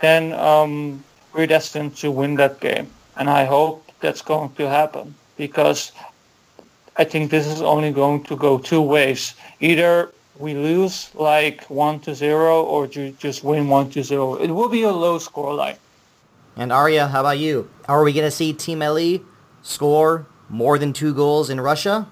then 0.00 0.34
um, 0.34 1.02
we're 1.32 1.46
destined 1.46 1.96
to 1.96 2.10
win 2.10 2.34
that 2.34 2.60
game. 2.60 2.88
And 3.16 3.30
I 3.30 3.46
hope 3.46 3.90
that's 4.00 4.20
going 4.20 4.52
to 4.56 4.68
happen 4.68 5.14
because 5.38 5.92
I 6.98 7.04
think 7.04 7.30
this 7.30 7.46
is 7.46 7.62
only 7.62 7.90
going 7.90 8.24
to 8.24 8.36
go 8.36 8.58
two 8.58 8.82
ways. 8.82 9.34
Either 9.60 10.12
we 10.40 10.54
lose 10.54 11.10
like 11.14 11.68
1 11.68 12.00
to 12.00 12.14
0 12.14 12.62
or 12.62 12.86
ju- 12.86 13.12
just 13.18 13.44
win 13.44 13.68
1 13.68 13.90
to 13.90 14.02
0. 14.02 14.34
It 14.36 14.50
will 14.50 14.68
be 14.68 14.82
a 14.82 14.90
low 14.90 15.18
score 15.18 15.54
line. 15.54 15.76
And 16.56 16.72
Arya, 16.72 17.08
how 17.08 17.20
about 17.20 17.38
you? 17.38 17.70
Are 17.88 18.02
we 18.02 18.12
going 18.12 18.26
to 18.26 18.30
see 18.30 18.52
Team 18.52 18.80
Melli 18.80 19.24
score 19.62 20.26
more 20.48 20.78
than 20.78 20.92
two 20.92 21.14
goals 21.14 21.50
in 21.50 21.60
Russia? 21.60 22.08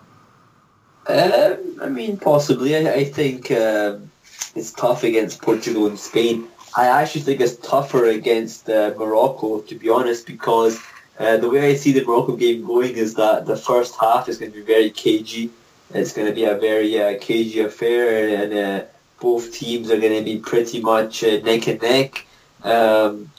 Um, 1.08 1.78
I 1.82 1.88
mean, 1.88 2.18
possibly. 2.18 2.76
I, 2.76 2.92
I 2.92 3.04
think 3.04 3.50
um, 3.50 4.10
it's 4.54 4.72
tough 4.72 5.04
against 5.04 5.42
Portugal 5.42 5.86
and 5.86 5.98
Spain. 5.98 6.46
I 6.76 6.86
actually 6.86 7.22
think 7.22 7.40
it's 7.40 7.56
tougher 7.56 8.04
against 8.06 8.68
uh, 8.68 8.94
Morocco, 8.96 9.60
to 9.62 9.74
be 9.74 9.88
honest, 9.88 10.26
because 10.26 10.78
uh, 11.18 11.36
the 11.38 11.48
way 11.48 11.70
I 11.70 11.74
see 11.74 11.92
the 11.92 12.04
Morocco 12.04 12.36
game 12.36 12.64
going 12.64 12.94
is 12.94 13.14
that 13.14 13.46
the 13.46 13.56
first 13.56 13.96
half 13.98 14.28
is 14.28 14.38
going 14.38 14.52
to 14.52 14.58
be 14.58 14.64
very 14.64 14.90
cagey. 14.90 15.50
It's 15.94 16.12
going 16.12 16.28
to 16.28 16.34
be 16.34 16.44
a 16.44 16.56
very 16.56 17.00
uh, 17.00 17.18
cagey 17.20 17.60
affair, 17.60 18.42
and 18.42 18.52
uh, 18.52 18.84
both 19.20 19.52
teams 19.52 19.90
are 19.90 19.98
going 19.98 20.18
to 20.18 20.24
be 20.24 20.38
pretty 20.38 20.80
much 20.80 21.24
uh, 21.24 21.40
neck 21.40 21.66
and 21.68 21.80
neck. 21.80 22.26
Um, 22.62 23.30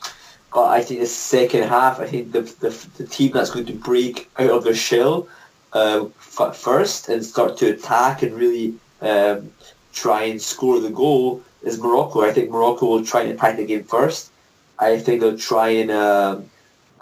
but 0.53 0.65
I 0.65 0.81
think 0.81 1.01
the 1.01 1.05
second 1.05 1.63
half, 1.63 1.99
I 1.99 2.07
think 2.07 2.31
the, 2.31 2.41
the, 2.41 2.87
the 2.97 3.05
team 3.05 3.33
that's 3.33 3.51
going 3.51 3.67
to 3.67 3.73
break 3.73 4.29
out 4.39 4.49
of 4.49 4.63
their 4.63 4.73
shell 4.73 5.27
uh, 5.73 6.05
f- 6.17 6.57
first 6.57 7.09
and 7.09 7.23
start 7.23 7.57
to 7.57 7.73
attack 7.73 8.23
and 8.23 8.33
really 8.33 8.73
um, 9.01 9.51
try 9.93 10.23
and 10.23 10.41
score 10.41 10.79
the 10.79 10.89
goal 10.89 11.43
is 11.61 11.79
Morocco. 11.79 12.21
I 12.23 12.31
think 12.31 12.49
Morocco 12.49 12.87
will 12.87 13.05
try 13.05 13.21
and 13.21 13.31
attack 13.31 13.57
the 13.57 13.65
game 13.65 13.83
first. 13.83 14.31
I 14.79 14.97
think 14.97 15.21
they'll 15.21 15.37
try 15.37 15.69
and 15.69 15.91
uh, 15.91 16.39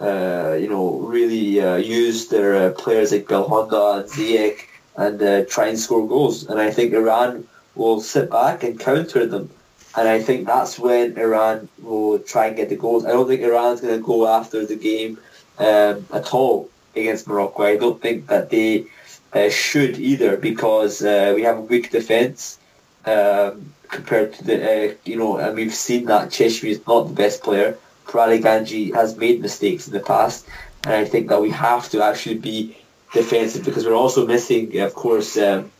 uh, 0.00 0.56
you 0.60 0.68
know 0.68 0.98
really 0.98 1.60
uh, 1.60 1.76
use 1.76 2.28
their 2.28 2.54
uh, 2.54 2.70
players 2.72 3.12
like 3.12 3.26
Belhanda 3.26 4.00
and 4.00 4.10
Ziyech 4.10 4.67
and 4.98 5.22
uh, 5.22 5.44
try 5.44 5.68
and 5.68 5.78
score 5.78 6.06
goals. 6.06 6.46
And 6.48 6.60
I 6.60 6.70
think 6.70 6.92
Iran 6.92 7.46
will 7.76 8.00
sit 8.00 8.28
back 8.30 8.64
and 8.64 8.78
counter 8.78 9.24
them. 9.26 9.48
And 9.96 10.08
I 10.08 10.20
think 10.20 10.46
that's 10.46 10.78
when 10.78 11.16
Iran 11.16 11.68
will 11.80 12.18
try 12.18 12.48
and 12.48 12.56
get 12.56 12.68
the 12.68 12.76
goals. 12.76 13.06
I 13.06 13.10
don't 13.10 13.28
think 13.28 13.40
Iran's 13.40 13.80
going 13.80 13.98
to 13.98 14.04
go 14.04 14.26
after 14.26 14.66
the 14.66 14.76
game 14.76 15.18
um, 15.58 16.04
at 16.12 16.34
all 16.34 16.68
against 16.94 17.28
Morocco. 17.28 17.62
I 17.62 17.76
don't 17.76 18.02
think 18.02 18.26
that 18.26 18.50
they 18.50 18.86
uh, 19.32 19.48
should 19.48 19.98
either 19.98 20.36
because 20.36 21.02
uh, 21.02 21.32
we 21.34 21.42
have 21.42 21.58
a 21.58 21.62
weak 21.62 21.90
defence 21.90 22.58
um, 23.06 23.72
compared 23.88 24.34
to 24.34 24.44
the, 24.44 24.56
uh, 24.90 24.94
you 25.04 25.16
know, 25.16 25.38
and 25.38 25.54
we've 25.54 25.74
seen 25.74 26.06
that 26.06 26.30
Cheshmi 26.30 26.70
is 26.70 26.86
not 26.86 27.04
the 27.04 27.14
best 27.14 27.42
player. 27.42 27.78
Pouraliganji 28.06 28.92
has 28.94 29.16
made 29.16 29.40
mistakes 29.40 29.86
in 29.86 29.92
the 29.92 30.00
past, 30.00 30.46
and 30.84 30.94
I 30.94 31.04
think 31.04 31.28
that 31.28 31.40
we 31.40 31.50
have 31.50 31.88
to 31.90 32.02
actually 32.02 32.38
be 32.38 32.76
defensive 33.12 33.64
because 33.64 33.86
we're 33.86 33.94
also 33.94 34.26
missing, 34.26 34.78
of 34.80 34.94
course, 34.94 35.36
um, 35.38 35.70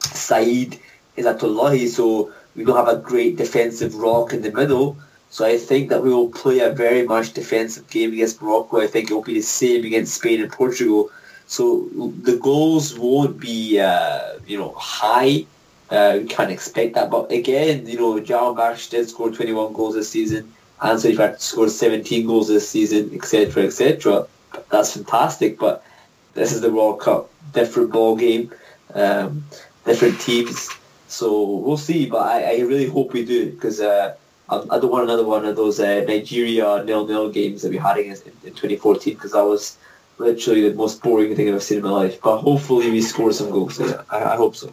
Saeed 0.00 0.78
Ezatolahi, 1.16 1.88
so 1.88 2.32
we 2.54 2.64
don't 2.64 2.76
have 2.76 2.88
a 2.88 3.00
great 3.00 3.36
defensive 3.36 3.94
rock 3.94 4.32
in 4.32 4.42
the 4.42 4.52
middle. 4.52 4.96
So 5.30 5.44
I 5.44 5.58
think 5.58 5.90
that 5.90 6.02
we 6.02 6.10
will 6.10 6.30
play 6.30 6.60
a 6.60 6.70
very 6.70 7.06
much 7.06 7.34
defensive 7.34 7.88
game 7.90 8.12
against 8.12 8.40
Morocco. 8.40 8.80
I 8.80 8.86
think 8.86 9.10
it 9.10 9.14
will 9.14 9.22
be 9.22 9.34
the 9.34 9.42
same 9.42 9.84
against 9.84 10.14
Spain 10.14 10.40
and 10.40 10.50
Portugal. 10.50 11.10
So 11.46 11.88
the 12.22 12.36
goals 12.36 12.98
won't 12.98 13.38
be, 13.38 13.78
uh, 13.78 14.38
you 14.46 14.58
know, 14.58 14.72
high. 14.76 15.46
Uh, 15.90 16.18
we 16.20 16.26
can't 16.26 16.50
expect 16.50 16.94
that. 16.94 17.10
But 17.10 17.30
again, 17.30 17.86
you 17.86 17.98
know, 17.98 18.14
Jahanbakhsh 18.20 18.90
did 18.90 19.08
score 19.08 19.30
21 19.30 19.72
goals 19.72 19.94
this 19.94 20.10
season. 20.10 20.52
Ansarifard 20.80 21.40
scored 21.40 21.70
17 21.70 22.26
goals 22.26 22.48
this 22.48 22.68
season, 22.68 23.10
etc., 23.14 23.64
etc. 23.64 24.26
That's 24.70 24.94
fantastic. 24.94 25.58
But 25.58 25.82
this 26.38 26.52
is 26.52 26.60
the 26.60 26.72
World 26.72 27.00
Cup, 27.00 27.30
different 27.52 27.92
ball 27.92 28.16
game, 28.16 28.52
um, 28.94 29.44
different 29.84 30.20
teams. 30.20 30.70
So 31.08 31.44
we'll 31.44 31.76
see. 31.76 32.06
But 32.06 32.22
I, 32.22 32.56
I 32.56 32.60
really 32.60 32.86
hope 32.86 33.12
we 33.12 33.24
do 33.24 33.50
because 33.50 33.80
uh, 33.80 34.14
I, 34.48 34.56
I 34.56 34.78
don't 34.78 34.90
want 34.90 35.04
another 35.04 35.24
one 35.24 35.44
of 35.44 35.56
those 35.56 35.80
uh, 35.80 36.04
Nigeria 36.06 36.84
nil-nil 36.84 37.30
games 37.30 37.62
that 37.62 37.70
we 37.70 37.78
had 37.78 37.98
against 37.98 38.26
in, 38.26 38.32
in 38.44 38.50
2014 38.50 39.14
because 39.14 39.32
that 39.32 39.44
was 39.44 39.76
literally 40.18 40.68
the 40.68 40.74
most 40.74 41.02
boring 41.02 41.34
thing 41.34 41.52
I've 41.52 41.62
seen 41.62 41.78
in 41.78 41.84
my 41.84 41.90
life. 41.90 42.20
But 42.20 42.38
hopefully 42.38 42.90
we 42.90 43.02
score 43.02 43.32
some 43.32 43.50
goals. 43.50 43.80
Yeah, 43.80 44.02
I, 44.10 44.22
I 44.22 44.36
hope 44.36 44.56
so. 44.56 44.72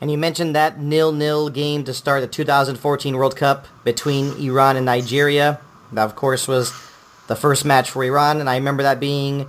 And 0.00 0.10
you 0.10 0.16
mentioned 0.16 0.54
that 0.54 0.80
nil-nil 0.80 1.50
game 1.50 1.84
to 1.84 1.92
start 1.92 2.22
the 2.22 2.26
2014 2.26 3.16
World 3.16 3.36
Cup 3.36 3.66
between 3.84 4.32
Iran 4.38 4.76
and 4.76 4.86
Nigeria. 4.86 5.60
That, 5.92 6.04
of 6.04 6.16
course, 6.16 6.48
was 6.48 6.72
the 7.26 7.36
first 7.36 7.64
match 7.64 7.90
for 7.90 8.02
Iran, 8.02 8.40
and 8.40 8.48
I 8.48 8.56
remember 8.56 8.82
that 8.82 8.98
being 8.98 9.46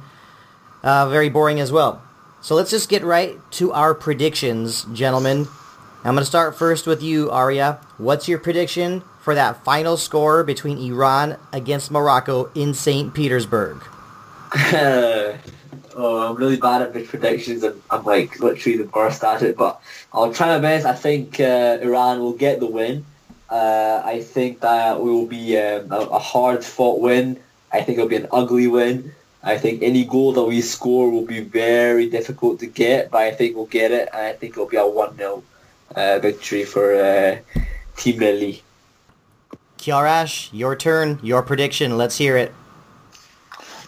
uh, 0.84 1.10
very 1.10 1.30
boring 1.30 1.60
as 1.60 1.72
well. 1.72 2.02
So 2.42 2.56
let's 2.56 2.72
just 2.72 2.90
get 2.90 3.04
right 3.04 3.40
to 3.52 3.72
our 3.72 3.94
predictions, 3.94 4.86
gentlemen. 4.94 5.48
I'm 6.04 6.16
going 6.16 6.24
to 6.24 6.26
start 6.26 6.58
first 6.58 6.88
with 6.88 7.04
you, 7.04 7.30
Arya. 7.30 7.80
What's 8.00 8.28
your 8.28 8.40
prediction 8.40 9.04
for 9.22 9.36
that 9.36 9.64
final 9.64 9.96
score 9.98 10.44
between 10.44 10.80
Iran 10.80 11.38
against 11.54 11.92
Morocco 11.92 12.52
in 12.56 12.74
St. 12.74 13.14
Petersburg? 13.14 13.78
oh, 14.56 15.38
I'm 15.96 16.36
really 16.36 16.58
bad 16.58 16.82
at 16.82 17.08
predictions. 17.08 17.62
and 17.62 17.80
I'm 17.92 18.04
like 18.04 18.40
literally 18.40 18.80
the 18.80 18.90
worst 18.90 19.24
at 19.24 19.44
it, 19.44 19.56
but 19.56 19.80
I'll 20.12 20.34
try 20.34 20.48
my 20.48 20.60
best. 20.60 20.88
I 20.88 20.96
think 20.96 21.40
uh, 21.40 21.78
Iran 21.82 22.20
will 22.20 22.34
get 22.34 22.60
the 22.60 22.66
win. 22.66 23.06
Uh, 23.48 24.02
I 24.04 24.22
think 24.22 24.62
that 24.62 25.00
will 25.02 25.28
be 25.28 25.58
um, 25.60 25.92
a, 25.92 26.00
a 26.00 26.20
hard-fought 26.20 27.00
win. 27.00 27.40
I 27.72 27.82
think 27.82 28.00
it'll 28.00 28.10
be 28.10 28.16
an 28.16 28.28
ugly 28.32 28.68
win. 28.68 29.14
I 29.44 29.58
think 29.58 29.82
any 29.82 30.06
goal 30.06 30.34
that 30.34 30.44
we 30.44 30.62
score 30.62 31.10
will 31.10 31.26
be 31.26 31.40
very 31.40 32.10
difficult 32.10 32.60
to 32.60 32.68
get, 32.68 33.10
but 33.10 33.22
I 33.22 33.32
think 33.32 33.56
we'll 33.56 33.66
get 33.66 33.92
it. 33.92 34.10
And 34.14 34.22
I 34.22 34.34
think 34.34 34.54
it'll 34.54 34.68
be 34.68 34.78
a 34.78 34.82
1-0 34.82 35.44
uh, 35.96 36.20
victory 36.20 36.64
for 36.64 36.96
uh, 36.96 37.38
Team 37.98 38.20
Melli. 38.20 38.62
Kiarash, 39.80 40.50
your 40.54 40.76
turn, 40.76 41.20
your 41.24 41.42
prediction. 41.42 41.98
Let's 41.98 42.18
hear 42.18 42.38
it. 42.38 42.54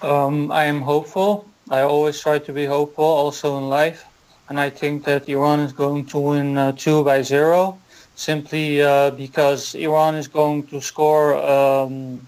Um, 0.01 0.51
I 0.51 0.65
am 0.65 0.81
hopeful. 0.81 1.47
I 1.69 1.81
always 1.81 2.19
try 2.19 2.39
to 2.39 2.51
be 2.51 2.65
hopeful, 2.65 3.05
also 3.05 3.57
in 3.59 3.69
life. 3.69 4.05
And 4.49 4.59
I 4.59 4.71
think 4.71 5.05
that 5.05 5.29
Iran 5.29 5.59
is 5.59 5.71
going 5.71 6.07
to 6.07 6.17
win 6.17 6.57
uh, 6.57 6.71
2 6.71 7.03
by 7.03 7.21
0, 7.21 7.77
simply 8.15 8.81
uh, 8.81 9.11
because 9.11 9.75
Iran 9.75 10.15
is 10.15 10.27
going 10.27 10.65
to 10.67 10.81
score 10.81 11.35
um, 11.37 12.27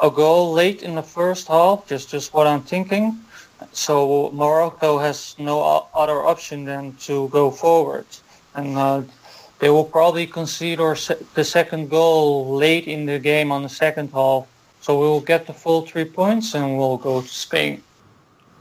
a 0.00 0.10
goal 0.10 0.52
late 0.52 0.82
in 0.82 0.94
the 0.94 1.02
first 1.02 1.48
half, 1.48 1.86
just, 1.86 2.10
just 2.10 2.32
what 2.32 2.46
I'm 2.46 2.62
thinking. 2.62 3.18
So 3.72 4.30
Morocco 4.32 4.98
has 4.98 5.34
no 5.38 5.88
other 5.94 6.24
option 6.24 6.64
than 6.64 6.94
to 7.06 7.28
go 7.28 7.50
forward. 7.50 8.06
And 8.54 8.76
uh, 8.76 9.02
they 9.58 9.70
will 9.70 9.84
probably 9.84 10.26
concede 10.26 10.80
or 10.80 10.94
se- 10.94 11.24
the 11.34 11.44
second 11.44 11.90
goal 11.90 12.54
late 12.54 12.86
in 12.86 13.06
the 13.06 13.18
game 13.18 13.50
on 13.50 13.62
the 13.62 13.68
second 13.68 14.10
half 14.12 14.46
so 14.80 14.98
we 14.98 15.06
will 15.06 15.20
get 15.20 15.46
the 15.46 15.52
full 15.52 15.82
three 15.82 16.04
points 16.04 16.54
and 16.54 16.78
we'll 16.78 16.96
go 16.96 17.20
to 17.20 17.28
Spain. 17.28 17.82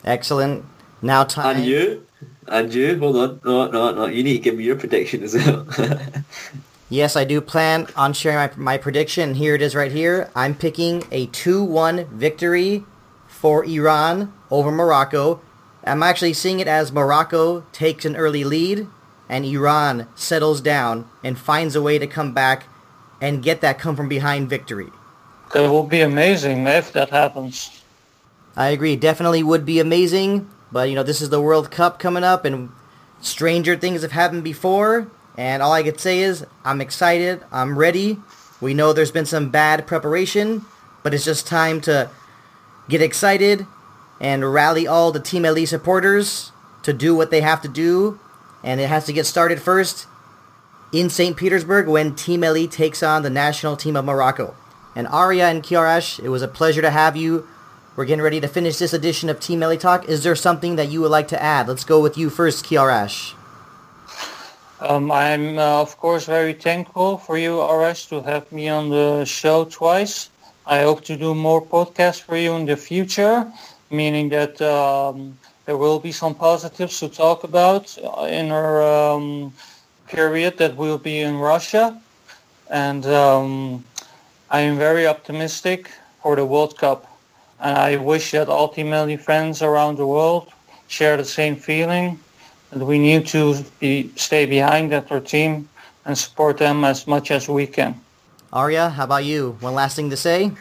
Excellent. 0.04 0.66
Now 1.02 1.24
time. 1.24 1.58
And 1.58 1.66
you? 1.66 2.06
And 2.48 2.74
you? 2.74 2.98
Hold 3.00 3.16
on. 3.16 3.42
No, 3.46 3.68
no, 3.70 3.92
no. 3.94 4.06
You 4.08 4.24
need 4.24 4.34
to 4.34 4.40
give 4.40 4.56
me 4.56 4.64
your 4.64 4.76
prediction 4.76 5.24
as 5.24 5.36
well. 5.36 5.68
yes, 6.90 7.16
I 7.16 7.24
do 7.24 7.42
plan 7.42 7.88
on 7.96 8.14
sharing 8.14 8.38
my, 8.38 8.52
my 8.56 8.78
prediction. 8.78 9.36
Here 9.36 9.56
it 9.56 9.62
is 9.62 9.76
right 9.76 9.92
here. 9.92 10.30
I'm 10.36 10.56
picking 10.56 11.04
a 11.12 11.28
2-1 11.28 12.08
victory 12.10 12.86
for 13.28 13.66
Iran 13.66 14.34
over 14.50 14.72
Morocco. 14.72 15.42
I'm 15.84 16.04
actually 16.04 16.34
seeing 16.34 16.60
it 16.60 16.68
as 16.68 16.92
Morocco 16.92 17.62
takes 17.72 18.06
an 18.06 18.16
early 18.16 18.44
lead 18.44 18.88
and 19.30 19.46
Iran 19.46 20.08
settles 20.16 20.62
down 20.62 21.10
and 21.24 21.38
finds 21.38 21.76
a 21.76 21.82
way 21.82 22.00
to 22.00 22.08
come 22.08 22.34
back 22.34 22.68
and 23.22 23.44
get 23.44 23.62
that 23.62 23.80
come 23.80 23.96
from 23.96 24.10
behind 24.10 24.50
victory. 24.50 24.88
That 25.54 25.70
will 25.70 25.84
be 25.84 26.02
amazing 26.02 26.68
if 26.68 26.94
that 26.94 27.10
happens. 27.10 27.82
I 28.56 28.70
agree. 28.70 28.96
Definitely 28.96 29.44
would 29.44 29.66
be 29.66 29.80
amazing. 29.80 30.50
But, 30.72 30.90
you 30.90 30.96
know, 30.96 31.04
this 31.04 31.22
is 31.22 31.30
the 31.30 31.42
World 31.42 31.72
Cup 31.72 32.00
coming 32.00 32.24
up, 32.24 32.44
and 32.44 32.70
stranger 33.22 33.76
things 33.76 34.02
have 34.02 34.12
happened 34.12 34.44
before. 34.44 35.10
And 35.38 35.62
all 35.62 35.72
I 35.72 35.84
could 35.84 36.00
say 36.00 36.20
is, 36.20 36.46
I'm 36.66 36.82
excited. 36.82 37.44
I'm 37.52 37.78
ready. 37.78 38.20
We 38.60 38.74
know 38.74 38.92
there's 38.92 39.12
been 39.12 39.26
some 39.26 39.50
bad 39.50 39.86
preparation, 39.86 40.66
but 41.04 41.14
it's 41.14 41.26
just 41.26 41.46
time 41.46 41.80
to 41.82 42.10
get 42.90 43.02
excited 43.02 43.68
and 44.20 44.52
rally 44.52 44.88
all 44.88 45.12
the 45.12 45.20
Team 45.20 45.44
Melli 45.44 45.68
supporters 45.68 46.52
to 46.82 46.92
do 46.92 47.16
what 47.16 47.30
they 47.30 47.42
have 47.42 47.62
to 47.62 47.68
do. 47.68 48.20
And 48.64 48.82
it 48.82 48.90
has 48.90 49.06
to 49.06 49.14
get 49.14 49.28
started 49.28 49.62
first 49.62 50.08
in 50.92 51.10
St. 51.10 51.38
Petersburg 51.38 51.88
when 51.88 52.16
Team 52.16 52.42
Melli 52.42 52.70
takes 52.70 53.04
on 53.04 53.22
the 53.22 53.30
national 53.30 53.78
team 53.78 53.96
of 53.96 54.06
Morocco. 54.06 54.56
And 54.96 55.08
Arya 55.08 55.48
and 55.48 55.62
Kiarash, 55.62 56.20
it 56.20 56.30
was 56.30 56.42
a 56.42 56.48
pleasure 56.48 56.82
to 56.82 56.90
have 56.90 57.16
you. 57.16 57.48
We're 57.96 58.06
getting 58.06 58.24
ready 58.24 58.42
to 58.42 58.48
finish 58.48 58.78
this 58.78 58.94
edition 58.94 59.30
of 59.30 59.40
Team 59.40 59.60
Melli 59.60 59.80
Talk. 59.80 60.10
Is 60.10 60.24
there 60.24 60.36
something 60.36 60.76
that 60.78 60.90
you 60.90 61.02
would 61.02 61.12
like 61.12 61.28
to 61.30 61.42
add? 61.42 61.68
Let's 61.68 61.84
go 61.84 62.00
with 62.02 62.18
you 62.18 62.32
first, 62.32 62.66
Kiarash. 62.66 63.34
Um, 64.80 65.12
I'm, 65.12 65.58
uh, 65.58 65.82
of 65.82 65.98
course, 65.98 66.26
very 66.26 66.54
thankful 66.54 67.18
for 67.18 67.36
you, 67.38 67.54
Arash, 67.58 68.08
to 68.10 68.22
have 68.22 68.52
me 68.52 68.70
on 68.70 68.90
the 68.90 69.26
show 69.26 69.66
twice. 69.66 70.30
I 70.68 70.82
hope 70.82 71.04
to 71.06 71.18
do 71.18 71.34
more 71.34 71.66
podcasts 71.66 72.22
for 72.22 72.38
you 72.38 72.54
in 72.54 72.68
the 72.68 72.78
future, 72.78 73.52
meaning 73.90 74.30
that 74.30 74.62
um, 74.62 75.36
there 75.66 75.78
will 75.78 76.00
be 76.00 76.12
some 76.12 76.36
positives 76.36 77.00
to 77.00 77.10
talk 77.10 77.44
about 77.44 77.98
in 78.30 78.52
our 78.52 78.84
um, 78.84 79.52
period 80.08 80.60
that 80.60 80.76
we'll 80.76 81.00
be 81.00 81.22
in 81.22 81.38
Russia. 81.40 82.00
And 82.70 83.04
um, 83.08 83.84
I 84.52 84.60
am 84.60 84.78
very 84.78 85.08
optimistic 85.08 85.90
for 86.22 86.36
the 86.36 86.46
World 86.46 86.78
Cup. 86.78 87.08
And 87.60 87.76
I 87.76 87.96
wish 87.96 88.30
that 88.32 88.48
Melli 88.48 89.20
friends 89.20 89.64
around 89.64 89.98
the 89.98 90.06
world 90.06 90.52
share 90.88 91.18
the 91.18 91.26
same 91.26 91.56
feeling. 91.56 92.20
And 92.72 92.86
we 92.86 93.00
need 93.00 93.28
to 93.28 93.64
be, 93.80 94.12
stay 94.16 94.46
behind 94.46 94.92
that 94.92 95.12
our 95.12 95.20
team 95.20 95.70
and 96.06 96.18
support 96.18 96.58
them 96.58 96.84
as 96.84 97.08
much 97.08 97.32
as 97.32 97.48
we 97.48 97.68
can. 97.68 98.00
Arya, 98.52 98.90
how 98.90 99.04
about 99.04 99.26
you? 99.26 99.58
One 99.60 99.76
last 99.76 99.96
thing 99.96 100.10
to 100.10 100.18
say? 100.18 100.52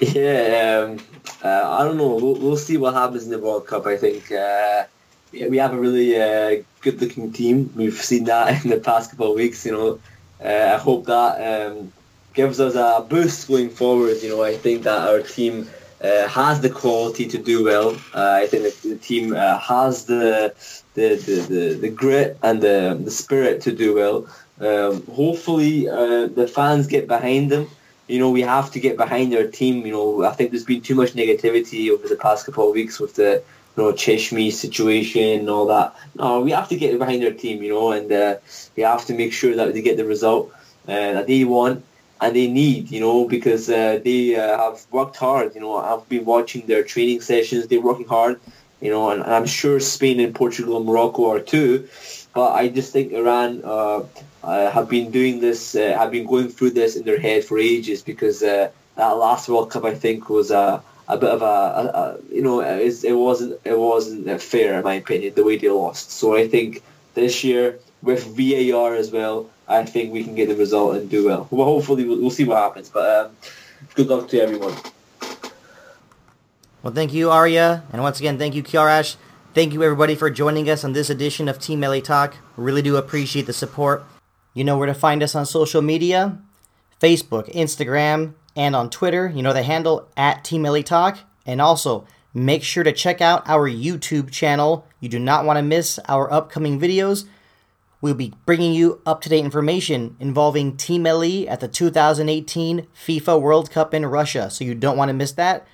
Yeah, 0.00 0.84
um, 0.84 0.98
uh, 1.42 1.78
I 1.78 1.84
don't 1.84 1.96
know. 1.96 2.16
We'll, 2.16 2.34
we'll 2.34 2.56
see 2.56 2.76
what 2.76 2.94
happens 2.94 3.24
in 3.24 3.30
the 3.30 3.38
World 3.38 3.66
Cup. 3.66 3.86
I 3.86 3.96
think 3.96 4.30
uh, 4.30 4.84
we 5.32 5.56
have 5.58 5.72
a 5.72 5.78
really 5.78 6.20
uh, 6.20 6.62
good-looking 6.80 7.32
team. 7.32 7.72
We've 7.76 7.94
seen 7.94 8.24
that 8.24 8.64
in 8.64 8.70
the 8.70 8.78
past 8.78 9.10
couple 9.10 9.30
of 9.30 9.36
weeks. 9.36 9.64
You 9.66 9.72
know, 9.72 10.00
uh, 10.44 10.74
I 10.74 10.78
hope 10.78 11.06
that 11.06 11.70
um, 11.70 11.92
gives 12.32 12.60
us 12.60 12.74
a 12.74 13.04
boost 13.08 13.48
going 13.48 13.70
forward. 13.70 14.16
You 14.22 14.30
know, 14.30 14.42
I 14.42 14.56
think 14.56 14.82
that 14.84 15.08
our 15.08 15.20
team 15.20 15.68
uh, 16.02 16.28
has 16.28 16.60
the 16.60 16.70
quality 16.70 17.26
to 17.28 17.38
do 17.38 17.64
well. 17.64 17.96
Uh, 18.14 18.40
I 18.42 18.46
think 18.46 18.64
the, 18.64 18.88
the 18.90 18.96
team 18.96 19.32
has 19.32 20.06
the 20.06 20.54
the, 20.94 21.16
the, 21.16 21.34
the, 21.54 21.74
the 21.74 21.88
grit 21.88 22.38
and 22.42 22.62
the, 22.62 22.98
the 23.02 23.10
spirit 23.10 23.60
to 23.62 23.72
do 23.72 23.94
well. 23.94 24.28
Um, 24.60 25.04
hopefully, 25.06 25.86
the 25.86 26.50
fans 26.52 26.86
get 26.86 27.08
behind 27.08 27.50
them 27.50 27.68
you 28.06 28.18
know, 28.18 28.30
we 28.30 28.42
have 28.42 28.70
to 28.72 28.80
get 28.80 28.96
behind 28.96 29.34
our 29.34 29.46
team. 29.46 29.86
You 29.86 29.92
know, 29.92 30.24
I 30.24 30.32
think 30.32 30.50
there's 30.50 30.64
been 30.64 30.82
too 30.82 30.94
much 30.94 31.12
negativity 31.12 31.90
over 31.90 32.06
the 32.06 32.16
past 32.16 32.46
couple 32.46 32.68
of 32.68 32.74
weeks 32.74 33.00
with 33.00 33.14
the, 33.14 33.42
you 33.76 33.82
know, 33.82 33.92
Cheshmi 33.92 34.52
situation 34.52 35.40
and 35.40 35.50
all 35.50 35.66
that. 35.66 35.94
No, 36.14 36.40
we 36.40 36.50
have 36.50 36.68
to 36.68 36.76
get 36.76 36.98
behind 36.98 37.24
our 37.24 37.30
team, 37.30 37.62
you 37.62 37.70
know, 37.70 37.92
and 37.92 38.12
uh, 38.12 38.36
we 38.76 38.82
have 38.82 39.06
to 39.06 39.14
make 39.14 39.32
sure 39.32 39.54
that 39.56 39.72
they 39.72 39.82
get 39.82 39.96
the 39.96 40.04
result 40.04 40.52
uh, 40.86 41.14
that 41.14 41.26
they 41.26 41.44
want 41.44 41.84
and 42.20 42.36
they 42.36 42.46
need, 42.46 42.90
you 42.90 43.00
know, 43.00 43.26
because 43.26 43.68
uh, 43.70 44.00
they 44.04 44.36
uh, 44.36 44.58
have 44.58 44.86
worked 44.90 45.16
hard. 45.16 45.54
You 45.54 45.62
know, 45.62 45.76
I've 45.76 46.08
been 46.08 46.24
watching 46.24 46.66
their 46.66 46.84
training 46.84 47.22
sessions. 47.22 47.66
They're 47.66 47.80
working 47.80 48.06
hard, 48.06 48.38
you 48.80 48.90
know, 48.90 49.10
and, 49.10 49.22
and 49.22 49.32
I'm 49.32 49.46
sure 49.46 49.80
Spain 49.80 50.20
and 50.20 50.34
Portugal 50.34 50.76
and 50.76 50.86
Morocco 50.86 51.30
are 51.30 51.40
too. 51.40 51.88
But 52.34 52.52
I 52.52 52.68
just 52.68 52.92
think 52.92 53.12
Iran 53.12 53.62
uh, 53.64 54.02
uh, 54.42 54.70
have 54.70 54.88
been 54.88 55.10
doing 55.10 55.40
this, 55.40 55.74
uh, 55.74 55.96
have 55.96 56.10
been 56.10 56.26
going 56.26 56.48
through 56.48 56.70
this 56.70 56.96
in 56.96 57.04
their 57.04 57.18
head 57.18 57.44
for 57.44 57.58
ages 57.58 58.02
because 58.02 58.42
uh, 58.42 58.70
that 58.96 59.10
last 59.10 59.48
World 59.48 59.70
Cup 59.70 59.84
I 59.84 59.94
think 59.94 60.28
was 60.28 60.50
a, 60.50 60.82
a 61.08 61.16
bit 61.16 61.30
of 61.30 61.42
a, 61.42 61.44
a, 61.44 61.84
a 61.98 62.18
you 62.32 62.42
know 62.42 62.60
it, 62.60 63.04
it 63.04 63.12
wasn't 63.12 63.60
it 63.64 63.78
wasn't 63.78 64.40
fair 64.40 64.78
in 64.78 64.84
my 64.84 64.94
opinion 64.94 65.34
the 65.34 65.44
way 65.44 65.56
they 65.56 65.68
lost. 65.68 66.10
So 66.10 66.36
I 66.36 66.48
think 66.48 66.82
this 67.14 67.44
year 67.44 67.78
with 68.02 68.24
VAR 68.36 68.94
as 68.94 69.10
well, 69.10 69.48
I 69.68 69.84
think 69.84 70.12
we 70.12 70.24
can 70.24 70.34
get 70.34 70.48
the 70.48 70.56
result 70.56 70.96
and 70.96 71.08
do 71.08 71.26
well. 71.26 71.48
Well, 71.50 71.66
hopefully 71.66 72.04
we'll, 72.04 72.20
we'll 72.20 72.30
see 72.30 72.44
what 72.44 72.58
happens. 72.58 72.90
But 72.90 73.26
um, 73.26 73.36
good 73.94 74.08
luck 74.08 74.28
to 74.28 74.40
everyone. 74.40 74.74
Well, 76.84 76.92
thank 76.92 77.14
you, 77.14 77.30
Arya, 77.30 77.82
and 77.94 78.02
once 78.02 78.20
again, 78.20 78.36
thank 78.36 78.54
you, 78.54 78.62
Kiarash. 78.62 79.16
Thank 79.54 79.72
you, 79.72 79.82
everybody, 79.82 80.14
for 80.14 80.28
joining 80.28 80.68
us 80.68 80.84
on 80.84 80.92
this 80.92 81.08
edition 81.08 81.48
of 81.48 81.58
Team 81.58 81.80
Melli 81.80 82.04
Talk. 82.04 82.36
Really 82.58 82.82
do 82.82 82.96
appreciate 82.96 83.46
the 83.46 83.54
support. 83.54 84.04
You 84.52 84.64
know 84.64 84.76
where 84.76 84.86
to 84.86 84.92
find 84.92 85.22
us 85.22 85.34
on 85.34 85.46
social 85.46 85.80
media 85.80 86.36
Facebook, 87.00 87.50
Instagram, 87.54 88.34
and 88.54 88.76
on 88.76 88.90
Twitter. 88.90 89.32
You 89.34 89.42
know 89.42 89.54
the 89.54 89.62
handle 89.62 90.10
at 90.14 90.44
Team 90.44 90.62
Melli 90.62 90.84
Talk. 90.84 91.20
And 91.46 91.58
also, 91.58 92.06
make 92.34 92.62
sure 92.62 92.84
to 92.84 92.92
check 92.92 93.22
out 93.22 93.48
our 93.48 93.66
YouTube 93.66 94.30
channel. 94.30 94.86
You 95.00 95.08
do 95.08 95.18
not 95.18 95.46
want 95.46 95.56
to 95.56 95.62
miss 95.62 95.98
our 96.06 96.30
upcoming 96.30 96.78
videos. 96.78 97.24
We'll 98.02 98.12
be 98.12 98.34
bringing 98.44 98.74
you 98.74 99.00
up 99.06 99.22
to 99.22 99.30
date 99.30 99.42
information 99.42 100.16
involving 100.20 100.76
Team 100.76 101.04
Melli 101.04 101.48
at 101.48 101.60
the 101.60 101.68
2018 101.68 102.88
FIFA 102.94 103.40
World 103.40 103.70
Cup 103.70 103.94
in 103.94 104.04
Russia, 104.04 104.50
so 104.50 104.66
you 104.66 104.74
don't 104.74 104.98
want 104.98 105.08
to 105.08 105.14
miss 105.14 105.32
that. 105.32 105.66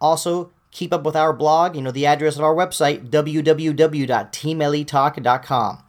Also, 0.00 0.50
keep 0.76 0.92
up 0.92 1.02
with 1.04 1.16
our 1.16 1.32
blog. 1.32 1.74
You 1.74 1.80
know 1.80 1.90
the 1.90 2.04
address 2.04 2.36
of 2.36 2.42
our 2.42 2.54
website, 2.54 3.08
www.teammellitalk.com. 3.08 5.82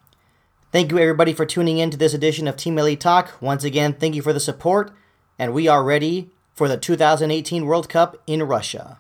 Thank 0.72 0.92
you, 0.92 0.98
everybody, 0.98 1.34
for 1.34 1.46
tuning 1.46 1.78
in 1.78 1.92
to 1.92 1.98
this 1.98 2.14
edition 2.14 2.48
of 2.48 2.56
Team 2.56 2.78
Melli 2.78 2.98
Talk. 2.98 3.42
Once 3.42 3.66
again, 3.66 3.92
thank 3.94 4.16
you 4.16 4.22
for 4.22 4.32
the 4.32 4.40
support, 4.40 4.92
and 5.38 5.54
we 5.54 5.68
are 5.68 5.84
ready 5.84 6.32
for 6.54 6.70
the 6.70 6.78
2018 6.78 7.66
World 7.66 7.90
Cup 7.90 8.16
in 8.26 8.44
Russia. 8.44 9.00